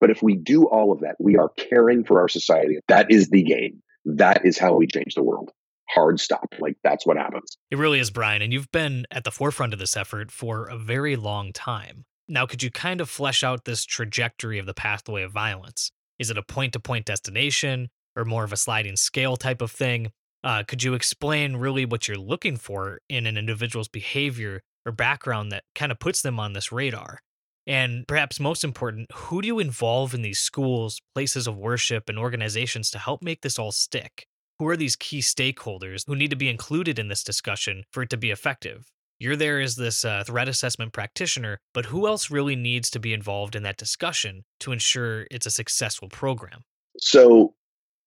But 0.00 0.10
if 0.10 0.22
we 0.22 0.36
do 0.36 0.66
all 0.66 0.92
of 0.92 1.00
that, 1.00 1.16
we 1.18 1.36
are 1.36 1.50
caring 1.50 2.04
for 2.04 2.20
our 2.20 2.28
society. 2.28 2.78
That 2.86 3.10
is 3.10 3.30
the 3.30 3.42
game. 3.42 3.82
That 4.04 4.44
is 4.44 4.58
how 4.58 4.74
we 4.74 4.86
change 4.86 5.14
the 5.14 5.22
world 5.22 5.50
hard 5.90 6.20
stop. 6.20 6.54
Like 6.58 6.76
that's 6.84 7.06
what 7.06 7.16
happens. 7.16 7.56
It 7.70 7.78
really 7.78 7.98
is, 7.98 8.10
Bryan. 8.10 8.42
And 8.42 8.52
you've 8.52 8.70
been 8.72 9.06
at 9.10 9.24
the 9.24 9.30
forefront 9.30 9.72
of 9.72 9.78
this 9.78 9.96
effort 9.96 10.30
for 10.30 10.66
a 10.66 10.76
very 10.76 11.16
long 11.16 11.52
time. 11.52 12.04
Now, 12.28 12.46
could 12.46 12.62
you 12.62 12.70
kind 12.70 13.00
of 13.00 13.08
flesh 13.08 13.42
out 13.42 13.64
this 13.64 13.84
trajectory 13.84 14.58
of 14.58 14.66
the 14.66 14.74
pathway 14.74 15.22
of 15.22 15.32
violence? 15.32 15.90
Is 16.18 16.30
it 16.30 16.38
a 16.38 16.42
point 16.42 16.74
to 16.74 16.80
point 16.80 17.06
destination 17.06 17.88
or 18.16 18.24
more 18.24 18.44
of 18.44 18.52
a 18.52 18.56
sliding 18.56 18.96
scale 18.96 19.36
type 19.36 19.62
of 19.62 19.70
thing? 19.70 20.10
Uh, 20.44 20.62
could 20.62 20.82
you 20.82 20.94
explain 20.94 21.56
really 21.56 21.84
what 21.84 22.06
you're 22.06 22.18
looking 22.18 22.56
for 22.56 23.00
in 23.08 23.26
an 23.26 23.36
individual's 23.36 23.88
behavior 23.88 24.62
or 24.84 24.92
background 24.92 25.50
that 25.52 25.64
kind 25.74 25.90
of 25.90 25.98
puts 25.98 26.22
them 26.22 26.38
on 26.38 26.52
this 26.52 26.70
radar? 26.70 27.20
And 27.66 28.06
perhaps 28.06 28.40
most 28.40 28.64
important, 28.64 29.10
who 29.12 29.42
do 29.42 29.46
you 29.46 29.58
involve 29.58 30.14
in 30.14 30.22
these 30.22 30.38
schools, 30.38 31.00
places 31.14 31.46
of 31.46 31.56
worship, 31.56 32.08
and 32.08 32.18
organizations 32.18 32.90
to 32.92 32.98
help 32.98 33.22
make 33.22 33.42
this 33.42 33.58
all 33.58 33.72
stick? 33.72 34.26
Who 34.58 34.66
are 34.66 34.76
these 34.76 34.96
key 34.96 35.20
stakeholders 35.20 36.04
who 36.06 36.16
need 36.16 36.30
to 36.30 36.36
be 36.36 36.48
included 36.48 36.98
in 36.98 37.06
this 37.06 37.22
discussion 37.22 37.84
for 37.92 38.02
it 38.02 38.10
to 38.10 38.16
be 38.16 38.32
effective? 38.32 38.90
You're 39.20 39.36
there 39.36 39.60
as 39.60 39.76
this 39.76 40.04
uh, 40.04 40.24
threat 40.26 40.48
assessment 40.48 40.92
practitioner, 40.92 41.60
but 41.72 41.86
who 41.86 42.08
else 42.08 42.30
really 42.30 42.56
needs 42.56 42.90
to 42.90 42.98
be 42.98 43.12
involved 43.12 43.54
in 43.54 43.62
that 43.62 43.76
discussion 43.76 44.44
to 44.60 44.72
ensure 44.72 45.26
it's 45.30 45.46
a 45.46 45.50
successful 45.50 46.08
program? 46.08 46.62
So 46.98 47.54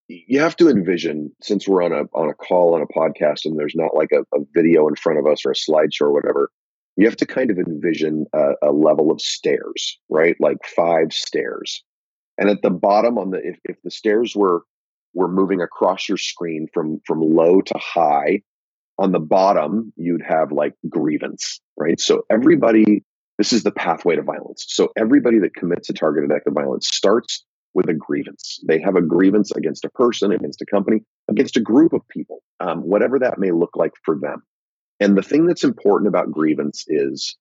you 0.10 0.42
have 0.42 0.58
to 0.58 0.70
envision, 0.70 1.32
since 1.42 1.70
we're 1.70 1.84
on 1.84 1.94
a 1.94 2.04
on 2.14 2.30
a 2.30 2.34
call 2.34 2.76
on 2.76 2.82
a 2.82 2.86
podcast 2.86 3.46
and 3.46 3.58
there's 3.58 3.76
not 3.76 3.96
like 3.96 4.12
a, 4.12 4.22
a 4.36 4.42
video 4.54 4.90
in 4.90 4.96
front 4.96 5.20
of 5.20 5.28
us 5.28 5.46
or 5.46 5.52
a 5.52 5.56
slideshow 5.56 6.02
or 6.02 6.14
whatever, 6.14 6.50
you 6.98 7.06
have 7.06 7.18
to 7.18 7.26
kind 7.26 7.50
of 7.50 7.60
envision 7.60 8.26
a, 8.34 8.52
a 8.64 8.72
level 8.74 9.10
of 9.10 9.22
stairs, 9.22 9.98
right? 10.10 10.36
Like 10.42 10.58
five 10.66 11.14
stairs. 11.14 11.82
And 12.38 12.50
at 12.50 12.62
the 12.62 12.70
bottom 12.70 13.18
on 13.18 13.32
the 13.32 13.38
if, 13.38 13.58
if 13.64 13.82
the 13.84 13.92
stairs 13.92 14.36
were 14.36 14.64
were 15.14 15.28
moving 15.28 15.62
across 15.62 16.08
your 16.08 16.18
screen 16.18 16.68
from 16.74 17.02
from 17.06 17.22
low 17.22 17.62
to 17.62 17.78
high, 17.78 18.42
on 18.98 19.12
the 19.12 19.20
bottom 19.20 19.94
you'd 19.96 20.22
have 20.22 20.52
like 20.52 20.74
grievance, 20.90 21.60
right? 21.78 22.00
So 22.00 22.24
everybody 22.30 23.04
this 23.38 23.54
is 23.54 23.64
the 23.64 23.72
pathway 23.72 24.16
to 24.16 24.22
violence. 24.22 24.66
So 24.68 24.92
everybody 24.96 25.40
that 25.40 25.56
commits 25.56 25.90
a 25.90 25.94
targeted 25.94 26.32
act 26.32 26.46
of 26.46 26.54
violence 26.54 26.88
starts 26.88 27.44
with 27.74 27.90
a 27.90 27.94
grievance. 27.94 28.60
They 28.68 28.80
have 28.82 28.96
a 28.96 29.02
grievance 29.02 29.52
against 29.52 29.86
a 29.86 29.90
person, 29.90 30.32
against 30.32 30.62
a 30.62 30.66
company, 30.66 31.02
against 31.30 31.58
a 31.58 31.62
group 31.62 31.94
of 31.94 32.08
people, 32.10 32.44
um, 32.60 32.82
whatever 32.82 33.20
that 33.20 33.40
may 33.40 33.52
look 33.52 33.76
like 33.76 33.94
for 34.04 34.18
them. 34.20 34.44
And 35.00 35.18
the 35.18 35.24
thing 35.24 35.48
that's 35.48 35.64
important 35.64 36.10
about 36.10 36.32
grievance 36.32 36.86
is 36.88 37.36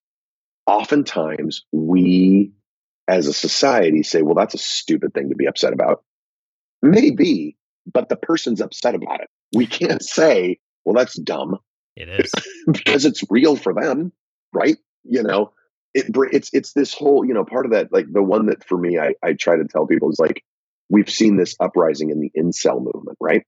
oftentimes 0.65 1.63
we 1.71 2.53
as 3.07 3.27
a 3.27 3.33
society 3.33 4.03
say, 4.03 4.21
well, 4.21 4.35
that's 4.35 4.53
a 4.53 4.59
stupid 4.59 5.13
thing 5.13 5.29
to 5.29 5.35
be 5.35 5.45
upset 5.45 5.73
about. 5.73 6.03
Maybe, 6.81 7.57
but 7.91 8.09
the 8.09 8.15
person's 8.15 8.61
upset 8.61 8.95
about 8.95 9.21
it. 9.21 9.29
We 9.55 9.65
can't 9.65 10.03
say, 10.03 10.59
well, 10.85 10.95
that's 10.95 11.19
dumb. 11.19 11.57
It 11.95 12.09
is. 12.09 12.31
because 12.71 13.05
it's 13.05 13.23
real 13.29 13.55
for 13.55 13.73
them, 13.73 14.11
right? 14.53 14.77
You 15.03 15.23
know, 15.23 15.53
it, 15.93 16.05
it's 16.31 16.49
it's 16.53 16.73
this 16.73 16.93
whole, 16.93 17.25
you 17.25 17.33
know, 17.33 17.43
part 17.43 17.65
of 17.65 17.71
that, 17.71 17.91
like 17.91 18.05
the 18.11 18.23
one 18.23 18.47
that 18.47 18.63
for 18.63 18.77
me, 18.77 18.97
I, 18.97 19.13
I 19.23 19.33
try 19.33 19.57
to 19.57 19.65
tell 19.65 19.87
people 19.87 20.09
is 20.09 20.19
like, 20.19 20.43
we've 20.89 21.09
seen 21.09 21.37
this 21.37 21.55
uprising 21.59 22.09
in 22.09 22.19
the 22.19 22.31
incel 22.37 22.81
movement, 22.81 23.17
right? 23.19 23.43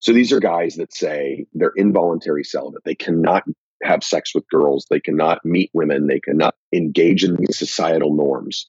So 0.00 0.12
these 0.12 0.32
are 0.32 0.40
guys 0.40 0.76
that 0.76 0.92
say 0.92 1.46
they're 1.52 1.72
involuntary 1.76 2.42
celibate. 2.42 2.82
They 2.84 2.96
cannot 2.96 3.44
have 3.82 4.02
sex 4.02 4.34
with 4.34 4.48
girls. 4.48 4.86
They 4.90 5.00
cannot 5.00 5.44
meet 5.44 5.70
women. 5.74 6.06
They 6.06 6.20
cannot 6.20 6.54
engage 6.72 7.24
in 7.24 7.36
these 7.36 7.58
societal 7.58 8.14
norms. 8.14 8.68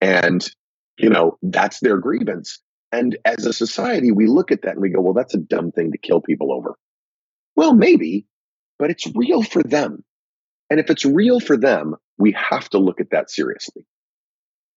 And, 0.00 0.48
you 0.96 1.10
know, 1.10 1.38
that's 1.42 1.80
their 1.80 1.98
grievance. 1.98 2.60
And 2.90 3.18
as 3.24 3.44
a 3.44 3.52
society, 3.52 4.12
we 4.12 4.26
look 4.26 4.50
at 4.50 4.62
that 4.62 4.72
and 4.72 4.80
we 4.80 4.90
go, 4.90 5.00
well, 5.00 5.14
that's 5.14 5.34
a 5.34 5.38
dumb 5.38 5.72
thing 5.72 5.92
to 5.92 5.98
kill 5.98 6.20
people 6.20 6.52
over. 6.52 6.76
Well, 7.54 7.74
maybe, 7.74 8.26
but 8.78 8.90
it's 8.90 9.06
real 9.14 9.42
for 9.42 9.62
them. 9.62 10.04
And 10.70 10.80
if 10.80 10.90
it's 10.90 11.04
real 11.04 11.40
for 11.40 11.56
them, 11.56 11.96
we 12.18 12.32
have 12.32 12.68
to 12.70 12.78
look 12.78 13.00
at 13.00 13.10
that 13.10 13.30
seriously. 13.30 13.84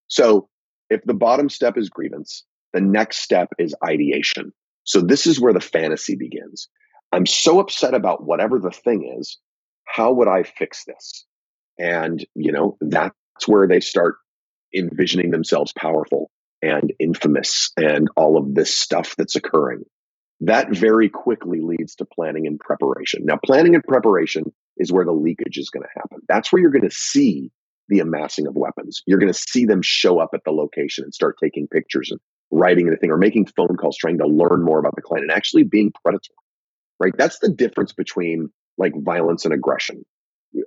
So 0.08 0.50
if 0.90 1.02
the 1.04 1.14
bottom 1.14 1.50
step 1.50 1.78
is 1.78 1.90
grievance, 1.90 2.44
the 2.74 2.82
next 2.82 3.18
step 3.18 3.50
is 3.58 3.76
ideation. 3.84 4.52
So 4.84 5.00
this 5.00 5.26
is 5.26 5.40
where 5.40 5.54
the 5.54 5.60
fantasy 5.60 6.16
begins. 6.16 6.68
I'm 7.12 7.26
so 7.26 7.60
upset 7.60 7.94
about 7.94 8.26
whatever 8.26 8.60
the 8.60 8.72
thing 8.72 9.16
is. 9.20 9.38
How 9.86 10.12
would 10.14 10.28
I 10.28 10.44
fix 10.44 10.86
this? 10.86 11.26
And, 11.78 12.26
you 12.36 12.52
know, 12.52 12.78
that's 12.82 13.48
where 13.48 13.68
they 13.68 13.80
start 13.80 14.16
envisioning 14.74 15.32
themselves 15.32 15.74
powerful 15.74 16.32
and 16.62 16.94
infamous 17.00 17.72
and 17.78 18.10
all 18.16 18.38
of 18.38 18.54
this 18.54 18.78
stuff 18.78 19.16
that's 19.18 19.36
occurring. 19.36 19.84
That 20.42 20.76
very 20.76 21.10
quickly 21.10 21.60
leads 21.62 21.96
to 21.96 22.06
planning 22.06 22.48
and 22.48 22.60
preparation. 22.60 23.26
Now, 23.26 23.38
planning 23.44 23.76
and 23.76 23.84
preparation 23.84 24.52
is 24.78 24.92
where 24.92 25.06
the 25.06 25.12
leakage 25.12 25.58
is 25.58 25.70
going 25.70 25.84
to 25.84 26.00
happen. 26.00 26.20
That's 26.28 26.52
where 26.52 26.62
you're 26.62 26.72
going 26.72 26.90
to 26.90 26.96
see 26.96 27.52
the 27.90 28.00
amassing 28.00 28.48
of 28.48 28.56
weapons. 28.56 29.04
You're 29.06 29.20
going 29.20 29.32
to 29.32 29.40
see 29.40 29.66
them 29.66 29.82
show 29.84 30.20
up 30.20 30.30
at 30.34 30.44
the 30.44 30.52
location 30.52 31.04
and 31.04 31.14
start 31.14 31.36
taking 31.42 31.68
pictures 31.68 32.10
and 32.10 32.20
writing 32.50 32.88
anything 32.88 33.12
or 33.12 33.18
making 33.18 33.48
phone 33.48 33.78
calls 33.78 33.98
trying 33.98 34.18
to 34.18 34.28
learn 34.28 34.64
more 34.64 34.80
about 34.80 34.96
the 34.96 35.02
client 35.02 35.24
and 35.24 35.32
actually 35.32 35.64
being 35.64 35.92
predatory. 36.04 36.36
Right? 37.00 37.14
That's 37.18 37.40
the 37.40 37.50
difference 37.50 37.94
between 37.94 38.50
like 38.78 38.94
violence 38.96 39.46
and 39.46 39.54
aggression. 39.54 40.04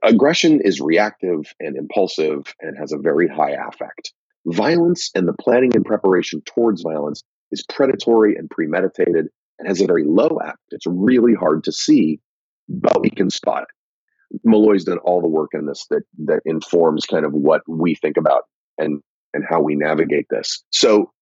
Aggression 0.03 0.61
is 0.63 0.81
reactive 0.81 1.53
and 1.61 1.77
impulsive 1.77 2.55
and 2.61 2.77
has 2.79 2.93
a 2.93 2.99
very 2.99 3.29
high 3.29 3.53
affect. 3.53 4.13
Violence 4.47 5.11
and 5.15 5.27
the 5.27 5.35
planning 5.41 5.75
and 5.75 5.85
preparation 5.85 6.43
towards 6.43 6.83
violence 6.83 7.23
is 7.51 7.65
predatory 7.69 8.37
and 8.37 8.51
premeditated 8.51 9.27
and 9.59 9.69
has 9.69 9.81
a 9.81 9.87
very 9.87 10.05
low 10.05 10.39
act. 10.45 10.59
It's 10.71 10.87
really 10.87 11.35
hard 11.35 11.65
to 11.65 11.73
see, 11.73 12.21
but 12.69 13.01
we 13.01 13.11
can 13.11 13.31
spot 13.31 13.63
it. 13.63 14.41
Meloy's 14.45 14.85
done 14.85 14.99
all 14.99 15.21
the 15.21 15.29
work 15.29 15.51
in 15.53 15.67
this 15.67 15.87
that 15.91 16.03
that 16.25 16.41
informs 16.45 17.07
kind 17.07 17.25
of 17.25 17.33
what 17.33 17.63
we 17.69 17.95
think 17.95 18.17
about 18.17 18.43
and 18.79 19.01
and 19.33 19.45
how 19.49 19.61
we 19.61 19.77
navigate 19.77 20.27
this. 20.29 20.65
So 20.71 21.13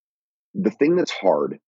the 0.54 0.70
thing 0.70 0.96
that's 0.96 1.12
hard 1.12 1.58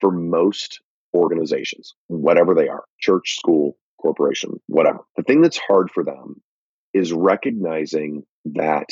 for 0.00 0.10
most 0.10 0.80
organizations, 1.14 1.94
whatever 2.08 2.54
they 2.54 2.68
are, 2.68 2.84
church, 3.00 3.36
school, 3.38 3.78
corporation, 4.00 4.60
whatever, 4.66 5.00
the 5.16 5.22
thing 5.22 5.40
that's 5.40 5.58
hard 5.58 5.90
for 5.90 6.04
them 6.04 6.42
is 6.92 7.12
recognizing 7.12 8.24
that 8.46 8.88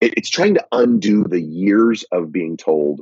it's 0.00 0.30
trying 0.30 0.54
to 0.54 0.66
undo 0.72 1.24
the 1.24 1.40
years 1.40 2.04
of 2.12 2.32
being 2.32 2.56
told, 2.56 3.00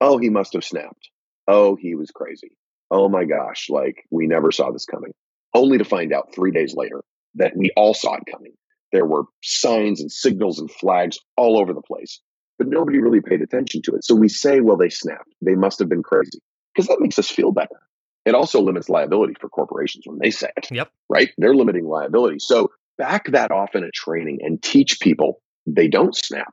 oh, 0.00 0.18
he 0.18 0.28
must 0.28 0.52
have 0.54 0.64
snapped. 0.64 1.10
Oh, 1.46 1.76
he 1.76 1.94
was 1.94 2.10
crazy. 2.10 2.52
Oh 2.90 3.08
my 3.08 3.24
gosh, 3.24 3.68
like 3.70 4.04
we 4.10 4.26
never 4.26 4.52
saw 4.52 4.70
this 4.70 4.84
coming. 4.84 5.12
Only 5.54 5.78
to 5.78 5.84
find 5.84 6.12
out 6.12 6.34
three 6.34 6.50
days 6.50 6.74
later 6.76 7.02
that 7.36 7.56
we 7.56 7.70
all 7.76 7.94
saw 7.94 8.14
it 8.14 8.24
coming. 8.30 8.52
There 8.92 9.06
were 9.06 9.24
signs 9.42 10.00
and 10.00 10.10
signals 10.12 10.58
and 10.58 10.70
flags 10.70 11.18
all 11.36 11.58
over 11.58 11.72
the 11.72 11.82
place 11.82 12.20
but 12.62 12.68
nobody 12.68 13.00
really 13.00 13.20
paid 13.20 13.42
attention 13.42 13.82
to 13.82 13.94
it. 13.96 14.04
So 14.04 14.14
we 14.14 14.28
say, 14.28 14.60
well, 14.60 14.76
they 14.76 14.88
snapped. 14.88 15.34
They 15.40 15.56
must 15.56 15.80
have 15.80 15.88
been 15.88 16.02
crazy 16.02 16.38
because 16.72 16.86
that 16.88 17.00
makes 17.00 17.18
us 17.18 17.28
feel 17.28 17.50
better. 17.50 17.80
It 18.24 18.36
also 18.36 18.60
limits 18.60 18.88
liability 18.88 19.34
for 19.40 19.48
corporations 19.48 20.04
when 20.06 20.18
they 20.20 20.30
say 20.30 20.50
it. 20.56 20.68
Yep. 20.70 20.90
Right? 21.08 21.30
They're 21.38 21.56
limiting 21.56 21.86
liability. 21.86 22.38
So 22.38 22.70
back 22.98 23.32
that 23.32 23.50
off 23.50 23.74
in 23.74 23.82
a 23.82 23.90
training 23.90 24.38
and 24.42 24.62
teach 24.62 25.00
people 25.00 25.40
they 25.66 25.88
don't 25.88 26.16
snap. 26.16 26.52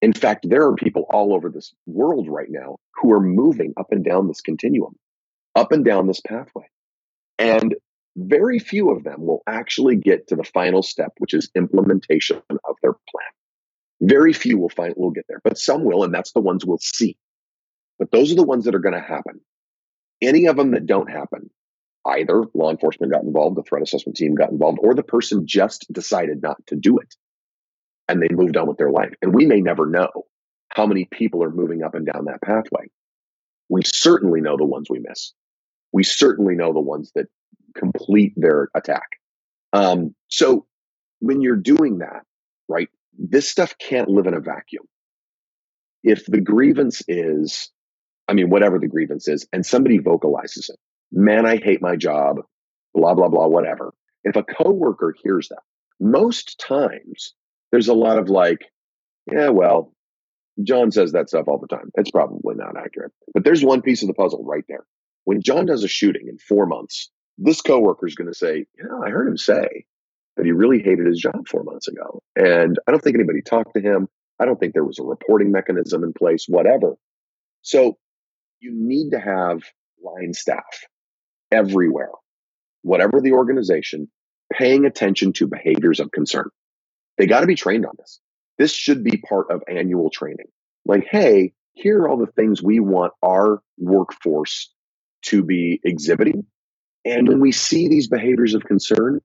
In 0.00 0.12
fact, 0.12 0.48
there 0.48 0.66
are 0.66 0.74
people 0.74 1.06
all 1.10 1.34
over 1.34 1.48
this 1.48 1.74
world 1.86 2.28
right 2.28 2.48
now 2.48 2.76
who 2.96 3.12
are 3.12 3.20
moving 3.20 3.74
up 3.76 3.88
and 3.90 4.04
down 4.04 4.28
this 4.28 4.40
continuum, 4.40 4.94
up 5.56 5.72
and 5.72 5.84
down 5.84 6.06
this 6.06 6.20
pathway. 6.20 6.66
And 7.38 7.74
very 8.16 8.58
few 8.58 8.90
of 8.90 9.04
them 9.04 9.26
will 9.26 9.42
actually 9.46 9.96
get 9.96 10.28
to 10.28 10.36
the 10.36 10.44
final 10.44 10.82
step, 10.82 11.12
which 11.18 11.34
is 11.34 11.50
implementation 11.54 12.42
of 12.50 12.76
their 12.82 12.92
plan. 12.92 13.28
Very 14.00 14.32
few 14.32 14.58
will 14.58 14.68
find 14.68 14.94
will 14.96 15.10
get 15.10 15.24
there, 15.28 15.40
but 15.42 15.58
some 15.58 15.84
will, 15.84 16.04
and 16.04 16.14
that's 16.14 16.32
the 16.32 16.40
ones 16.40 16.64
we'll 16.64 16.78
see. 16.78 17.16
But 17.98 18.12
those 18.12 18.30
are 18.30 18.36
the 18.36 18.44
ones 18.44 18.64
that 18.64 18.74
are 18.76 18.80
going 18.80 18.94
to 18.94 19.00
happen. 19.00 19.40
Any 20.22 20.46
of 20.46 20.56
them 20.56 20.72
that 20.72 20.86
don't 20.86 21.10
happen, 21.10 21.50
either 22.06 22.44
law 22.54 22.70
enforcement 22.70 23.12
got 23.12 23.24
involved, 23.24 23.56
the 23.56 23.62
threat 23.62 23.82
assessment 23.82 24.16
team 24.16 24.36
got 24.36 24.50
involved, 24.50 24.78
or 24.80 24.94
the 24.94 25.02
person 25.02 25.46
just 25.46 25.86
decided 25.92 26.42
not 26.42 26.64
to 26.68 26.76
do 26.76 26.98
it 26.98 27.14
and 28.08 28.22
they 28.22 28.28
moved 28.30 28.56
on 28.56 28.66
with 28.66 28.78
their 28.78 28.90
life. 28.90 29.12
And 29.22 29.34
we 29.34 29.46
may 29.46 29.60
never 29.60 29.86
know 29.86 30.10
how 30.70 30.86
many 30.86 31.06
people 31.10 31.42
are 31.42 31.50
moving 31.50 31.82
up 31.82 31.94
and 31.94 32.06
down 32.06 32.26
that 32.26 32.42
pathway. 32.42 32.86
We 33.68 33.82
certainly 33.84 34.40
know 34.40 34.56
the 34.56 34.64
ones 34.64 34.88
we 34.88 35.00
miss. 35.00 35.32
We 35.92 36.04
certainly 36.04 36.54
know 36.54 36.72
the 36.72 36.80
ones 36.80 37.12
that 37.14 37.26
complete 37.74 38.32
their 38.36 38.68
attack. 38.74 39.08
Um, 39.72 40.14
so 40.28 40.66
when 41.20 41.40
you're 41.42 41.56
doing 41.56 41.98
that, 41.98 42.22
right, 42.68 42.88
this 43.18 43.48
stuff 43.48 43.76
can't 43.78 44.08
live 44.08 44.26
in 44.26 44.34
a 44.34 44.40
vacuum. 44.40 44.84
If 46.02 46.26
the 46.26 46.40
grievance 46.40 47.02
is, 47.08 47.70
I 48.28 48.34
mean, 48.34 48.50
whatever 48.50 48.78
the 48.78 48.86
grievance 48.86 49.28
is, 49.28 49.46
and 49.52 49.66
somebody 49.66 49.98
vocalizes 49.98 50.68
it, 50.70 50.78
man, 51.12 51.46
I 51.46 51.56
hate 51.56 51.82
my 51.82 51.96
job, 51.96 52.40
blah, 52.94 53.14
blah, 53.14 53.28
blah, 53.28 53.46
whatever. 53.46 53.92
If 54.24 54.36
a 54.36 54.44
coworker 54.44 55.14
hears 55.22 55.48
that, 55.48 55.62
most 56.00 56.58
times 56.60 57.34
there's 57.72 57.88
a 57.88 57.94
lot 57.94 58.18
of 58.18 58.28
like, 58.28 58.66
yeah, 59.30 59.48
well, 59.48 59.92
John 60.62 60.90
says 60.90 61.12
that 61.12 61.28
stuff 61.28 61.46
all 61.48 61.58
the 61.58 61.68
time. 61.68 61.90
It's 61.94 62.10
probably 62.10 62.54
not 62.56 62.76
accurate. 62.76 63.12
But 63.32 63.44
there's 63.44 63.64
one 63.64 63.82
piece 63.82 64.02
of 64.02 64.08
the 64.08 64.14
puzzle 64.14 64.44
right 64.44 64.64
there. 64.68 64.84
When 65.24 65.42
John 65.42 65.66
does 65.66 65.84
a 65.84 65.88
shooting 65.88 66.26
in 66.28 66.38
four 66.38 66.66
months, 66.66 67.10
this 67.36 67.60
coworker 67.60 68.06
is 68.06 68.14
going 68.14 68.32
to 68.32 68.38
say, 68.38 68.66
"Yeah, 68.78 68.98
I 69.04 69.10
heard 69.10 69.28
him 69.28 69.36
say 69.36 69.84
that 70.38 70.46
he 70.46 70.52
really 70.52 70.78
hated 70.78 71.06
his 71.06 71.18
job 71.18 71.46
four 71.48 71.64
months 71.64 71.88
ago. 71.88 72.22
And 72.36 72.78
I 72.86 72.92
don't 72.92 73.02
think 73.02 73.16
anybody 73.16 73.42
talked 73.42 73.74
to 73.74 73.80
him. 73.82 74.08
I 74.40 74.46
don't 74.46 74.58
think 74.58 74.72
there 74.72 74.84
was 74.84 75.00
a 75.00 75.02
reporting 75.02 75.50
mechanism 75.50 76.04
in 76.04 76.12
place, 76.12 76.46
whatever. 76.48 76.94
So 77.62 77.98
you 78.60 78.70
need 78.72 79.10
to 79.10 79.18
have 79.18 79.62
line 80.02 80.32
staff 80.32 80.86
everywhere, 81.50 82.12
whatever 82.82 83.20
the 83.20 83.32
organization, 83.32 84.08
paying 84.52 84.84
attention 84.84 85.32
to 85.34 85.48
behaviors 85.48 85.98
of 85.98 86.12
concern. 86.12 86.48
They 87.18 87.26
got 87.26 87.40
to 87.40 87.46
be 87.46 87.56
trained 87.56 87.84
on 87.84 87.94
this. 87.98 88.20
This 88.56 88.72
should 88.72 89.04
be 89.04 89.18
part 89.18 89.50
of 89.50 89.62
annual 89.68 90.10
training. 90.10 90.46
Like, 90.86 91.06
hey, 91.10 91.52
here 91.74 92.00
are 92.00 92.08
all 92.08 92.16
the 92.16 92.26
things 92.26 92.62
we 92.62 92.80
want 92.80 93.12
our 93.22 93.60
workforce 93.76 94.72
to 95.26 95.42
be 95.44 95.80
exhibiting. 95.84 96.46
And 97.04 97.28
when 97.28 97.40
we 97.40 97.52
see 97.52 97.88
these 97.88 98.08
behaviors 98.08 98.54
of 98.54 98.64
concern, 98.64 99.20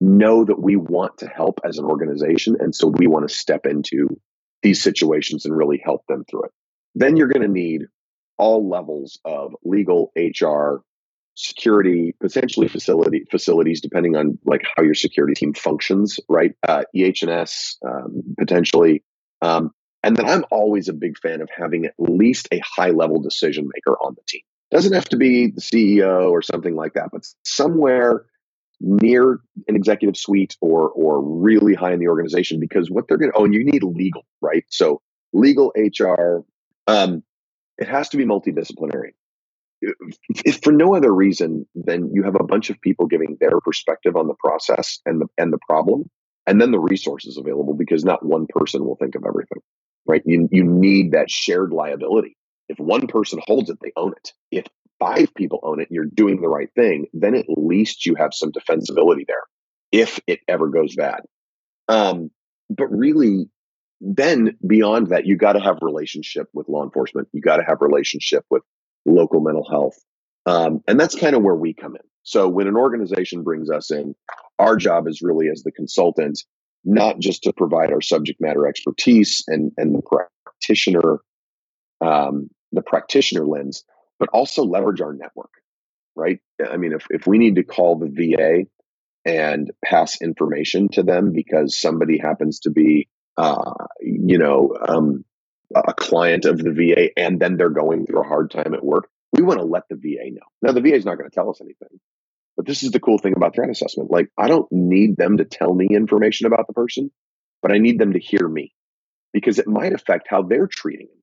know 0.00 0.44
that 0.44 0.60
we 0.60 0.76
want 0.76 1.18
to 1.18 1.26
help 1.26 1.60
as 1.64 1.78
an 1.78 1.84
organization. 1.84 2.56
And 2.60 2.74
so 2.74 2.88
we 2.88 3.06
want 3.06 3.28
to 3.28 3.34
step 3.34 3.66
into 3.66 4.20
these 4.62 4.82
situations 4.82 5.44
and 5.44 5.56
really 5.56 5.80
help 5.82 6.04
them 6.08 6.24
through 6.28 6.44
it. 6.44 6.52
Then 6.94 7.16
you're 7.16 7.28
going 7.28 7.46
to 7.46 7.52
need 7.52 7.82
all 8.36 8.68
levels 8.68 9.18
of 9.24 9.54
legal, 9.64 10.12
HR, 10.16 10.82
security, 11.38 12.14
potentially 12.20 12.68
facility 12.68 13.24
facilities, 13.30 13.80
depending 13.80 14.16
on 14.16 14.38
like 14.44 14.62
how 14.76 14.82
your 14.82 14.94
security 14.94 15.34
team 15.34 15.54
functions, 15.54 16.18
right? 16.28 16.54
Uh, 16.66 16.82
EH&S 16.94 17.76
um, 17.86 18.22
potentially, 18.38 19.04
um, 19.40 19.70
and 20.02 20.16
then 20.16 20.26
I'm 20.26 20.44
always 20.50 20.88
a 20.88 20.92
big 20.92 21.18
fan 21.18 21.40
of 21.40 21.48
having 21.56 21.84
at 21.84 21.94
least 21.98 22.48
a 22.52 22.60
high 22.64 22.90
level 22.90 23.20
decision 23.20 23.68
maker 23.74 23.96
on 23.98 24.14
the 24.14 24.22
team. 24.28 24.42
Doesn't 24.70 24.92
have 24.92 25.08
to 25.10 25.16
be 25.16 25.48
the 25.48 25.60
CEO 25.60 26.30
or 26.30 26.42
something 26.42 26.74
like 26.74 26.94
that, 26.94 27.10
but 27.12 27.26
somewhere 27.44 28.26
near 28.80 29.40
an 29.66 29.76
executive 29.76 30.16
suite 30.16 30.56
or 30.60 30.90
or 30.90 31.22
really 31.22 31.74
high 31.74 31.92
in 31.92 31.98
the 31.98 32.08
organization 32.08 32.60
because 32.60 32.90
what 32.90 33.08
they're 33.08 33.16
going 33.16 33.32
to 33.32 33.36
oh 33.36 33.44
and 33.44 33.52
you 33.52 33.64
need 33.64 33.82
legal 33.82 34.24
right 34.40 34.64
so 34.68 35.02
legal 35.32 35.72
hr 35.98 36.44
um, 36.86 37.24
it 37.76 37.88
has 37.88 38.08
to 38.08 38.16
be 38.16 38.24
multidisciplinary 38.24 39.10
if 39.80 40.60
for 40.62 40.72
no 40.72 40.94
other 40.94 41.14
reason 41.14 41.66
than 41.74 42.10
you 42.14 42.24
have 42.24 42.36
a 42.36 42.44
bunch 42.44 42.70
of 42.70 42.80
people 42.80 43.06
giving 43.06 43.36
their 43.40 43.60
perspective 43.60 44.16
on 44.16 44.28
the 44.28 44.34
process 44.38 45.00
and 45.06 45.20
the 45.20 45.26
and 45.38 45.52
the 45.52 45.58
problem 45.68 46.10
and 46.46 46.60
then 46.60 46.72
the 46.72 46.80
resources 46.80 47.36
available 47.38 47.74
because 47.74 48.04
not 48.04 48.24
one 48.24 48.46
person 48.48 48.84
will 48.84 48.96
think 48.96 49.14
of 49.14 49.24
everything 49.26 49.62
right? 50.06 50.22
You, 50.26 50.48
you 50.50 50.64
need 50.64 51.12
that 51.12 51.30
shared 51.30 51.72
liability. 51.72 52.36
If 52.68 52.78
one 52.78 53.06
person 53.08 53.40
holds 53.46 53.70
it 53.70 53.78
they 53.82 53.92
own 53.96 54.12
it. 54.12 54.32
If 54.50 54.66
five 54.98 55.34
people 55.34 55.60
own 55.62 55.80
it 55.80 55.88
and 55.90 55.94
you're 55.96 56.06
doing 56.06 56.40
the 56.40 56.48
right 56.48 56.70
thing 56.74 57.06
then 57.12 57.34
at 57.34 57.46
least 57.48 58.06
you 58.06 58.16
have 58.16 58.34
some 58.34 58.52
defensibility 58.52 59.26
there 59.26 59.44
if 59.92 60.20
it 60.26 60.40
ever 60.48 60.68
goes 60.68 60.96
bad. 60.96 61.20
Um, 61.88 62.30
but 62.70 62.86
really 62.88 63.48
then 64.00 64.56
beyond 64.66 65.08
that 65.08 65.26
you 65.26 65.36
got 65.36 65.54
to 65.54 65.60
have 65.60 65.78
relationship 65.82 66.48
with 66.54 66.68
law 66.68 66.84
enforcement. 66.84 67.28
You 67.32 67.40
got 67.42 67.58
to 67.58 67.64
have 67.64 67.78
relationship 67.80 68.44
with 68.50 68.62
local 69.08 69.40
mental 69.40 69.68
health. 69.68 69.96
Um, 70.46 70.82
and 70.86 70.98
that's 70.98 71.14
kind 71.14 71.36
of 71.36 71.42
where 71.42 71.54
we 71.54 71.74
come 71.74 71.94
in. 71.94 72.02
So 72.22 72.48
when 72.48 72.68
an 72.68 72.76
organization 72.76 73.42
brings 73.42 73.70
us 73.70 73.90
in, 73.90 74.14
our 74.58 74.76
job 74.76 75.08
is 75.08 75.22
really 75.22 75.48
as 75.48 75.62
the 75.62 75.72
consultant, 75.72 76.42
not 76.84 77.18
just 77.18 77.42
to 77.44 77.52
provide 77.52 77.92
our 77.92 78.00
subject 78.00 78.40
matter 78.40 78.66
expertise 78.66 79.44
and, 79.46 79.72
and 79.76 79.94
the 79.94 80.02
practitioner, 80.02 81.20
um, 82.00 82.50
the 82.72 82.82
practitioner 82.82 83.46
lens, 83.46 83.84
but 84.18 84.28
also 84.30 84.64
leverage 84.64 85.00
our 85.00 85.12
network, 85.12 85.50
right? 86.16 86.38
I 86.66 86.76
mean, 86.76 86.92
if, 86.92 87.06
if 87.10 87.26
we 87.26 87.38
need 87.38 87.56
to 87.56 87.62
call 87.62 87.98
the 87.98 88.08
VA 88.08 88.66
and 89.24 89.70
pass 89.84 90.20
information 90.20 90.88
to 90.90 91.02
them 91.02 91.32
because 91.32 91.80
somebody 91.80 92.18
happens 92.18 92.60
to 92.60 92.70
be, 92.70 93.08
uh, 93.36 93.72
you 94.00 94.38
know, 94.38 94.76
um, 94.86 95.24
a 95.74 95.94
client 95.94 96.44
of 96.44 96.58
the 96.58 96.72
VA 96.72 97.10
and 97.18 97.40
then 97.40 97.56
they're 97.56 97.70
going 97.70 98.06
through 98.06 98.20
a 98.20 98.28
hard 98.28 98.50
time 98.50 98.74
at 98.74 98.84
work, 98.84 99.08
we 99.32 99.42
want 99.42 99.60
to 99.60 99.66
let 99.66 99.84
the 99.88 99.96
VA 99.96 100.30
know. 100.30 100.46
Now, 100.62 100.72
the 100.72 100.80
VA 100.80 100.94
is 100.94 101.04
not 101.04 101.18
going 101.18 101.28
to 101.28 101.34
tell 101.34 101.50
us 101.50 101.60
anything, 101.60 102.00
but 102.56 102.66
this 102.66 102.82
is 102.82 102.90
the 102.90 103.00
cool 103.00 103.18
thing 103.18 103.34
about 103.36 103.54
threat 103.54 103.70
assessment. 103.70 104.10
Like, 104.10 104.28
I 104.38 104.48
don't 104.48 104.70
need 104.72 105.16
them 105.16 105.36
to 105.38 105.44
tell 105.44 105.74
me 105.74 105.88
information 105.90 106.46
about 106.46 106.66
the 106.66 106.72
person, 106.72 107.10
but 107.62 107.72
I 107.72 107.78
need 107.78 107.98
them 107.98 108.14
to 108.14 108.18
hear 108.18 108.48
me 108.48 108.72
because 109.32 109.58
it 109.58 109.66
might 109.66 109.92
affect 109.92 110.28
how 110.28 110.42
they're 110.42 110.66
treating 110.66 111.06
him. 111.06 111.22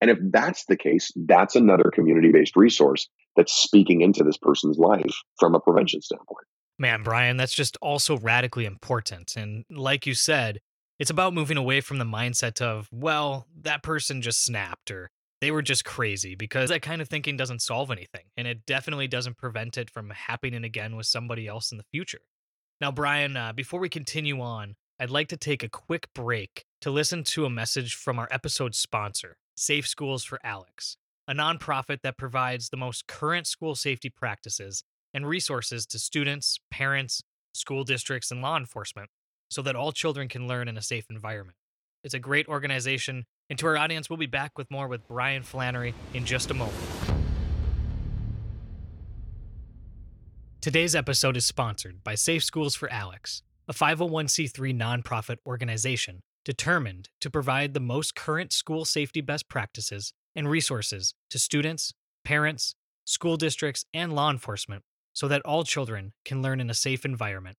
And 0.00 0.10
if 0.10 0.18
that's 0.20 0.66
the 0.66 0.76
case, 0.76 1.12
that's 1.14 1.56
another 1.56 1.90
community 1.92 2.30
based 2.30 2.56
resource 2.56 3.08
that's 3.36 3.52
speaking 3.52 4.02
into 4.02 4.24
this 4.24 4.36
person's 4.36 4.78
life 4.78 5.14
from 5.38 5.54
a 5.54 5.60
prevention 5.60 6.02
standpoint. 6.02 6.46
Man, 6.78 7.02
Bryan, 7.02 7.36
that's 7.36 7.54
just 7.54 7.78
also 7.80 8.18
radically 8.18 8.66
important. 8.66 9.36
And 9.36 9.64
like 9.70 10.06
you 10.06 10.12
said, 10.12 10.60
it's 10.98 11.10
about 11.10 11.34
moving 11.34 11.56
away 11.56 11.80
from 11.80 11.98
the 11.98 12.04
mindset 12.04 12.60
of, 12.60 12.88
well, 12.90 13.46
that 13.62 13.82
person 13.82 14.22
just 14.22 14.44
snapped 14.44 14.90
or 14.90 15.10
they 15.40 15.50
were 15.50 15.62
just 15.62 15.84
crazy 15.84 16.34
because 16.34 16.70
that 16.70 16.82
kind 16.82 17.02
of 17.02 17.08
thinking 17.08 17.36
doesn't 17.36 17.60
solve 17.60 17.90
anything. 17.90 18.24
And 18.36 18.48
it 18.48 18.64
definitely 18.66 19.06
doesn't 19.06 19.36
prevent 19.36 19.76
it 19.76 19.90
from 19.90 20.10
happening 20.10 20.64
again 20.64 20.96
with 20.96 21.06
somebody 21.06 21.46
else 21.46 21.70
in 21.70 21.78
the 21.78 21.84
future. 21.92 22.22
Now, 22.80 22.90
Bryan, 22.90 23.36
uh, 23.36 23.52
before 23.52 23.80
we 23.80 23.88
continue 23.88 24.40
on, 24.40 24.76
I'd 24.98 25.10
like 25.10 25.28
to 25.28 25.36
take 25.36 25.62
a 25.62 25.68
quick 25.68 26.08
break 26.14 26.64
to 26.80 26.90
listen 26.90 27.22
to 27.24 27.44
a 27.44 27.50
message 27.50 27.94
from 27.94 28.18
our 28.18 28.28
episode 28.30 28.74
sponsor, 28.74 29.36
Safe 29.56 29.86
Schools 29.86 30.24
for 30.24 30.40
Alex, 30.42 30.96
a 31.28 31.34
nonprofit 31.34 32.00
that 32.02 32.16
provides 32.16 32.70
the 32.70 32.76
most 32.78 33.06
current 33.06 33.46
school 33.46 33.74
safety 33.74 34.08
practices 34.08 34.84
and 35.12 35.26
resources 35.26 35.84
to 35.86 35.98
students, 35.98 36.58
parents, 36.70 37.22
school 37.52 37.84
districts, 37.84 38.30
and 38.30 38.40
law 38.40 38.56
enforcement 38.56 39.10
so 39.48 39.62
that 39.62 39.76
all 39.76 39.92
children 39.92 40.28
can 40.28 40.46
learn 40.46 40.68
in 40.68 40.76
a 40.76 40.82
safe 40.82 41.06
environment. 41.10 41.56
It's 42.04 42.14
a 42.14 42.18
great 42.18 42.48
organization, 42.48 43.26
and 43.50 43.58
to 43.58 43.66
our 43.66 43.76
audience, 43.76 44.08
we'll 44.08 44.16
be 44.16 44.26
back 44.26 44.56
with 44.56 44.70
more 44.70 44.88
with 44.88 45.06
Bryan 45.08 45.42
Flannery 45.42 45.94
in 46.14 46.24
just 46.24 46.50
a 46.50 46.54
moment. 46.54 46.76
Today's 50.60 50.96
episode 50.96 51.36
is 51.36 51.46
sponsored 51.46 52.02
by 52.02 52.16
Safe 52.16 52.42
Schools 52.42 52.74
for 52.74 52.90
Alex, 52.90 53.42
a 53.68 53.72
501c3 53.72 54.76
nonprofit 54.76 55.36
organization 55.46 56.20
determined 56.44 57.08
to 57.20 57.28
provide 57.28 57.74
the 57.74 57.80
most 57.80 58.14
current 58.14 58.52
school 58.52 58.84
safety 58.84 59.20
best 59.20 59.48
practices 59.48 60.12
and 60.34 60.48
resources 60.48 61.14
to 61.30 61.38
students, 61.38 61.92
parents, 62.24 62.74
school 63.04 63.36
districts, 63.36 63.84
and 63.92 64.12
law 64.12 64.30
enforcement 64.30 64.82
so 65.12 65.26
that 65.28 65.42
all 65.42 65.64
children 65.64 66.12
can 66.24 66.42
learn 66.42 66.60
in 66.60 66.70
a 66.70 66.74
safe 66.74 67.04
environment. 67.04 67.56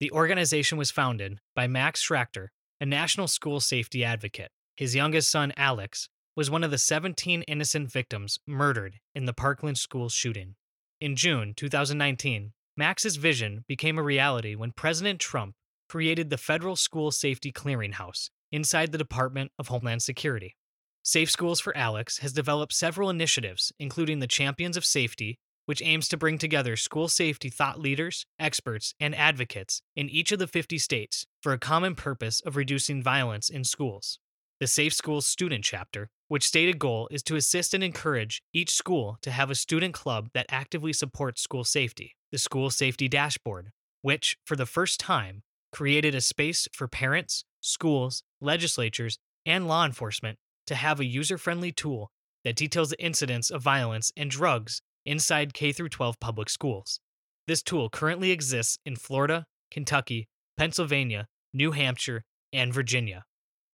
The 0.00 0.10
organization 0.12 0.78
was 0.78 0.90
founded 0.90 1.40
by 1.54 1.66
Max 1.66 2.02
Schachter, 2.02 2.48
a 2.80 2.86
national 2.86 3.28
school 3.28 3.60
safety 3.60 4.02
advocate. 4.02 4.50
His 4.74 4.94
youngest 4.94 5.30
son, 5.30 5.52
Alex, 5.58 6.08
was 6.34 6.50
one 6.50 6.64
of 6.64 6.70
the 6.70 6.78
17 6.78 7.42
innocent 7.42 7.92
victims 7.92 8.38
murdered 8.46 8.98
in 9.14 9.26
the 9.26 9.34
Parkland 9.34 9.76
school 9.76 10.08
shooting. 10.08 10.54
In 11.02 11.16
June 11.16 11.52
2019, 11.54 12.52
Max's 12.78 13.16
vision 13.16 13.64
became 13.68 13.98
a 13.98 14.02
reality 14.02 14.54
when 14.54 14.72
President 14.72 15.20
Trump 15.20 15.54
created 15.90 16.30
the 16.30 16.38
Federal 16.38 16.76
School 16.76 17.10
Safety 17.10 17.52
Clearinghouse 17.52 18.30
inside 18.50 18.92
the 18.92 18.98
Department 18.98 19.52
of 19.58 19.68
Homeland 19.68 20.02
Security. 20.02 20.56
Safe 21.02 21.30
Schools 21.30 21.60
for 21.60 21.76
Alex 21.76 22.18
has 22.18 22.32
developed 22.32 22.72
several 22.72 23.10
initiatives, 23.10 23.70
including 23.78 24.20
the 24.20 24.26
Champions 24.26 24.78
of 24.78 24.84
Safety 24.86 25.38
which 25.70 25.82
aims 25.84 26.08
to 26.08 26.16
bring 26.16 26.36
together 26.36 26.74
school 26.74 27.06
safety 27.06 27.48
thought 27.48 27.78
leaders, 27.78 28.26
experts, 28.40 28.92
and 28.98 29.14
advocates 29.14 29.82
in 29.94 30.10
each 30.10 30.32
of 30.32 30.40
the 30.40 30.48
50 30.48 30.78
states 30.78 31.28
for 31.40 31.52
a 31.52 31.60
common 31.60 31.94
purpose 31.94 32.40
of 32.40 32.56
reducing 32.56 33.00
violence 33.00 33.48
in 33.48 33.62
schools. 33.62 34.18
The 34.58 34.66
Safe 34.66 34.92
Schools 34.92 35.28
Student 35.28 35.62
Chapter, 35.62 36.10
which 36.26 36.44
stated 36.44 36.80
goal 36.80 37.06
is 37.12 37.22
to 37.22 37.36
assist 37.36 37.72
and 37.72 37.84
encourage 37.84 38.42
each 38.52 38.72
school 38.72 39.16
to 39.22 39.30
have 39.30 39.48
a 39.48 39.54
student 39.54 39.94
club 39.94 40.30
that 40.34 40.46
actively 40.48 40.92
supports 40.92 41.40
school 41.40 41.62
safety. 41.62 42.16
The 42.32 42.38
School 42.38 42.70
Safety 42.70 43.06
Dashboard, 43.06 43.70
which, 44.02 44.38
for 44.44 44.56
the 44.56 44.66
first 44.66 44.98
time, 44.98 45.44
created 45.70 46.16
a 46.16 46.20
space 46.20 46.66
for 46.72 46.88
parents, 46.88 47.44
schools, 47.60 48.24
legislatures, 48.40 49.20
and 49.46 49.68
law 49.68 49.86
enforcement 49.86 50.36
to 50.66 50.74
have 50.74 50.98
a 50.98 51.04
user 51.04 51.38
friendly 51.38 51.70
tool 51.70 52.10
that 52.42 52.56
details 52.56 52.90
the 52.90 53.00
incidents 53.00 53.50
of 53.50 53.62
violence 53.62 54.10
and 54.16 54.32
drugs 54.32 54.82
inside 55.04 55.54
K 55.54 55.72
12 55.72 56.20
public 56.20 56.48
schools. 56.48 57.00
This 57.46 57.62
tool 57.62 57.88
currently 57.90 58.30
exists 58.30 58.78
in 58.84 58.96
Florida, 58.96 59.46
Kentucky, 59.70 60.28
Pennsylvania, 60.56 61.26
New 61.52 61.72
Hampshire, 61.72 62.24
and 62.52 62.72
Virginia. 62.72 63.24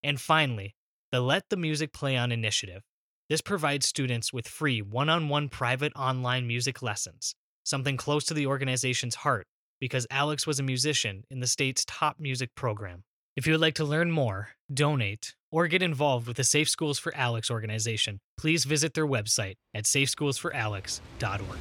And 0.03 0.21
finally, 0.21 0.75
the 1.13 1.21
Let 1.21 1.45
the 1.51 1.57
Music 1.57 1.93
Play 1.93 2.17
On 2.17 2.33
initiative. 2.33 2.83
This 3.29 3.41
provides 3.41 3.87
students 3.87 4.33
with 4.33 4.47
free 4.47 4.81
one 4.81 5.09
on 5.09 5.29
one 5.29 5.49
private 5.49 5.93
online 5.97 6.47
music 6.47 6.81
lessons, 6.81 7.35
something 7.65 7.97
close 7.97 8.25
to 8.27 8.35
the 8.35 8.47
organization's 8.47 9.17
heart 9.17 9.47
because 9.81 10.07
Alex 10.11 10.47
was 10.47 10.59
a 10.59 10.63
musician 10.63 11.25
in 11.31 11.41
the 11.41 11.47
state's 11.47 11.85
top 11.85 12.17
music 12.19 12.51
program. 12.55 13.03
If 13.37 13.47
you 13.47 13.53
would 13.53 13.61
like 13.61 13.75
to 13.75 13.85
learn 13.85 14.11
more, 14.11 14.49
donate, 14.73 15.35
or 15.51 15.69
get 15.69 15.83
involved 15.83 16.27
with 16.27 16.39
the 16.39 16.43
Safe 16.43 16.71
Schools 16.71 16.99
for 16.99 17.15
Alex 17.15 17.51
organization, 17.51 18.19
please 18.39 18.65
visit 18.65 18.95
their 18.95 19.07
website 19.07 19.57
at 19.75 19.85
safeschoolsforalex.org. 19.85 21.59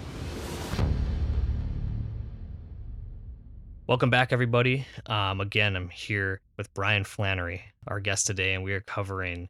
Welcome 3.87 4.09
back, 4.09 4.31
everybody. 4.31 4.87
Um, 5.07 5.41
again, 5.41 5.75
I'm 5.75 5.89
here 5.89 6.39
with 6.57 6.73
Bryan 6.73 7.03
Flannery, 7.03 7.61
our 7.87 7.99
guest 7.99 8.25
today, 8.25 8.53
and 8.53 8.63
we 8.63 8.71
are 8.71 8.79
covering 8.79 9.49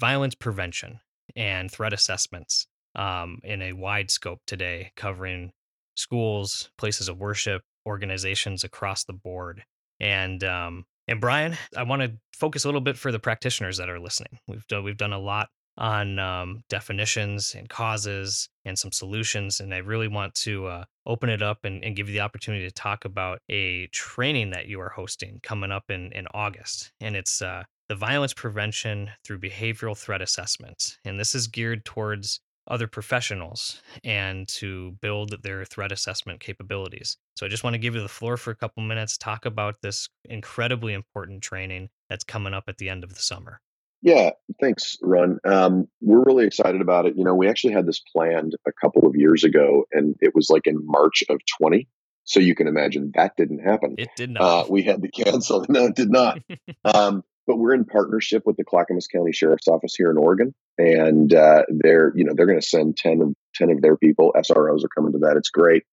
violence 0.00 0.34
prevention 0.34 0.98
and 1.36 1.70
threat 1.70 1.92
assessments 1.92 2.66
um, 2.96 3.38
in 3.44 3.62
a 3.62 3.74
wide 3.74 4.10
scope 4.10 4.40
today, 4.44 4.90
covering 4.96 5.52
schools, 5.94 6.68
places 6.76 7.08
of 7.08 7.20
worship, 7.20 7.62
organizations 7.86 8.64
across 8.64 9.04
the 9.04 9.12
board. 9.12 9.62
And 10.00 10.42
um, 10.42 10.84
and 11.10 11.20
Bryan, 11.20 11.58
I 11.76 11.82
want 11.82 12.02
to 12.02 12.12
focus 12.32 12.64
a 12.64 12.68
little 12.68 12.80
bit 12.80 12.96
for 12.96 13.10
the 13.10 13.18
practitioners 13.18 13.76
that 13.78 13.90
are 13.90 13.98
listening. 13.98 14.38
We've 14.46 14.66
done, 14.68 14.84
we've 14.84 14.96
done 14.96 15.12
a 15.12 15.18
lot 15.18 15.48
on 15.76 16.18
um, 16.20 16.60
definitions 16.68 17.54
and 17.56 17.68
causes 17.68 18.48
and 18.64 18.78
some 18.78 18.92
solutions, 18.92 19.60
and 19.60 19.74
I 19.74 19.78
really 19.78 20.08
want 20.08 20.34
to 20.36 20.66
uh, 20.66 20.84
open 21.06 21.28
it 21.28 21.42
up 21.42 21.64
and, 21.64 21.84
and, 21.84 21.96
give 21.96 22.08
you 22.08 22.12
the 22.12 22.20
opportunity 22.20 22.66
to 22.66 22.74
talk 22.74 23.04
about 23.04 23.40
a 23.48 23.88
training 23.88 24.50
that 24.50 24.66
you 24.66 24.80
are 24.80 24.90
hosting 24.90 25.40
coming 25.42 25.72
up 25.72 25.84
in 25.88 26.12
in 26.12 26.26
August, 26.32 26.92
and 27.00 27.16
it's 27.16 27.42
uh, 27.42 27.64
the 27.88 27.94
violence 27.94 28.34
prevention 28.34 29.10
through 29.24 29.40
behavioral 29.40 29.96
threat 29.96 30.22
assessment, 30.22 30.98
and 31.04 31.18
this 31.18 31.34
is 31.34 31.46
geared 31.46 31.84
towards 31.84 32.40
other 32.70 32.86
professionals 32.86 33.82
and 34.04 34.46
to 34.48 34.92
build 35.02 35.42
their 35.42 35.64
threat 35.64 35.92
assessment 35.92 36.40
capabilities. 36.40 37.16
So 37.36 37.44
I 37.44 37.48
just 37.48 37.64
want 37.64 37.74
to 37.74 37.78
give 37.78 37.94
you 37.94 38.00
the 38.02 38.08
floor 38.08 38.36
for 38.36 38.50
a 38.50 38.56
couple 38.56 38.82
minutes, 38.82 39.18
talk 39.18 39.44
about 39.44 39.76
this 39.82 40.08
incredibly 40.24 40.92
important 40.94 41.42
training 41.42 41.90
that's 42.08 42.24
coming 42.24 42.54
up 42.54 42.64
at 42.68 42.78
the 42.78 42.88
end 42.88 43.04
of 43.04 43.10
the 43.14 43.20
summer. 43.20 43.60
Yeah, 44.02 44.30
thanks, 44.60 44.96
Ron. 45.02 45.38
Um, 45.44 45.86
we're 46.00 46.22
really 46.24 46.46
excited 46.46 46.80
about 46.80 47.04
it. 47.06 47.16
You 47.16 47.24
know, 47.24 47.34
we 47.34 47.48
actually 47.48 47.74
had 47.74 47.86
this 47.86 48.00
planned 48.14 48.54
a 48.66 48.72
couple 48.72 49.06
of 49.06 49.14
years 49.14 49.44
ago, 49.44 49.84
and 49.92 50.14
it 50.20 50.34
was 50.34 50.48
like 50.48 50.66
in 50.66 50.78
March 50.86 51.22
of 51.28 51.38
20. 51.60 51.86
So 52.24 52.40
you 52.40 52.54
can 52.54 52.66
imagine 52.66 53.10
that 53.14 53.32
didn't 53.36 53.58
happen. 53.58 53.96
It 53.98 54.08
did 54.16 54.30
Uh, 54.36 54.40
not. 54.40 54.70
we 54.70 54.82
had 54.82 55.02
to 55.02 55.08
cancel. 55.10 55.66
No, 55.68 55.86
it 55.86 55.96
did 55.96 56.10
not. 56.10 56.38
Um, 56.84 57.22
but 57.46 57.56
we're 57.56 57.74
in 57.74 57.84
partnership 57.84 58.44
with 58.46 58.56
the 58.56 58.64
Clackamas 58.64 59.08
County 59.08 59.32
Sheriff's 59.32 59.66
Office 59.66 59.94
here 59.96 60.10
in 60.10 60.16
Oregon, 60.18 60.54
and 60.80 61.34
uh, 61.34 61.62
they're 61.68 62.12
you 62.14 62.24
know 62.24 62.32
they're 62.34 62.46
going 62.46 62.60
to 62.60 62.66
send 62.66 62.96
10 62.96 63.20
of 63.20 63.34
10 63.54 63.70
of 63.70 63.82
their 63.82 63.96
people. 63.96 64.32
SROs 64.36 64.84
are 64.84 64.88
coming 64.94 65.12
to 65.12 65.18
that. 65.18 65.36
It's 65.36 65.50
great, 65.50 65.84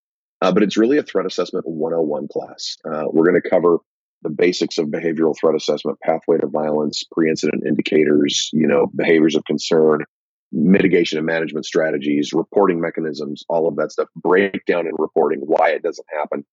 uh, 0.41 0.51
but 0.51 0.63
it's 0.63 0.77
really 0.77 0.97
a 0.97 1.03
threat 1.03 1.25
assessment 1.25 1.67
101 1.67 2.27
class. 2.31 2.77
Uh, 2.85 3.05
we're 3.11 3.29
going 3.29 3.41
to 3.41 3.49
cover 3.49 3.77
the 4.23 4.29
basics 4.29 4.77
of 4.77 4.87
behavioral 4.87 5.35
threat 5.37 5.55
assessment, 5.55 5.99
pathway 6.03 6.37
to 6.37 6.47
violence, 6.47 7.03
pre-incident 7.11 7.63
indicators, 7.67 8.49
you 8.51 8.67
know, 8.67 8.87
behaviors 8.95 9.35
of 9.35 9.43
concern, 9.45 10.03
mitigation 10.51 11.17
and 11.17 11.27
management 11.27 11.65
strategies, 11.65 12.33
reporting 12.33 12.81
mechanisms, 12.81 13.43
all 13.49 13.67
of 13.67 13.75
that 13.75 13.91
stuff, 13.91 14.07
breakdown 14.15 14.87
in 14.87 14.93
reporting, 14.97 15.39
why 15.41 15.69
it 15.69 15.83
doesn't 15.83 16.07
happen, 16.11 16.43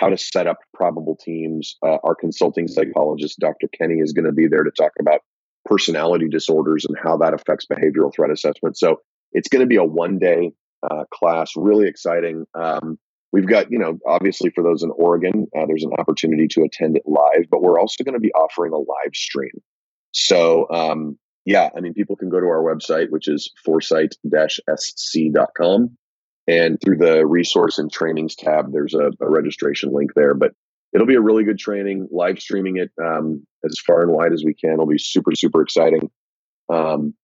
how 0.00 0.08
to 0.08 0.18
set 0.18 0.46
up 0.46 0.58
probable 0.74 1.16
teams. 1.16 1.76
Uh, 1.84 1.98
our 2.02 2.14
consulting 2.14 2.66
psychologist, 2.66 3.38
Dr. 3.38 3.68
Kenny, 3.68 4.00
is 4.00 4.12
going 4.12 4.24
to 4.24 4.32
be 4.32 4.48
there 4.48 4.64
to 4.64 4.70
talk 4.76 4.92
about 4.98 5.20
personality 5.64 6.28
disorders 6.28 6.84
and 6.84 6.96
how 7.02 7.16
that 7.18 7.34
affects 7.34 7.66
behavioral 7.66 8.14
threat 8.14 8.30
assessment. 8.30 8.76
So 8.76 9.00
it's 9.32 9.48
going 9.48 9.60
to 9.60 9.66
be 9.66 9.76
a 9.76 9.84
one 9.84 10.18
day 10.18 10.52
uh, 10.88 11.04
class, 11.12 11.52
really 11.56 11.88
exciting. 11.88 12.46
Um, 12.54 12.98
we've 13.32 13.46
got, 13.46 13.70
you 13.70 13.78
know, 13.78 13.98
obviously 14.06 14.50
for 14.50 14.64
those 14.64 14.82
in 14.82 14.90
Oregon, 14.90 15.46
uh, 15.56 15.66
there's 15.66 15.84
an 15.84 15.92
opportunity 15.98 16.48
to 16.48 16.62
attend 16.62 16.96
it 16.96 17.04
live, 17.06 17.46
but 17.50 17.62
we're 17.62 17.80
also 17.80 18.04
going 18.04 18.14
to 18.14 18.20
be 18.20 18.32
offering 18.32 18.72
a 18.72 18.78
live 18.78 19.14
stream. 19.14 19.52
So, 20.12 20.66
um, 20.70 21.18
yeah, 21.44 21.70
I 21.76 21.80
mean, 21.80 21.94
people 21.94 22.14
can 22.16 22.28
go 22.28 22.38
to 22.38 22.46
our 22.46 22.62
website, 22.62 23.10
which 23.10 23.26
is 23.28 23.50
foresight-sc.com. 23.64 25.96
And 26.48 26.80
through 26.80 26.96
the 26.98 27.24
resource 27.24 27.78
and 27.78 27.90
trainings 27.90 28.34
tab, 28.34 28.72
there's 28.72 28.94
a, 28.94 29.12
a 29.20 29.30
registration 29.30 29.92
link 29.92 30.10
there. 30.14 30.34
But 30.34 30.52
it'll 30.92 31.06
be 31.06 31.14
a 31.14 31.20
really 31.20 31.44
good 31.44 31.58
training, 31.58 32.08
live 32.10 32.38
streaming 32.38 32.76
it 32.76 32.90
um, 33.02 33.46
as 33.64 33.78
far 33.78 34.02
and 34.02 34.12
wide 34.12 34.32
as 34.32 34.44
we 34.44 34.54
can. 34.54 34.72
It'll 34.72 34.86
be 34.86 34.98
super, 34.98 35.34
super 35.34 35.62
exciting. 35.62 36.10
Um, 36.68 37.14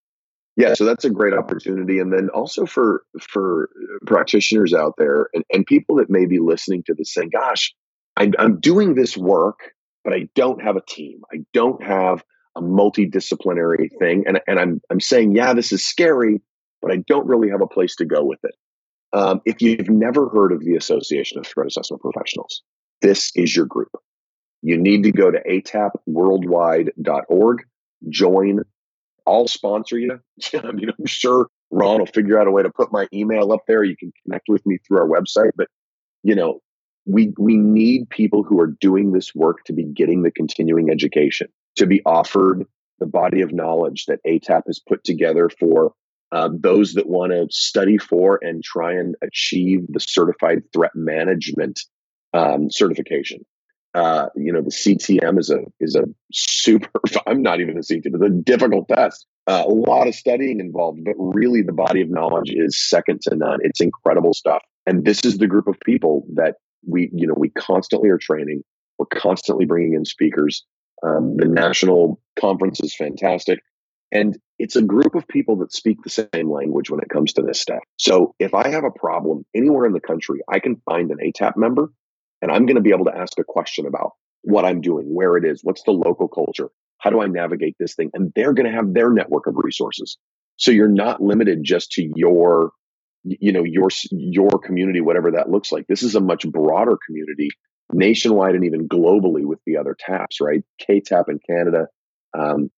yeah, 0.55 0.73
so 0.73 0.83
that's 0.83 1.05
a 1.05 1.09
great 1.09 1.33
opportunity. 1.33 1.99
And 1.99 2.11
then 2.11 2.29
also 2.29 2.65
for 2.65 3.03
for 3.19 3.69
practitioners 4.05 4.73
out 4.73 4.95
there 4.97 5.27
and, 5.33 5.43
and 5.53 5.65
people 5.65 5.95
that 5.97 6.09
may 6.09 6.25
be 6.25 6.39
listening 6.39 6.83
to 6.87 6.93
this 6.93 7.13
saying, 7.13 7.29
gosh, 7.31 7.73
I'm, 8.17 8.33
I'm 8.37 8.59
doing 8.59 8.95
this 8.95 9.15
work, 9.15 9.59
but 10.03 10.13
I 10.13 10.27
don't 10.35 10.61
have 10.61 10.75
a 10.75 10.81
team. 10.81 11.21
I 11.33 11.37
don't 11.53 11.81
have 11.81 12.23
a 12.57 12.61
multidisciplinary 12.61 13.89
thing. 13.99 14.25
And, 14.27 14.41
and 14.47 14.59
I'm, 14.59 14.81
I'm 14.89 14.99
saying, 14.99 15.35
yeah, 15.35 15.53
this 15.53 15.71
is 15.71 15.85
scary, 15.85 16.41
but 16.81 16.91
I 16.91 16.97
don't 17.07 17.27
really 17.27 17.49
have 17.49 17.61
a 17.61 17.67
place 17.67 17.95
to 17.97 18.05
go 18.05 18.23
with 18.25 18.39
it. 18.43 18.55
Um, 19.13 19.41
if 19.45 19.61
you've 19.61 19.89
never 19.89 20.27
heard 20.29 20.51
of 20.51 20.63
the 20.63 20.75
Association 20.75 21.39
of 21.39 21.47
Threat 21.47 21.67
Assessment 21.67 22.01
Professionals, 22.01 22.63
this 23.01 23.31
is 23.35 23.55
your 23.55 23.65
group. 23.65 23.89
You 24.61 24.77
need 24.77 25.03
to 25.03 25.11
go 25.11 25.31
to 25.31 25.41
atapworldwide.org, 25.43 27.63
join. 28.09 28.59
I'll 29.25 29.47
sponsor 29.47 29.97
you. 29.97 30.19
I 30.53 30.71
mean, 30.71 30.91
I'm 30.97 31.05
sure 31.05 31.47
Ron 31.71 31.99
will 31.99 32.07
figure 32.07 32.37
out 32.39 32.47
a 32.47 32.51
way 32.51 32.63
to 32.63 32.69
put 32.69 32.91
my 32.91 33.07
email 33.13 33.53
up 33.53 33.61
there. 33.67 33.83
You 33.83 33.95
can 33.95 34.11
connect 34.23 34.49
with 34.49 34.65
me 34.65 34.79
through 34.85 34.99
our 34.99 35.07
website. 35.07 35.51
But, 35.55 35.69
you 36.23 36.35
know, 36.35 36.59
we, 37.05 37.33
we 37.37 37.55
need 37.57 38.09
people 38.09 38.43
who 38.43 38.59
are 38.59 38.67
doing 38.67 39.13
this 39.13 39.33
work 39.33 39.63
to 39.65 39.73
be 39.73 39.83
getting 39.83 40.23
the 40.23 40.31
continuing 40.31 40.89
education, 40.89 41.47
to 41.77 41.85
be 41.85 42.01
offered 42.05 42.65
the 42.99 43.05
body 43.05 43.41
of 43.41 43.53
knowledge 43.53 44.07
that 44.07 44.19
ATAP 44.27 44.63
has 44.67 44.79
put 44.79 45.05
together 45.05 45.49
for 45.49 45.93
uh, 46.31 46.49
those 46.53 46.93
that 46.93 47.07
want 47.07 47.31
to 47.31 47.47
study 47.49 47.97
for 47.97 48.37
and 48.41 48.63
try 48.63 48.93
and 48.93 49.15
achieve 49.21 49.85
the 49.89 49.99
certified 49.99 50.61
threat 50.73 50.91
management 50.93 51.81
um, 52.33 52.69
certification. 52.69 53.45
Uh, 53.95 54.27
you 54.35 54.53
know, 54.53 54.61
the 54.61 54.69
CTM 54.69 55.39
is 55.39 55.49
a 55.49 55.61
is 55.79 55.95
a 55.95 56.03
super. 56.31 56.89
I'm 57.27 57.41
not 57.41 57.59
even 57.59 57.77
a 57.77 57.81
CTM. 57.81 58.01
It's 58.05 58.23
a 58.23 58.29
difficult 58.29 58.87
test. 58.87 59.25
Uh, 59.47 59.63
a 59.65 59.69
lot 59.69 60.07
of 60.07 60.13
studying 60.13 60.59
involved, 60.59 60.99
but 61.03 61.15
really 61.17 61.63
the 61.63 61.73
body 61.73 62.01
of 62.01 62.09
knowledge 62.09 62.51
is 62.51 62.79
second 62.87 63.21
to 63.23 63.35
none. 63.35 63.59
It's 63.61 63.81
incredible 63.81 64.33
stuff. 64.33 64.61
And 64.85 65.05
this 65.05 65.25
is 65.25 65.37
the 65.37 65.47
group 65.47 65.67
of 65.67 65.79
people 65.83 66.27
that 66.35 66.55
we, 66.87 67.09
you 67.13 67.25
know, 67.25 67.33
we 67.35 67.49
constantly 67.49 68.09
are 68.09 68.19
training. 68.19 68.63
We're 68.99 69.07
constantly 69.07 69.65
bringing 69.65 69.93
in 69.93 70.05
speakers. 70.05 70.63
Um, 71.01 71.37
the 71.37 71.47
national 71.47 72.21
conference 72.39 72.79
is 72.81 72.93
fantastic. 72.95 73.59
And 74.11 74.37
it's 74.57 74.75
a 74.75 74.81
group 74.81 75.15
of 75.15 75.27
people 75.27 75.57
that 75.57 75.71
speak 75.71 76.01
the 76.03 76.09
same 76.09 76.51
language 76.51 76.89
when 76.89 76.99
it 76.99 77.09
comes 77.09 77.33
to 77.33 77.41
this 77.41 77.61
stuff. 77.61 77.79
So 77.97 78.35
if 78.39 78.53
I 78.53 78.69
have 78.69 78.83
a 78.83 78.91
problem 78.91 79.45
anywhere 79.55 79.85
in 79.85 79.93
the 79.93 79.99
country, 79.99 80.41
I 80.49 80.59
can 80.59 80.81
find 80.85 81.11
an 81.11 81.17
ATAP 81.17 81.55
member 81.55 81.91
and 82.41 82.51
I'm 82.51 82.65
going 82.65 82.75
to 82.75 82.81
be 82.81 82.91
able 82.91 83.05
to 83.05 83.15
ask 83.15 83.37
a 83.39 83.43
question 83.43 83.85
about 83.85 84.11
what 84.41 84.65
I'm 84.65 84.81
doing, 84.81 85.05
where 85.05 85.37
it 85.37 85.45
is, 85.45 85.61
what's 85.63 85.83
the 85.83 85.91
local 85.91 86.27
culture, 86.27 86.69
how 86.99 87.09
do 87.09 87.21
I 87.21 87.27
navigate 87.27 87.75
this 87.79 87.95
thing? 87.95 88.09
And 88.13 88.31
they're 88.35 88.53
going 88.53 88.69
to 88.69 88.75
have 88.75 88.93
their 88.93 89.11
network 89.11 89.47
of 89.47 89.55
resources. 89.57 90.17
So 90.57 90.71
you're 90.71 90.87
not 90.87 91.21
limited 91.21 91.59
just 91.63 91.91
to 91.93 92.09
your, 92.15 92.71
you 93.23 93.51
know, 93.51 93.63
your 93.63 93.89
your 94.11 94.59
community, 94.59 95.01
whatever 95.01 95.31
that 95.31 95.49
looks 95.49 95.71
like. 95.71 95.87
This 95.87 96.03
is 96.03 96.15
a 96.15 96.21
much 96.21 96.45
broader 96.49 96.97
community, 97.05 97.49
nationwide 97.91 98.55
and 98.55 98.65
even 98.65 98.87
globally 98.87 99.45
with 99.45 99.59
the 99.65 99.77
other 99.77 99.95
taps, 99.97 100.41
right? 100.41 100.63
KTAP 100.87 101.29
in 101.29 101.39
Canada, 101.47 101.87
um, 102.37 102.69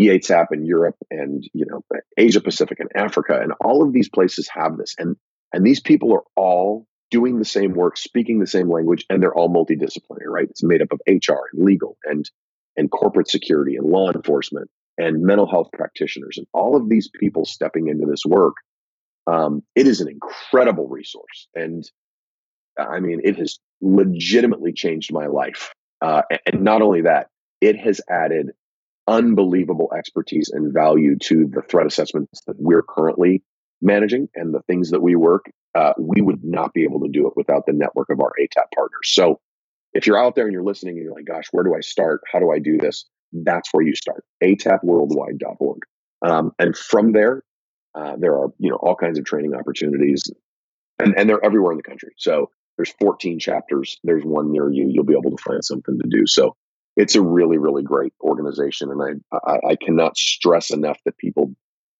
EATAP 0.00 0.46
in 0.52 0.64
Europe, 0.64 0.96
and 1.10 1.44
you 1.52 1.66
know, 1.68 1.82
Asia 2.16 2.40
Pacific 2.40 2.78
and 2.80 2.90
Africa, 2.94 3.38
and 3.40 3.52
all 3.60 3.84
of 3.84 3.92
these 3.92 4.08
places 4.08 4.48
have 4.52 4.76
this, 4.76 4.94
and 4.98 5.16
and 5.52 5.64
these 5.64 5.80
people 5.80 6.12
are 6.12 6.22
all 6.36 6.86
doing 7.10 7.38
the 7.38 7.44
same 7.44 7.72
work, 7.72 7.96
speaking 7.96 8.38
the 8.38 8.46
same 8.46 8.70
language, 8.70 9.04
and 9.08 9.22
they're 9.22 9.34
all 9.34 9.48
multidisciplinary, 9.48 10.26
right? 10.26 10.48
It's 10.48 10.62
made 10.62 10.82
up 10.82 10.92
of 10.92 11.00
HR 11.06 11.48
and 11.52 11.64
legal 11.64 11.96
and 12.04 12.28
and 12.76 12.90
corporate 12.90 13.28
security 13.28 13.76
and 13.76 13.86
law 13.86 14.10
enforcement 14.12 14.70
and 14.96 15.22
mental 15.22 15.48
health 15.48 15.68
practitioners 15.72 16.38
and 16.38 16.46
all 16.52 16.76
of 16.76 16.88
these 16.88 17.08
people 17.08 17.44
stepping 17.44 17.88
into 17.88 18.06
this 18.06 18.24
work. 18.24 18.54
Um, 19.26 19.62
it 19.74 19.86
is 19.86 20.00
an 20.00 20.08
incredible 20.08 20.88
resource, 20.88 21.48
and 21.54 21.84
I 22.78 23.00
mean, 23.00 23.20
it 23.24 23.36
has 23.36 23.58
legitimately 23.80 24.72
changed 24.72 25.12
my 25.12 25.26
life. 25.26 25.72
Uh, 26.00 26.22
and 26.46 26.62
not 26.62 26.82
only 26.82 27.02
that, 27.02 27.28
it 27.60 27.76
has 27.78 28.00
added 28.08 28.52
unbelievable 29.08 29.90
expertise 29.96 30.50
and 30.52 30.72
value 30.72 31.16
to 31.16 31.46
the 31.50 31.62
threat 31.62 31.86
assessments 31.86 32.42
that 32.46 32.56
we're 32.58 32.82
currently 32.82 33.42
managing 33.80 34.28
and 34.34 34.54
the 34.54 34.62
things 34.62 34.90
that 34.90 35.00
we 35.00 35.14
work 35.14 35.50
uh, 35.74 35.92
we 35.98 36.20
would 36.20 36.42
not 36.42 36.72
be 36.72 36.82
able 36.82 37.00
to 37.00 37.08
do 37.08 37.26
it 37.26 37.34
without 37.36 37.66
the 37.66 37.72
network 37.72 38.08
of 38.10 38.20
our 38.20 38.32
ATAP 38.40 38.66
partners. 38.74 39.04
So 39.04 39.40
if 39.92 40.06
you're 40.06 40.18
out 40.18 40.34
there 40.34 40.44
and 40.44 40.52
you're 40.52 40.64
listening 40.64 40.96
and 40.96 41.04
you're 41.04 41.14
like, 41.14 41.26
gosh, 41.26 41.44
where 41.52 41.64
do 41.64 41.74
I 41.74 41.80
start? 41.80 42.20
How 42.32 42.38
do 42.38 42.50
I 42.50 42.58
do 42.58 42.78
this? 42.78 43.04
That's 43.32 43.68
where 43.72 43.84
you 43.84 43.94
start, 43.94 44.24
atapworldwide.org. 44.42 45.82
Um, 46.22 46.52
and 46.58 46.76
from 46.76 47.12
there, 47.12 47.42
uh, 47.94 48.16
there 48.18 48.34
are, 48.34 48.48
you 48.58 48.70
know, 48.70 48.76
all 48.76 48.96
kinds 48.96 49.18
of 49.18 49.24
training 49.24 49.54
opportunities 49.54 50.24
and, 50.98 51.14
and 51.16 51.28
they're 51.28 51.44
everywhere 51.44 51.72
in 51.72 51.78
the 51.78 51.82
country. 51.82 52.12
So 52.16 52.50
there's 52.76 52.92
14 53.00 53.38
chapters. 53.38 53.98
There's 54.04 54.24
one 54.24 54.50
near 54.50 54.70
you. 54.70 54.88
You'll 54.88 55.04
be 55.04 55.14
able 55.14 55.36
to 55.36 55.42
find 55.42 55.64
something 55.64 55.98
to 55.98 56.08
do. 56.08 56.26
So 56.26 56.56
it's 56.96 57.14
a 57.14 57.22
really, 57.22 57.58
really 57.58 57.82
great 57.82 58.12
organization. 58.20 58.90
And 58.90 59.22
I, 59.32 59.36
I, 59.46 59.58
I 59.70 59.76
cannot 59.76 60.16
stress 60.16 60.70
enough 60.70 60.98
that 61.04 61.18
people 61.18 61.54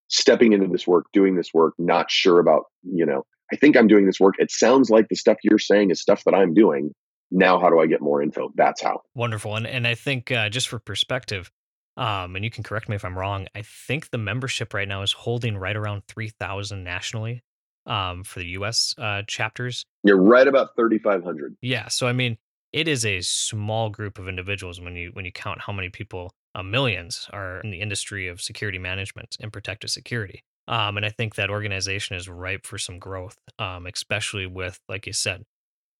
stepping 0.09 0.53
into 0.53 0.69
this 0.69 0.87
work, 0.87 1.07
doing 1.13 1.37
this 1.37 1.53
work, 1.55 1.75
not 1.79 2.11
sure 2.11 2.41
about, 2.41 2.65
you 2.83 3.07
know, 3.07 3.25
I 3.53 3.57
think 3.57 3.77
I'm 3.77 3.87
doing 3.87 4.07
this 4.07 4.21
work. 4.21 4.35
It 4.39 4.51
sounds 4.51 4.91
like 4.91 5.09
the 5.09 5.17
stuff 5.17 5.39
you're 5.43 5.59
saying 5.59 5.91
is 5.91 6.01
stuff 6.01 6.25
that 6.25 6.35
I'm 6.35 6.55
doing. 6.55 6.93
Now, 7.31 7.61
how 7.61 7.71
do 7.71 7.79
I 7.79 7.87
get 7.87 8.01
more 8.01 8.23
info? 8.23 8.51
That's 8.55 8.83
how. 8.83 9.03
Wonderful. 9.15 9.57
And 9.57 9.67
and 9.67 9.87
I 9.87 9.95
think 9.95 10.33
uh, 10.33 10.49
just 10.49 10.69
for 10.69 10.79
perspective, 10.79 11.51
um, 11.97 12.37
and 12.37 12.45
you 12.45 12.51
can 12.51 12.65
correct 12.65 12.89
me 12.89 12.97
if 12.97 13.05
I'm 13.05 13.19
wrong. 13.19 13.49
I 13.55 13.63
think 13.63 14.11
the 14.11 14.19
membership 14.19 14.73
right 14.73 14.89
now 14.89 15.03
is 15.03 15.13
holding 15.13 15.57
right 15.57 15.77
around 15.77 16.05
three 16.09 16.29
thousand 16.29 16.85
nationally 16.85 17.43
um, 17.89 18.23
for 18.23 18.39
the 18.39 18.47
U.S. 18.49 18.95
Uh, 18.97 19.23
chapters. 19.27 19.85
You're 20.05 20.21
right 20.21 20.47
about 20.47 20.77
3,500. 20.77 21.57
Yeah. 21.63 21.89
So 21.89 22.07
I 22.07 22.13
mean, 22.13 22.37
it 22.73 22.87
is 22.87 23.05
a 23.05 23.21
small 23.23 23.91
group 23.91 24.19
of 24.19 24.29
individuals 24.29 24.81
when 24.81 24.95
you 24.95 25.11
when 25.15 25.25
you 25.25 25.33
count 25.33 25.61
how 25.61 25.73
many 25.73 25.89
people, 25.89 26.33
uh, 26.59 26.63
millions, 26.63 27.29
are 27.33 27.61
in 27.61 27.71
the 27.71 27.81
industry 27.81 28.29
of 28.29 28.41
security 28.41 28.79
management 28.79 29.37
and 29.41 29.53
protective 29.53 29.91
security. 29.91 30.43
Um, 30.67 30.97
and 30.99 31.07
I 31.07 31.11
think 31.11 31.35
that 31.35 31.51
organization 31.51 32.17
is 32.17 32.29
ripe 32.29 32.67
for 32.67 32.79
some 32.79 32.99
growth, 32.99 33.37
um, 33.59 33.87
especially 33.87 34.47
with, 34.47 34.79
like 34.89 35.07
you 35.07 35.13
said, 35.15 35.45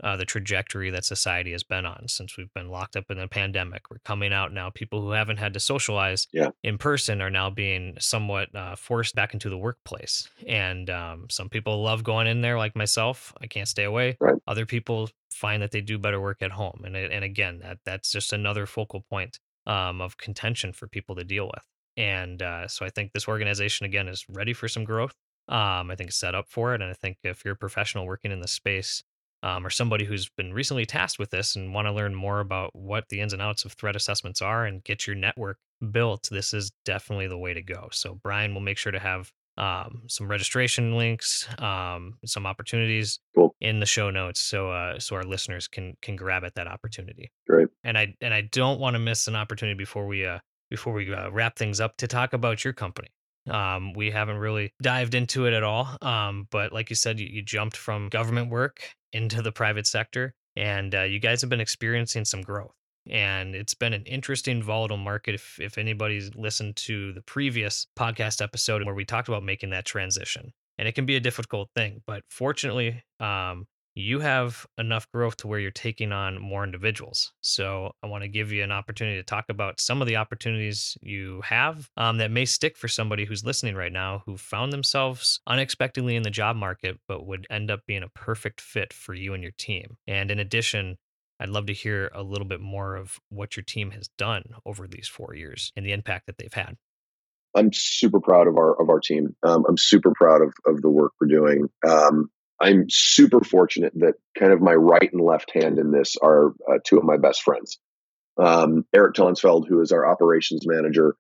uh, 0.05 0.17
the 0.17 0.25
trajectory 0.25 0.91
that 0.91 1.05
society 1.05 1.51
has 1.53 1.65
been 1.65 1.85
on 1.85 2.07
since 2.07 2.37
we've 2.37 2.53
been 2.55 2.69
locked 2.69 2.95
up 2.97 3.07
in 3.11 3.19
the 3.19 3.27
pandemic. 3.27 3.83
We're 3.91 3.99
coming 4.05 4.33
out 4.33 4.53
now. 4.53 4.71
People 4.71 5.01
who 5.01 5.11
haven't 5.11 5.39
had 5.39 5.55
to 5.55 5.61
socialize 5.61 6.29
Yeah. 6.33 6.51
in 6.63 6.79
person 6.79 7.21
are 7.21 7.31
now 7.31 7.51
being 7.51 7.97
somewhat 7.99 8.55
uh, 8.55 8.77
forced 8.77 9.15
back 9.17 9.33
into 9.35 9.51
the 9.51 9.59
workplace. 9.59 10.29
And 10.47 10.89
um, 10.91 11.27
some 11.31 11.49
people 11.49 11.83
love 11.83 12.05
going 12.05 12.27
in 12.29 12.43
there, 12.43 12.59
like 12.59 12.77
myself. 12.77 13.33
I 13.41 13.47
can't 13.49 13.67
stay 13.69 13.85
away. 13.85 14.17
Right. 14.21 14.37
Other 14.47 14.67
people 14.67 15.11
find 15.33 15.63
that 15.63 15.73
they 15.73 15.81
do 15.81 15.99
better 15.99 16.21
work 16.21 16.43
at 16.43 16.53
home. 16.53 16.83
And 16.85 16.95
and 16.97 17.25
again, 17.25 17.59
that 17.61 17.79
that's 17.85 18.13
just 18.13 18.33
another 18.33 18.67
focal 18.67 19.01
point 19.11 19.41
um, 19.69 20.01
of 20.01 20.17
contention 20.17 20.73
for 20.73 20.89
people 20.89 21.15
to 21.15 21.25
deal 21.25 21.47
with. 21.47 21.65
And 21.97 22.43
uh, 22.43 22.67
so 22.67 22.85
I 22.85 22.91
think 22.91 23.13
this 23.13 23.29
organization 23.29 23.87
again 23.87 24.09
is 24.09 24.25
ready 24.29 24.53
for 24.53 24.67
some 24.67 24.85
growth. 24.85 25.15
Um, 25.49 25.91
I 25.91 25.95
think 25.95 26.13
set 26.13 26.35
up 26.35 26.49
for 26.49 26.75
it. 26.75 26.83
And 26.83 26.91
I 26.91 26.95
think 26.95 27.19
if 27.23 27.45
you're 27.45 27.55
a 27.55 27.57
professional 27.57 28.07
working 28.07 28.33
in 28.33 28.41
the 28.41 28.49
space, 28.49 29.03
um, 29.43 29.65
or 29.65 29.71
somebody 29.71 30.05
who's 30.05 30.29
been 30.31 30.53
recently 30.53 30.85
tasked 30.85 31.19
with 31.19 31.31
this 31.31 31.55
and 31.55 31.73
want 31.73 31.87
to 31.87 31.93
learn 31.93 32.15
more 32.15 32.41
about 32.41 32.75
what 32.75 33.09
the 33.09 33.21
ins 33.21 33.33
and 33.33 33.41
outs 33.41 33.65
of 33.65 33.73
threat 33.73 33.95
assessments 33.95 34.43
are 34.43 34.65
and 34.65 34.83
get 34.83 35.07
your 35.07 35.15
network 35.15 35.59
built, 35.93 36.29
this 36.31 36.53
is 36.53 36.73
definitely 36.85 37.29
the 37.29 37.39
way 37.39 37.55
to 37.55 37.63
go. 37.63 37.89
So 37.93 38.17
Bryan 38.17 38.53
will 38.53 38.61
make 38.61 38.79
sure 38.79 38.93
to 38.93 38.99
have 38.99 39.33
um, 39.59 40.03
some 40.07 40.29
registration 40.29 40.97
links, 40.97 41.47
um, 41.59 42.15
some 42.25 42.47
opportunities 42.47 43.19
Cool. 43.35 43.55
in 43.61 43.81
the 43.81 43.87
show 43.87 44.11
notes, 44.11 44.41
so 44.41 44.71
uh, 44.71 44.99
so 44.99 45.17
our 45.17 45.25
listeners 45.25 45.69
can 45.69 45.97
can 46.01 46.17
grab 46.17 46.45
at 46.45 46.55
that 46.55 46.67
opportunity. 46.69 47.31
Great. 47.49 47.69
And 47.85 47.99
I 47.99 48.15
and 48.21 48.33
I 48.33 48.43
don't 48.43 48.81
want 48.81 48.95
to 48.95 48.99
miss 49.01 49.27
an 49.29 49.37
opportunity 49.37 49.77
before 49.77 50.07
we 50.07 50.25
uh, 50.25 50.39
before 50.71 50.93
we 50.93 51.13
uh, 51.13 51.31
wrap 51.31 51.57
things 51.57 51.81
up 51.81 51.97
to 51.99 52.07
talk 52.07 52.33
about 52.33 52.65
your 52.65 52.73
company. 52.73 53.09
Um, 53.51 53.95
we 53.95 54.11
haven't 54.11 54.37
really 54.37 54.73
dived 54.83 55.15
into 55.15 55.47
it 55.47 55.55
at 55.55 55.63
all. 55.63 55.89
Um, 56.03 56.47
but 56.51 56.73
like 56.73 56.91
you 56.91 56.97
said, 56.97 57.19
you, 57.19 57.27
you 57.27 57.43
jumped 57.43 57.77
from 57.77 58.09
government 58.11 58.51
work 58.51 58.81
into 59.13 59.41
the 59.43 59.51
private 59.53 59.87
sector, 59.87 60.35
and 60.55 60.95
uh, 60.95 61.03
you 61.03 61.19
guys 61.19 61.41
have 61.41 61.49
been 61.51 61.61
experiencing 61.61 62.25
some 62.27 62.43
growth. 62.43 62.75
And 63.11 63.55
it's 63.55 63.75
been 63.75 63.93
an 63.93 64.05
interesting, 64.05 64.63
volatile 64.63 64.97
market. 64.97 65.35
If 65.35 65.59
if 65.61 65.79
anybody's 65.79 66.35
listened 66.35 66.77
to 66.77 67.13
the 67.13 67.23
previous 67.23 67.87
podcast 67.99 68.43
episode 68.43 68.85
where 68.85 68.95
we 68.95 69.05
talked 69.05 69.29
about 69.29 69.45
making 69.45 69.71
that 69.71 69.85
transition, 69.85 70.53
and 70.79 70.87
it 70.87 70.95
can 70.95 71.07
be 71.07 71.17
a 71.17 71.21
difficult 71.21 71.71
thing, 71.75 72.03
but 72.07 72.23
fortunately, 72.29 73.03
um, 73.21 73.67
you 73.99 74.21
have 74.21 74.65
enough 74.79 75.11
growth 75.11 75.37
to 75.39 75.49
where 75.49 75.59
you're 75.59 75.73
taking 75.73 76.13
on 76.13 76.41
more 76.41 76.63
individuals. 76.63 77.33
So 77.41 77.91
I 78.01 78.07
want 78.07 78.23
to 78.23 78.29
give 78.29 78.53
you 78.53 78.63
an 78.63 78.71
opportunity 78.71 79.17
to 79.17 79.25
talk 79.25 79.47
about 79.49 79.81
some 79.81 80.01
of 80.01 80.07
the 80.07 80.15
opportunities 80.15 80.97
you 81.03 81.41
have 81.45 81.91
um, 81.97 82.19
that 82.19 82.31
may 82.31 82.45
stick 82.45 82.77
for 82.77 82.87
somebody 82.87 83.25
who's 83.25 83.45
listening 83.45 83.75
right 83.75 83.93
now 83.93 84.23
who 84.25 84.37
found 84.37 84.73
themselves 84.73 85.41
unexpectedly 85.49 86.15
in 86.15 86.23
the 86.23 86.31
job 86.31 86.55
market, 86.55 86.97
but 87.09 87.27
would 87.27 87.47
end 87.51 87.73
up 87.73 87.81
being 87.87 88.05
a 88.05 88.09
perfect 88.11 88.61
fit 88.61 88.93
for 88.93 89.15
you 89.15 89.35
and 89.35 89.43
your 89.43 89.53
team. 89.59 89.97
And 90.07 90.31
in 90.31 90.39
addition, 90.39 90.97
I'd 91.41 91.49
love 91.49 91.67
to 91.67 91.73
hear 91.73 92.11
a 92.15 92.23
little 92.23 92.47
bit 92.47 92.61
more 92.61 92.97
of 92.97 93.21
what 93.29 93.57
your 93.57 93.65
team 93.65 93.93
has 93.93 94.09
done 94.19 94.45
over 94.67 94.87
these 94.87 95.09
four 95.09 95.35
years 95.35 95.73
and 95.77 95.87
the 95.87 95.93
impact 95.93 96.27
that 96.27 96.39
they've 96.39 96.53
had. 96.53 96.77
I'm 97.55 97.73
super 97.73 98.21
proud 98.21 98.47
of 98.47 98.57
our 98.57 98.81
of 98.81 98.89
our 98.91 99.01
team. 99.01 99.35
Um, 99.43 99.65
I'm 99.69 99.79
super 99.79 100.13
proud 100.15 100.43
of 100.43 100.53
of 100.67 100.83
the 100.83 100.91
work 100.91 101.13
we're 101.21 101.29
doing. 101.29 101.69
Um, 101.87 102.31
I'm 102.61 102.87
super 102.89 103.41
fortunate 103.41 103.93
that 103.97 104.15
kind 104.39 104.53
of 104.53 104.61
my 104.61 104.75
right 104.75 105.11
and 105.13 105.23
left 105.23 105.53
hand 105.55 105.79
in 105.79 105.93
this 105.93 106.17
are 106.17 106.49
uh, 106.71 106.79
two 106.85 106.99
of 106.99 107.05
my 107.05 107.17
best 107.17 107.43
friends. 107.43 107.79
Um, 108.37 108.85
Eric 108.95 109.15
Tonsfeld, 109.15 109.69
who 109.69 109.81
is 109.81 109.93
our 109.93 110.07
operations 110.07 110.67
manager, 110.67 111.17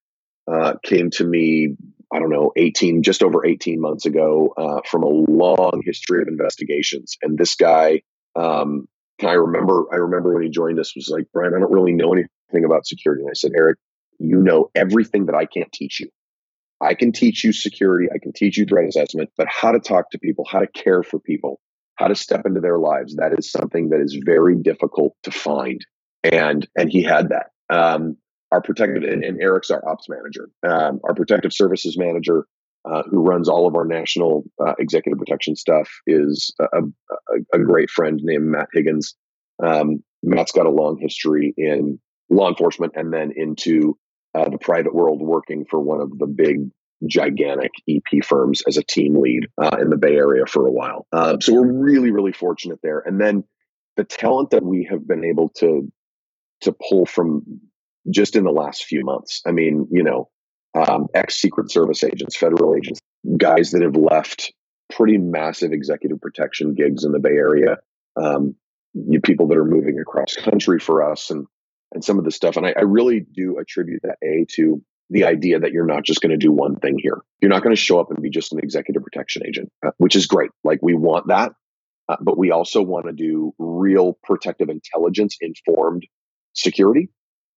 uh, 0.50 0.74
came 0.82 1.10
to 1.10 1.24
me. 1.24 1.76
I 2.12 2.20
don't 2.20 2.30
know, 2.30 2.52
18, 2.56 3.02
just 3.02 3.22
over 3.22 3.44
18 3.44 3.82
months 3.82 4.06
ago, 4.06 4.54
uh, 4.56 4.80
from 4.90 5.02
a 5.02 5.08
long 5.08 5.82
history 5.84 6.22
of 6.22 6.28
investigations. 6.28 7.18
And 7.20 7.36
this 7.36 7.54
guy, 7.54 8.00
um, 8.34 8.88
I 9.24 9.34
remember, 9.34 9.84
I 9.92 9.96
remember 9.96 10.32
when 10.34 10.42
he 10.42 10.50
joined 10.50 10.78
us, 10.78 10.94
was 10.94 11.08
like, 11.08 11.26
Bryan, 11.32 11.54
I 11.54 11.60
don't 11.60 11.72
really 11.72 11.92
know 11.92 12.12
anything 12.12 12.64
about 12.64 12.86
security. 12.86 13.22
And 13.22 13.30
I 13.30 13.34
said, 13.34 13.52
Eric, 13.56 13.78
you 14.18 14.38
know 14.38 14.70
everything 14.74 15.26
that 15.26 15.34
I 15.34 15.46
can't 15.46 15.72
teach 15.72 16.00
you. 16.00 16.08
I 16.80 16.94
can 16.94 17.12
teach 17.12 17.42
you 17.42 17.52
security, 17.52 18.08
I 18.14 18.18
can 18.18 18.32
teach 18.32 18.56
you 18.56 18.64
threat 18.64 18.86
assessment, 18.88 19.30
but 19.36 19.48
how 19.48 19.72
to 19.72 19.80
talk 19.80 20.10
to 20.10 20.18
people, 20.18 20.44
how 20.48 20.60
to 20.60 20.68
care 20.68 21.02
for 21.02 21.18
people, 21.18 21.60
how 21.96 22.06
to 22.06 22.14
step 22.14 22.46
into 22.46 22.60
their 22.60 22.78
lives, 22.78 23.16
that 23.16 23.36
is 23.36 23.50
something 23.50 23.88
that 23.88 24.00
is 24.00 24.16
very 24.24 24.54
difficult 24.56 25.16
to 25.24 25.32
find. 25.32 25.84
And 26.22 26.68
and 26.76 26.90
he 26.90 27.02
had 27.02 27.30
that. 27.30 27.46
Um, 27.68 28.16
our 28.52 28.62
protective 28.62 29.02
and, 29.02 29.24
and 29.24 29.40
Eric's 29.40 29.70
our 29.70 29.86
ops 29.88 30.08
manager, 30.08 30.48
um, 30.66 31.00
our 31.04 31.14
protective 31.14 31.52
services 31.52 31.98
manager, 31.98 32.46
uh, 32.84 33.02
who 33.10 33.22
runs 33.22 33.48
all 33.48 33.66
of 33.66 33.74
our 33.74 33.84
national 33.84 34.44
uh, 34.64 34.74
executive 34.78 35.18
protection 35.18 35.56
stuff, 35.56 35.88
is 36.06 36.54
a, 36.60 36.78
a, 36.78 37.58
a, 37.58 37.58
great 37.58 37.90
friend 37.90 38.20
named 38.22 38.44
Matt 38.44 38.68
Higgins. 38.72 39.14
Um, 39.62 40.02
Matt's 40.22 40.52
got 40.52 40.66
a 40.66 40.70
long 40.70 40.98
history 40.98 41.54
in 41.56 41.98
law 42.30 42.48
enforcement 42.48 42.92
and 42.96 43.12
then 43.12 43.32
into 43.34 43.96
uh, 44.34 44.48
the 44.48 44.58
private 44.58 44.94
world 44.94 45.20
working 45.20 45.64
for 45.68 45.80
one 45.80 46.00
of 46.00 46.18
the 46.18 46.26
big 46.26 46.70
gigantic 47.06 47.70
EP 47.88 48.24
firms 48.24 48.62
as 48.66 48.76
a 48.76 48.82
team 48.82 49.20
lead 49.20 49.46
uh, 49.60 49.76
in 49.80 49.90
the 49.90 49.96
Bay 49.96 50.16
Area 50.16 50.46
for 50.46 50.66
a 50.66 50.72
while. 50.72 51.06
Uh, 51.12 51.38
so 51.40 51.54
we're 51.54 51.72
really, 51.72 52.10
really 52.10 52.32
fortunate 52.32 52.80
there. 52.82 53.00
And 53.00 53.20
then 53.20 53.44
the 53.96 54.04
talent 54.04 54.50
that 54.50 54.64
we 54.64 54.88
have 54.90 55.06
been 55.06 55.24
able 55.24 55.50
to 55.58 55.90
to 56.62 56.74
pull 56.88 57.06
from 57.06 57.60
just 58.10 58.34
in 58.34 58.44
the 58.44 58.50
last 58.50 58.84
few 58.84 59.04
months. 59.04 59.42
I 59.46 59.52
mean, 59.52 59.86
you 59.90 60.02
know, 60.02 60.28
um, 60.74 61.06
ex 61.14 61.40
Secret 61.40 61.70
Service 61.70 62.04
agents, 62.04 62.36
federal 62.36 62.74
agents, 62.76 63.00
guys 63.36 63.70
that 63.72 63.82
have 63.82 63.96
left 63.96 64.52
pretty 64.92 65.18
massive 65.18 65.72
executive 65.72 66.20
protection 66.20 66.74
gigs 66.74 67.04
in 67.04 67.12
the 67.12 67.18
Bay 67.18 67.30
Area. 67.30 67.78
Um, 68.16 68.54
you 68.94 69.20
people 69.20 69.48
that 69.48 69.58
are 69.58 69.64
moving 69.64 69.98
across 70.00 70.34
country 70.36 70.78
for 70.78 71.10
us 71.10 71.30
and 71.30 71.46
and 71.92 72.04
some 72.04 72.18
of 72.18 72.24
the 72.24 72.30
stuff. 72.30 72.56
And 72.56 72.66
I, 72.66 72.74
I 72.76 72.82
really 72.82 73.20
do 73.20 73.58
attribute 73.58 74.02
that 74.02 74.16
a 74.22 74.46
to 74.56 74.82
the 75.10 75.24
idea 75.24 75.58
that 75.58 75.72
you're 75.72 75.86
not 75.86 76.04
just 76.04 76.20
going 76.20 76.30
to 76.30 76.36
do 76.36 76.52
one 76.52 76.76
thing 76.76 76.98
here. 76.98 77.22
You're 77.40 77.50
not 77.50 77.62
going 77.62 77.74
to 77.74 77.80
show 77.80 77.98
up 77.98 78.10
and 78.10 78.22
be 78.22 78.28
just 78.28 78.52
an 78.52 78.58
executive 78.58 79.02
protection 79.02 79.42
agent, 79.46 79.70
uh, 79.86 79.92
which 79.96 80.14
is 80.14 80.26
great. 80.26 80.50
Like 80.64 80.80
we 80.82 80.94
want 80.94 81.28
that, 81.28 81.52
uh, 82.08 82.16
but 82.20 82.36
we 82.36 82.50
also 82.50 82.82
want 82.82 83.06
to 83.06 83.12
do 83.12 83.54
real 83.58 84.18
protective 84.22 84.68
intelligence 84.68 85.36
informed 85.40 86.06
security. 86.52 87.08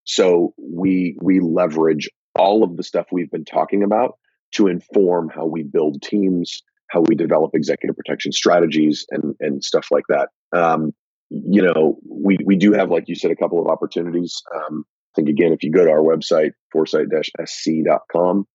So 0.04 0.54
we 0.58 1.18
we 1.22 1.40
leverage 1.40 2.10
all 2.36 2.64
of 2.64 2.78
the 2.78 2.84
stuff 2.84 3.08
we've 3.12 3.32
been 3.32 3.46
talking 3.46 3.84
about 3.84 4.18
to 4.54 4.68
inform 4.68 5.30
how 5.30 5.46
we 5.46 5.64
build 5.64 6.02
teams, 6.02 6.62
how 6.90 7.02
we 7.02 7.16
develop 7.16 7.52
executive 7.54 7.96
protection 7.96 8.32
strategies, 8.32 9.06
and 9.10 9.36
and 9.40 9.64
stuff 9.64 9.88
like 9.92 10.06
that. 10.10 10.30
Um, 10.54 10.94
you 11.30 11.62
know, 11.62 11.98
we 12.08 12.38
we 12.44 12.58
do 12.58 12.74
have, 12.74 12.92
like 12.92 13.08
you 13.08 13.16
said, 13.16 13.32
a 13.32 13.36
couple 13.36 13.62
of 13.62 13.68
opportunities. 13.68 14.42
Um, 14.54 14.86
I 14.88 15.16
think 15.16 15.30
again, 15.30 15.54
if 15.54 15.64
you 15.64 15.72
go 15.72 15.86
to 15.86 15.92
our 15.92 16.00
website, 16.00 16.52
foresight-sc.com, 16.72 18.48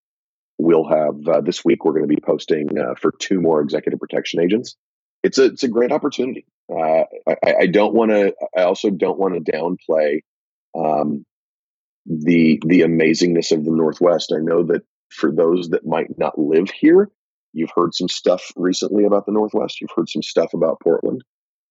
we'll 0.57 0.87
have 0.87 1.27
uh, 1.27 1.41
this 1.41 1.63
week 1.63 1.85
we're 1.85 1.93
going 1.93 2.07
to 2.07 2.15
be 2.15 2.21
posting 2.21 2.77
uh, 2.77 2.95
for 2.95 3.13
two 3.19 3.41
more 3.41 3.61
executive 3.61 3.99
protection 3.99 4.41
agents. 4.41 4.75
It's 5.23 5.37
a 5.37 5.45
it's 5.45 5.63
a 5.63 5.67
great 5.67 5.91
opportunity. 5.91 6.45
Uh, 6.71 7.03
I, 7.27 7.55
I, 7.61 7.67
don't 7.67 7.93
want 7.93 8.11
to. 8.11 8.33
I 8.55 8.63
also 8.63 8.89
don't 8.89 9.17
want 9.17 9.33
to 9.33 9.51
downplay 9.51 10.21
um, 10.77 11.25
the 12.07 12.61
the 12.65 12.81
amazingness 12.81 13.51
of 13.51 13.65
the 13.65 13.71
Northwest. 13.71 14.33
I 14.35 14.39
know 14.39 14.63
that 14.63 14.83
for 15.09 15.31
those 15.31 15.69
that 15.69 15.85
might 15.85 16.17
not 16.17 16.39
live 16.39 16.69
here, 16.69 17.09
you've 17.53 17.71
heard 17.75 17.93
some 17.93 18.07
stuff 18.07 18.51
recently 18.55 19.03
about 19.03 19.25
the 19.25 19.31
Northwest. 19.31 19.81
You've 19.81 19.91
heard 19.95 20.09
some 20.09 20.23
stuff 20.23 20.53
about 20.53 20.79
Portland. 20.81 21.23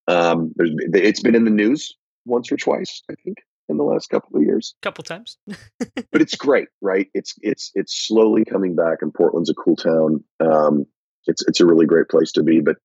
Um, 0.09 0.53
there's 0.57 0.71
it's 0.93 1.23
been 1.23 1.35
in 1.35 1.45
the 1.45 1.51
news 1.51 1.95
once 2.25 2.51
or 2.53 2.57
twice, 2.57 3.03
I 3.11 3.15
think, 3.25 3.39
in 3.69 3.77
the 3.77 3.85
last 3.85 4.09
couple 4.11 4.37
of 4.37 4.43
years. 4.43 4.75
A 4.83 4.85
couple 4.85 5.05
times. 5.05 5.39
but 5.47 6.21
it's 6.21 6.37
great, 6.37 6.69
right? 6.81 7.09
It's 7.15 7.35
it's 7.41 7.71
it's 7.75 8.07
slowly 8.07 8.45
coming 8.45 8.77
back, 8.77 8.99
and 9.01 9.13
Portland's 9.13 9.51
a 9.51 9.55
cool 9.55 9.77
town. 9.77 10.23
Um, 10.41 10.87
it's 11.27 11.43
it's 11.47 11.61
a 11.61 11.67
really 11.67 11.87
great 11.87 12.09
place 12.09 12.33
to 12.33 12.43
be. 12.43 12.61
But 12.61 12.77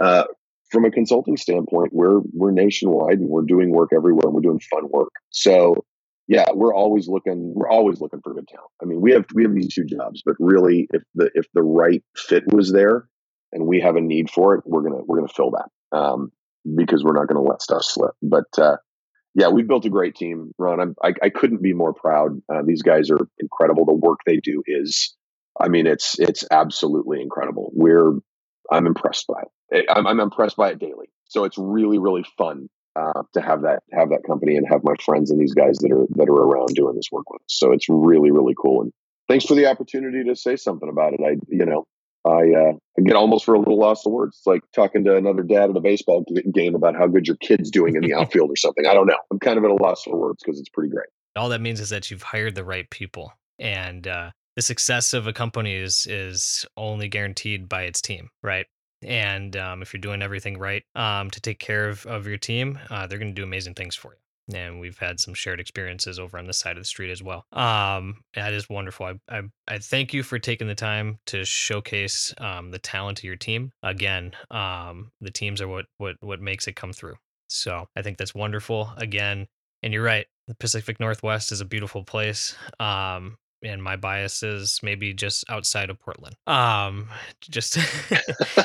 uh, 0.00 0.24
from 0.70 0.84
a 0.84 0.90
consulting 0.90 1.36
standpoint, 1.36 1.92
we're 1.92 2.20
we're 2.32 2.52
nationwide 2.52 3.18
and 3.18 3.28
we're 3.28 3.42
doing 3.42 3.70
work 3.70 3.90
everywhere. 3.94 4.26
And 4.26 4.34
we're 4.34 4.40
doing 4.40 4.60
fun 4.60 4.88
work. 4.88 5.12
So 5.30 5.84
yeah, 6.32 6.46
we're 6.54 6.74
always 6.74 7.08
looking. 7.08 7.52
We're 7.54 7.68
always 7.68 8.00
looking 8.00 8.22
for 8.22 8.32
good 8.32 8.48
talent. 8.48 8.70
I 8.80 8.86
mean, 8.86 9.02
we 9.02 9.12
have 9.12 9.26
we 9.34 9.42
have 9.42 9.54
these 9.54 9.74
two 9.74 9.84
jobs, 9.84 10.22
but 10.24 10.34
really, 10.38 10.88
if 10.90 11.02
the 11.14 11.30
if 11.34 11.44
the 11.52 11.62
right 11.62 12.02
fit 12.16 12.44
was 12.50 12.72
there, 12.72 13.06
and 13.52 13.66
we 13.66 13.80
have 13.80 13.96
a 13.96 14.00
need 14.00 14.30
for 14.30 14.54
it, 14.54 14.62
we're 14.64 14.80
gonna 14.80 15.02
we're 15.04 15.18
gonna 15.18 15.28
fill 15.28 15.50
that. 15.50 15.68
Um, 15.94 16.32
because 16.74 17.04
we're 17.04 17.12
not 17.12 17.28
to 17.28 17.40
let 17.40 17.60
stuff 17.60 17.82
slip. 17.82 18.12
But 18.22 18.46
uh, 18.56 18.78
yeah, 19.34 19.48
we've 19.48 19.68
built 19.68 19.84
a 19.84 19.90
great 19.90 20.14
team, 20.14 20.52
Ron. 20.56 20.80
I'm, 20.80 20.94
I, 21.02 21.12
I 21.22 21.28
couldn't 21.28 21.60
be 21.60 21.74
more 21.74 21.92
proud. 21.92 22.40
Uh, 22.50 22.62
these 22.64 22.82
guys 22.82 23.10
are 23.10 23.28
incredible. 23.38 23.84
The 23.84 23.92
work 23.92 24.20
they 24.24 24.38
do 24.38 24.62
is, 24.66 25.14
I 25.60 25.68
mean, 25.68 25.86
it's 25.86 26.18
it's 26.18 26.44
absolutely 26.50 27.20
incredible. 27.20 27.72
We're 27.74 28.12
I'm 28.70 28.86
impressed 28.86 29.26
by 29.26 29.42
it. 29.68 29.84
I'm, 29.90 30.06
I'm 30.06 30.20
impressed 30.20 30.56
by 30.56 30.70
it 30.70 30.78
daily. 30.78 31.10
So 31.26 31.44
it's 31.44 31.58
really 31.58 31.98
really 31.98 32.24
fun 32.38 32.70
uh, 32.96 33.22
to 33.34 33.40
have 33.40 33.62
that 33.62 33.82
have 33.92 34.10
that 34.10 34.22
company 34.26 34.56
and 34.56 34.66
have 34.68 34.84
my 34.84 34.94
friends 35.04 35.30
and 35.30 35.40
these 35.40 35.54
guys 35.54 35.78
that 35.78 35.92
are 35.92 36.06
that 36.10 36.28
are 36.28 36.42
around 36.42 36.68
doing 36.74 36.94
this 36.94 37.08
work 37.10 37.28
with 37.30 37.42
us. 37.42 37.48
So 37.48 37.72
it's 37.72 37.88
really 37.88 38.30
really 38.30 38.54
cool. 38.60 38.82
And 38.82 38.92
thanks 39.28 39.44
for 39.44 39.54
the 39.54 39.66
opportunity 39.66 40.24
to 40.24 40.36
say 40.36 40.56
something 40.56 40.88
about 40.88 41.14
it. 41.14 41.20
I 41.24 41.36
you 41.48 41.64
know 41.64 41.84
I, 42.24 42.52
uh, 42.52 42.72
I 42.98 43.02
get 43.04 43.16
almost 43.16 43.44
for 43.44 43.54
a 43.54 43.58
little 43.58 43.78
lost 43.78 44.06
of 44.06 44.12
words. 44.12 44.36
It's 44.38 44.46
like 44.46 44.62
talking 44.74 45.04
to 45.04 45.16
another 45.16 45.42
dad 45.42 45.70
at 45.70 45.76
a 45.76 45.80
baseball 45.80 46.24
game 46.54 46.74
about 46.74 46.94
how 46.94 47.08
good 47.08 47.26
your 47.26 47.36
kid's 47.36 47.70
doing 47.70 47.96
in 47.96 48.02
the 48.02 48.14
outfield 48.18 48.50
or 48.50 48.56
something. 48.56 48.86
I 48.86 48.94
don't 48.94 49.06
know. 49.06 49.18
I'm 49.30 49.38
kind 49.38 49.58
of 49.58 49.64
at 49.64 49.70
a 49.70 49.74
loss 49.74 50.04
for 50.04 50.16
words 50.16 50.42
because 50.44 50.60
it's 50.60 50.68
pretty 50.68 50.90
great. 50.90 51.08
All 51.34 51.48
that 51.48 51.60
means 51.60 51.80
is 51.80 51.90
that 51.90 52.10
you've 52.10 52.22
hired 52.22 52.54
the 52.54 52.64
right 52.64 52.88
people, 52.90 53.32
and 53.58 54.06
uh, 54.06 54.30
the 54.54 54.62
success 54.62 55.14
of 55.14 55.26
a 55.26 55.32
company 55.32 55.74
is 55.74 56.06
is 56.06 56.66
only 56.76 57.08
guaranteed 57.08 57.68
by 57.68 57.84
its 57.84 58.02
team, 58.02 58.28
right? 58.42 58.66
And 59.04 59.56
um, 59.56 59.82
if 59.82 59.92
you're 59.92 60.00
doing 60.00 60.22
everything 60.22 60.58
right 60.58 60.84
um, 60.94 61.30
to 61.30 61.40
take 61.40 61.58
care 61.58 61.88
of, 61.88 62.06
of 62.06 62.26
your 62.26 62.38
team, 62.38 62.78
uh, 62.90 63.06
they're 63.06 63.18
going 63.18 63.34
to 63.34 63.40
do 63.40 63.44
amazing 63.44 63.74
things 63.74 63.94
for 63.94 64.12
you 64.12 64.18
and 64.52 64.80
we've 64.80 64.98
had 64.98 65.20
some 65.20 65.34
shared 65.34 65.60
experiences 65.60 66.18
over 66.18 66.38
on 66.38 66.46
the 66.46 66.52
side 66.52 66.76
of 66.76 66.82
the 66.82 66.86
street 66.86 67.10
as 67.10 67.22
well. 67.22 67.46
Um, 67.52 68.22
that 68.34 68.52
is 68.52 68.68
wonderful. 68.68 69.06
I, 69.06 69.14
I, 69.28 69.42
I 69.68 69.78
thank 69.78 70.12
you 70.12 70.22
for 70.22 70.38
taking 70.38 70.68
the 70.68 70.74
time 70.74 71.18
to 71.26 71.44
showcase 71.44 72.34
um, 72.38 72.70
the 72.70 72.78
talent 72.78 73.20
of 73.20 73.24
your 73.24 73.36
team. 73.36 73.72
Again, 73.82 74.32
um, 74.50 75.12
the 75.20 75.30
teams 75.30 75.60
are 75.60 75.68
what 75.68 75.86
what 75.98 76.16
what 76.20 76.40
makes 76.40 76.66
it 76.66 76.76
come 76.76 76.92
through. 76.92 77.16
So 77.48 77.86
I 77.96 78.02
think 78.02 78.18
that's 78.18 78.34
wonderful. 78.34 78.90
Again, 78.96 79.46
and 79.82 79.92
you're 79.92 80.02
right. 80.02 80.26
The 80.48 80.54
Pacific 80.54 80.98
Northwest 80.98 81.52
is 81.52 81.60
a 81.60 81.66
beautiful 81.66 82.02
place. 82.02 82.56
Um, 82.80 83.36
and 83.62 83.82
my 83.82 83.96
biases 83.96 84.80
maybe 84.82 85.12
just 85.12 85.44
outside 85.48 85.90
of 85.90 85.98
Portland. 86.00 86.36
Um, 86.46 87.08
just 87.40 87.76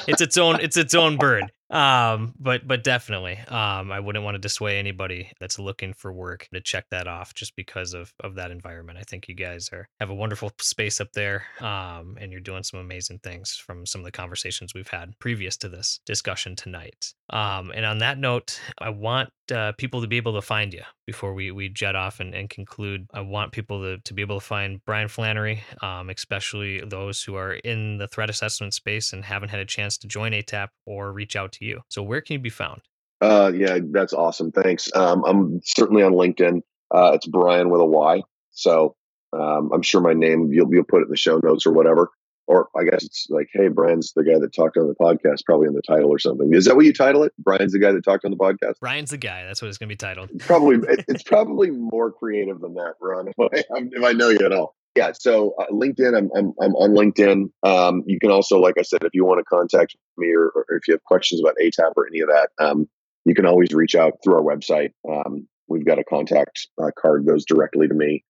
it's 0.07 0.21
its 0.21 0.37
own 0.37 0.59
it's 0.61 0.77
its 0.77 0.95
own 0.95 1.17
bird. 1.17 1.51
Um, 1.69 2.33
but 2.39 2.65
but 2.65 2.83
definitely, 2.83 3.37
um, 3.47 3.91
I 3.91 3.99
wouldn't 3.99 4.23
want 4.23 4.35
to 4.35 4.39
dissuade 4.39 4.77
anybody 4.77 5.31
that's 5.39 5.59
looking 5.59 5.93
for 5.93 6.13
work 6.13 6.47
to 6.53 6.61
check 6.61 6.85
that 6.91 7.07
off 7.07 7.33
just 7.33 7.55
because 7.55 7.93
of 7.93 8.13
of 8.21 8.35
that 8.35 8.51
environment. 8.51 8.97
I 8.99 9.03
think 9.03 9.27
you 9.27 9.35
guys 9.35 9.69
are 9.73 9.89
have 9.99 10.09
a 10.09 10.15
wonderful 10.15 10.51
space 10.59 11.01
up 11.01 11.11
there, 11.13 11.45
um, 11.59 12.17
and 12.19 12.31
you're 12.31 12.39
doing 12.39 12.63
some 12.63 12.79
amazing 12.79 13.19
things 13.19 13.55
from 13.55 13.85
some 13.85 13.99
of 14.01 14.05
the 14.05 14.11
conversations 14.11 14.73
we've 14.73 14.87
had 14.87 15.17
previous 15.19 15.57
to 15.57 15.69
this 15.69 15.99
discussion 16.05 16.55
tonight. 16.55 17.13
Um, 17.30 17.71
and 17.75 17.86
on 17.86 17.97
that 17.99 18.17
note, 18.17 18.59
I 18.78 18.89
want 18.89 19.30
uh, 19.51 19.73
people 19.78 20.01
to 20.01 20.07
be 20.07 20.17
able 20.17 20.34
to 20.34 20.41
find 20.41 20.73
you 20.73 20.84
before 21.05 21.34
we 21.34 21.51
we 21.51 21.69
jet 21.69 21.95
off 21.95 22.19
and, 22.19 22.34
and 22.34 22.49
conclude. 22.49 23.07
I 23.13 23.21
want 23.21 23.51
people 23.51 23.82
to 23.82 23.97
to 23.97 24.13
be 24.13 24.21
able 24.21 24.39
to 24.39 24.45
find 24.45 24.84
Bryan 24.86 25.07
Flannery, 25.09 25.63
um, 25.82 26.09
especially 26.09 26.82
those 26.82 27.21
who 27.23 27.36
are 27.36 27.53
in 27.53 27.97
the 27.97 28.07
threat 28.07 28.30
assessment 28.30 28.73
space 28.73 29.13
and 29.13 29.25
haven't 29.25 29.49
had 29.49 29.59
a 29.59 29.65
chance 29.65 29.97
to 29.99 30.07
join 30.07 30.32
ATAP 30.32 30.69
or 30.86 31.11
reach 31.11 31.36
out 31.36 31.51
to 31.53 31.65
you. 31.65 31.82
So 31.89 32.01
where 32.01 32.21
can 32.21 32.34
you 32.34 32.39
be 32.39 32.49
found? 32.49 32.82
Uh, 33.19 33.51
yeah, 33.53 33.80
that's 33.91 34.13
awesome. 34.13 34.51
Thanks. 34.51 34.89
Um, 34.95 35.23
I'm 35.25 35.61
certainly 35.63 36.03
on 36.03 36.13
LinkedIn. 36.13 36.61
Uh, 36.93 37.11
it's 37.15 37.28
Bryan 37.28 37.69
with 37.69 37.82
a 37.82 37.86
Y. 37.86 38.21
So 38.51 38.95
um, 39.34 39.71
I'm 39.73 39.82
sure 39.82 40.01
my 40.01 40.13
name 40.13 40.51
you'll 40.51 40.73
you'll 40.73 40.84
put 40.86 41.01
it 41.01 41.05
in 41.05 41.11
the 41.11 41.17
show 41.17 41.39
notes 41.43 41.65
or 41.65 41.73
whatever. 41.73 42.09
Or 42.47 42.69
I 42.77 42.83
guess 42.83 43.03
it's 43.03 43.27
like, 43.29 43.49
hey, 43.53 43.67
Bryan's 43.67 44.13
the 44.13 44.23
guy 44.23 44.39
that 44.39 44.53
talked 44.53 44.77
on 44.77 44.87
the 44.87 44.95
podcast, 44.95 45.45
probably 45.45 45.67
in 45.67 45.73
the 45.73 45.81
title 45.81 46.09
or 46.09 46.19
something. 46.19 46.53
Is 46.53 46.65
that 46.65 46.75
what 46.75 46.85
you 46.85 46.93
title 46.93 47.23
it? 47.23 47.33
Bryan's 47.37 47.73
the 47.73 47.79
guy 47.79 47.91
that 47.91 48.03
talked 48.03 48.23
on 48.23 48.31
the 48.31 48.37
podcast. 48.37 48.79
Bryan's 48.79 49.11
the 49.11 49.17
guy. 49.17 49.45
That's 49.45 49.61
what 49.61 49.67
it's 49.67 49.77
going 49.77 49.89
to 49.89 49.93
be 49.93 49.97
titled. 49.97 50.31
Probably, 50.39 50.77
it's 51.07 51.23
probably 51.23 51.71
more 51.71 52.11
creative 52.11 52.61
than 52.61 52.73
that, 52.75 52.93
Ron. 53.01 53.27
If 53.37 53.65
I, 53.71 53.79
if 53.91 54.03
I 54.03 54.13
know 54.13 54.29
you 54.29 54.39
at 54.45 54.51
all 54.51 54.75
yeah 54.97 55.11
so 55.13 55.53
uh, 55.59 55.65
linkedin 55.71 56.17
I'm, 56.17 56.29
I'm, 56.35 56.53
I'm 56.59 56.75
on 56.75 56.91
linkedin 56.91 57.51
um, 57.63 58.03
you 58.07 58.19
can 58.19 58.31
also 58.31 58.59
like 58.59 58.75
i 58.79 58.81
said 58.81 59.03
if 59.03 59.11
you 59.13 59.23
want 59.23 59.39
to 59.39 59.45
contact 59.45 59.95
me 60.17 60.33
or, 60.33 60.47
or, 60.47 60.65
if 60.69 60.87
you 60.87 60.93
have 60.93 61.03
questions 61.03 61.39
about 61.39 61.55
atap 61.63 61.93
or 61.95 62.07
any 62.07 62.19
of 62.19 62.29
that 62.29 62.49
um, 62.59 62.89
you 63.23 63.35
can 63.35 63.45
always 63.45 63.73
reach 63.73 63.95
out 63.95 64.13
through 64.23 64.35
our 64.35 64.41
website 64.41 64.91
um, 65.09 65.47
we've 65.67 65.85
got 65.85 65.99
a 65.99 66.03
contact 66.03 66.67
uh, 66.81 66.89
card 66.99 67.25
goes 67.25 67.45
directly 67.45 67.87
to 67.87 67.93
me 67.93 68.23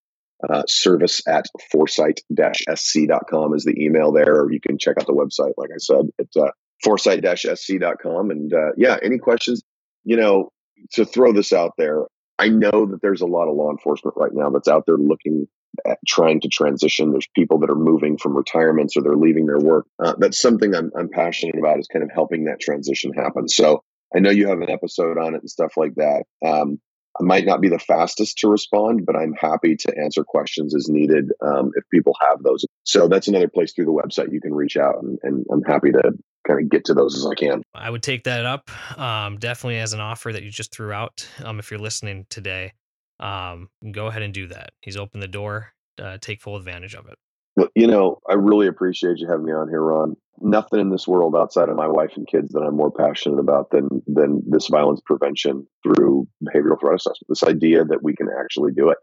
uh, 0.49 0.63
service 0.67 1.21
at 1.27 1.45
foresight-sc.com 1.71 3.53
is 3.53 3.63
the 3.63 3.83
email 3.83 4.11
there 4.11 4.41
or 4.41 4.51
you 4.51 4.59
can 4.59 4.77
check 4.77 4.95
out 4.99 5.07
the 5.07 5.13
website 5.13 5.53
like 5.57 5.69
i 5.73 5.77
said 5.77 6.07
at 6.19 6.41
uh, 6.41 6.51
foresight-sc.com 6.83 8.31
and 8.31 8.53
uh, 8.53 8.71
yeah 8.77 8.97
any 9.01 9.17
questions 9.17 9.63
you 10.03 10.15
know 10.15 10.49
to 10.91 11.05
throw 11.05 11.33
this 11.33 11.53
out 11.53 11.71
there 11.77 12.03
i 12.37 12.49
know 12.49 12.85
that 12.85 12.99
there's 13.01 13.21
a 13.21 13.25
lot 13.27 13.47
of 13.47 13.55
law 13.55 13.71
enforcement 13.71 14.15
right 14.17 14.33
now 14.33 14.49
that's 14.49 14.67
out 14.67 14.85
there 14.85 14.97
looking 14.97 15.47
at 15.85 15.99
trying 16.07 16.41
to 16.41 16.47
transition. 16.47 17.11
There's 17.11 17.27
people 17.35 17.59
that 17.59 17.69
are 17.69 17.75
moving 17.75 18.17
from 18.17 18.35
retirements 18.35 18.95
or 18.95 19.03
they're 19.03 19.15
leaving 19.15 19.45
their 19.45 19.59
work. 19.59 19.85
Uh, 20.03 20.15
that's 20.17 20.41
something 20.41 20.73
I'm, 20.73 20.91
I'm 20.97 21.09
passionate 21.09 21.57
about 21.57 21.79
is 21.79 21.87
kind 21.87 22.03
of 22.03 22.11
helping 22.13 22.45
that 22.45 22.59
transition 22.59 23.13
happen. 23.13 23.47
So 23.47 23.83
I 24.15 24.19
know 24.19 24.29
you 24.29 24.47
have 24.47 24.61
an 24.61 24.69
episode 24.69 25.17
on 25.17 25.35
it 25.35 25.41
and 25.41 25.49
stuff 25.49 25.73
like 25.77 25.95
that. 25.95 26.23
Um, 26.45 26.79
I 27.19 27.23
might 27.23 27.45
not 27.45 27.61
be 27.61 27.69
the 27.69 27.79
fastest 27.79 28.37
to 28.39 28.47
respond, 28.47 29.05
but 29.05 29.15
I'm 29.15 29.33
happy 29.33 29.75
to 29.75 29.97
answer 29.97 30.23
questions 30.23 30.75
as 30.75 30.87
needed 30.87 31.31
um, 31.41 31.71
if 31.75 31.83
people 31.91 32.15
have 32.21 32.43
those. 32.43 32.65
So 32.83 33.07
that's 33.07 33.27
another 33.27 33.47
place 33.47 33.73
through 33.73 33.85
the 33.85 33.91
website 33.91 34.31
you 34.31 34.41
can 34.41 34.53
reach 34.53 34.77
out, 34.77 35.01
and, 35.01 35.17
and 35.23 35.45
I'm 35.51 35.63
happy 35.63 35.91
to 35.91 36.11
kind 36.47 36.61
of 36.61 36.69
get 36.69 36.85
to 36.85 36.93
those 36.93 37.17
as 37.17 37.25
I 37.25 37.35
can. 37.35 37.61
I 37.73 37.89
would 37.89 38.03
take 38.03 38.23
that 38.23 38.45
up 38.45 38.69
um, 38.99 39.37
definitely 39.37 39.79
as 39.79 39.93
an 39.93 39.99
offer 39.99 40.31
that 40.31 40.43
you 40.43 40.51
just 40.51 40.73
threw 40.73 40.91
out. 40.91 41.27
Um, 41.43 41.59
if 41.59 41.71
you're 41.71 41.79
listening 41.79 42.25
today, 42.29 42.73
um, 43.19 43.69
go 43.91 44.07
ahead 44.07 44.21
and 44.21 44.33
do 44.33 44.47
that. 44.47 44.71
He's 44.81 44.97
opened 44.97 45.23
the 45.23 45.27
door. 45.27 45.73
Uh, 46.01 46.17
take 46.21 46.41
full 46.41 46.55
advantage 46.55 46.93
of 46.93 47.07
it. 47.07 47.17
Well, 47.57 47.69
you 47.73 47.87
know, 47.87 48.21
I 48.29 48.35
really 48.35 48.67
appreciate 48.67 49.17
you 49.17 49.27
having 49.27 49.45
me 49.45 49.51
on 49.51 49.67
here, 49.67 49.81
Ron. 49.81 50.15
Nothing 50.39 50.79
in 50.79 50.91
this 50.91 51.07
world 51.07 51.35
outside 51.35 51.69
of 51.69 51.75
my 51.75 51.87
wife 51.87 52.11
and 52.15 52.27
kids 52.27 52.53
that 52.53 52.59
I'm 52.59 52.77
more 52.77 52.91
passionate 52.91 53.39
about 53.39 53.71
than 53.71 54.03
than 54.05 54.43
this 54.47 54.67
violence 54.67 55.01
prevention 55.03 55.65
through 55.81 56.27
behavioral 56.43 56.79
threat 56.79 56.95
assessment. 56.95 57.27
This 57.27 57.43
idea 57.43 57.83
that 57.83 58.03
we 58.03 58.15
can 58.15 58.27
actually 58.39 58.73
do 58.73 58.91
it. 58.91 58.99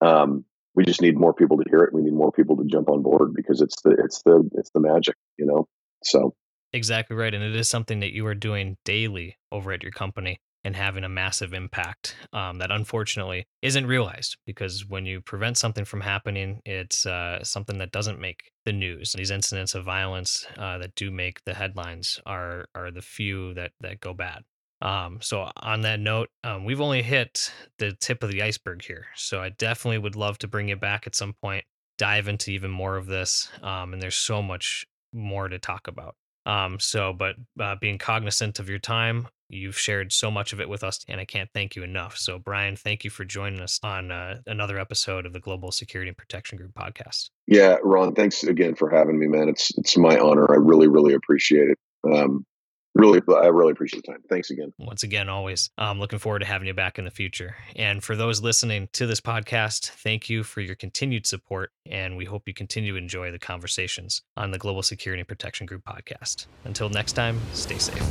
Um, 0.00 0.46
we 0.74 0.86
just 0.86 1.02
need 1.02 1.18
more 1.18 1.34
people 1.34 1.58
to 1.58 1.68
hear 1.68 1.80
it. 1.80 1.92
We 1.92 2.00
need 2.00 2.14
more 2.14 2.32
people 2.32 2.56
to 2.56 2.64
jump 2.64 2.88
on 2.88 3.02
board 3.02 3.34
because 3.34 3.60
it's 3.60 3.82
the 3.82 3.90
it's 4.02 4.22
the 4.22 4.48
it's 4.54 4.70
the 4.70 4.80
magic, 4.80 5.16
you 5.36 5.44
know. 5.44 5.68
So 6.02 6.34
exactly 6.72 7.14
right, 7.14 7.34
and 7.34 7.44
it 7.44 7.54
is 7.54 7.68
something 7.68 8.00
that 8.00 8.14
you 8.14 8.26
are 8.26 8.34
doing 8.34 8.78
daily 8.86 9.36
over 9.52 9.70
at 9.70 9.82
your 9.82 9.92
company 9.92 10.40
and 10.64 10.76
having 10.76 11.04
a 11.04 11.08
massive 11.08 11.52
impact 11.52 12.16
um, 12.32 12.58
that 12.58 12.70
unfortunately 12.70 13.46
isn't 13.62 13.86
realized 13.86 14.36
because 14.46 14.86
when 14.86 15.06
you 15.06 15.20
prevent 15.20 15.58
something 15.58 15.84
from 15.84 16.00
happening, 16.00 16.60
it's 16.64 17.04
uh, 17.06 17.42
something 17.42 17.78
that 17.78 17.92
doesn't 17.92 18.20
make 18.20 18.50
the 18.64 18.72
news. 18.72 19.12
These 19.12 19.30
incidents 19.30 19.74
of 19.74 19.84
violence 19.84 20.46
uh, 20.56 20.78
that 20.78 20.94
do 20.94 21.10
make 21.10 21.44
the 21.44 21.54
headlines 21.54 22.20
are 22.26 22.66
are 22.74 22.90
the 22.90 23.02
few 23.02 23.54
that 23.54 23.72
that 23.80 24.00
go 24.00 24.14
bad. 24.14 24.42
Um, 24.82 25.18
so 25.22 25.48
on 25.56 25.82
that 25.82 26.00
note, 26.00 26.28
um, 26.42 26.64
we've 26.64 26.80
only 26.80 27.02
hit 27.02 27.52
the 27.78 27.92
tip 27.92 28.22
of 28.22 28.30
the 28.30 28.42
iceberg 28.42 28.84
here. 28.84 29.06
So 29.14 29.40
I 29.40 29.50
definitely 29.50 29.98
would 29.98 30.16
love 30.16 30.38
to 30.38 30.48
bring 30.48 30.68
you 30.68 30.76
back 30.76 31.06
at 31.06 31.14
some 31.14 31.34
point, 31.40 31.64
dive 31.98 32.26
into 32.26 32.50
even 32.50 32.72
more 32.72 32.96
of 32.96 33.06
this. 33.06 33.48
Um, 33.62 33.92
and 33.92 34.02
there's 34.02 34.16
so 34.16 34.42
much 34.42 34.84
more 35.12 35.48
to 35.48 35.60
talk 35.60 35.86
about. 35.86 36.16
Um, 36.44 36.78
so, 36.80 37.12
but 37.12 37.36
uh, 37.60 37.76
being 37.80 37.98
cognizant 37.98 38.58
of 38.58 38.68
your 38.68 38.78
time, 38.78 39.28
You've 39.52 39.78
shared 39.78 40.12
so 40.12 40.30
much 40.30 40.54
of 40.54 40.60
it 40.62 40.68
with 40.68 40.82
us, 40.82 41.04
and 41.08 41.20
I 41.20 41.26
can't 41.26 41.50
thank 41.52 41.76
you 41.76 41.82
enough. 41.82 42.16
So, 42.16 42.38
Bryan, 42.38 42.74
thank 42.74 43.04
you 43.04 43.10
for 43.10 43.26
joining 43.26 43.60
us 43.60 43.78
on 43.82 44.10
uh, 44.10 44.38
another 44.46 44.78
episode 44.78 45.26
of 45.26 45.34
the 45.34 45.40
Global 45.40 45.70
Security 45.70 46.08
and 46.08 46.16
Protection 46.16 46.56
Group 46.56 46.72
podcast. 46.72 47.28
Yeah, 47.46 47.76
Ron, 47.82 48.14
thanks 48.14 48.42
again 48.44 48.74
for 48.74 48.88
having 48.88 49.18
me, 49.18 49.26
man. 49.26 49.50
It's 49.50 49.70
it's 49.76 49.98
my 49.98 50.18
honor. 50.18 50.50
I 50.50 50.56
really, 50.56 50.88
really 50.88 51.12
appreciate 51.12 51.68
it. 51.68 51.78
Um, 52.10 52.46
really, 53.02 53.20
I 53.36 53.46
really 53.46 53.72
appreciate 53.72 54.04
the 54.04 54.12
time. 54.12 54.22
Thanks 54.28 54.50
again. 54.50 54.72
Once 54.78 55.02
again, 55.02 55.28
always. 55.28 55.70
I'm 55.76 55.98
looking 55.98 56.18
forward 56.18 56.40
to 56.40 56.44
having 56.44 56.68
you 56.68 56.74
back 56.74 56.98
in 56.98 57.04
the 57.04 57.10
future. 57.10 57.56
And 57.76 58.02
for 58.02 58.16
those 58.16 58.40
listening 58.40 58.88
to 58.92 59.06
this 59.06 59.20
podcast, 59.20 59.90
thank 59.90 60.30
you 60.30 60.42
for 60.42 60.60
your 60.60 60.74
continued 60.74 61.26
support. 61.26 61.72
And 61.86 62.16
we 62.16 62.24
hope 62.24 62.46
you 62.46 62.54
continue 62.54 62.92
to 62.92 62.98
enjoy 62.98 63.30
the 63.30 63.38
conversations 63.38 64.22
on 64.36 64.50
the 64.50 64.58
Global 64.58 64.82
Security 64.82 65.20
and 65.20 65.28
Protection 65.28 65.66
Group 65.66 65.84
podcast. 65.84 66.46
Until 66.64 66.88
next 66.88 67.12
time, 67.12 67.40
stay 67.52 67.78
safe. 67.78 68.02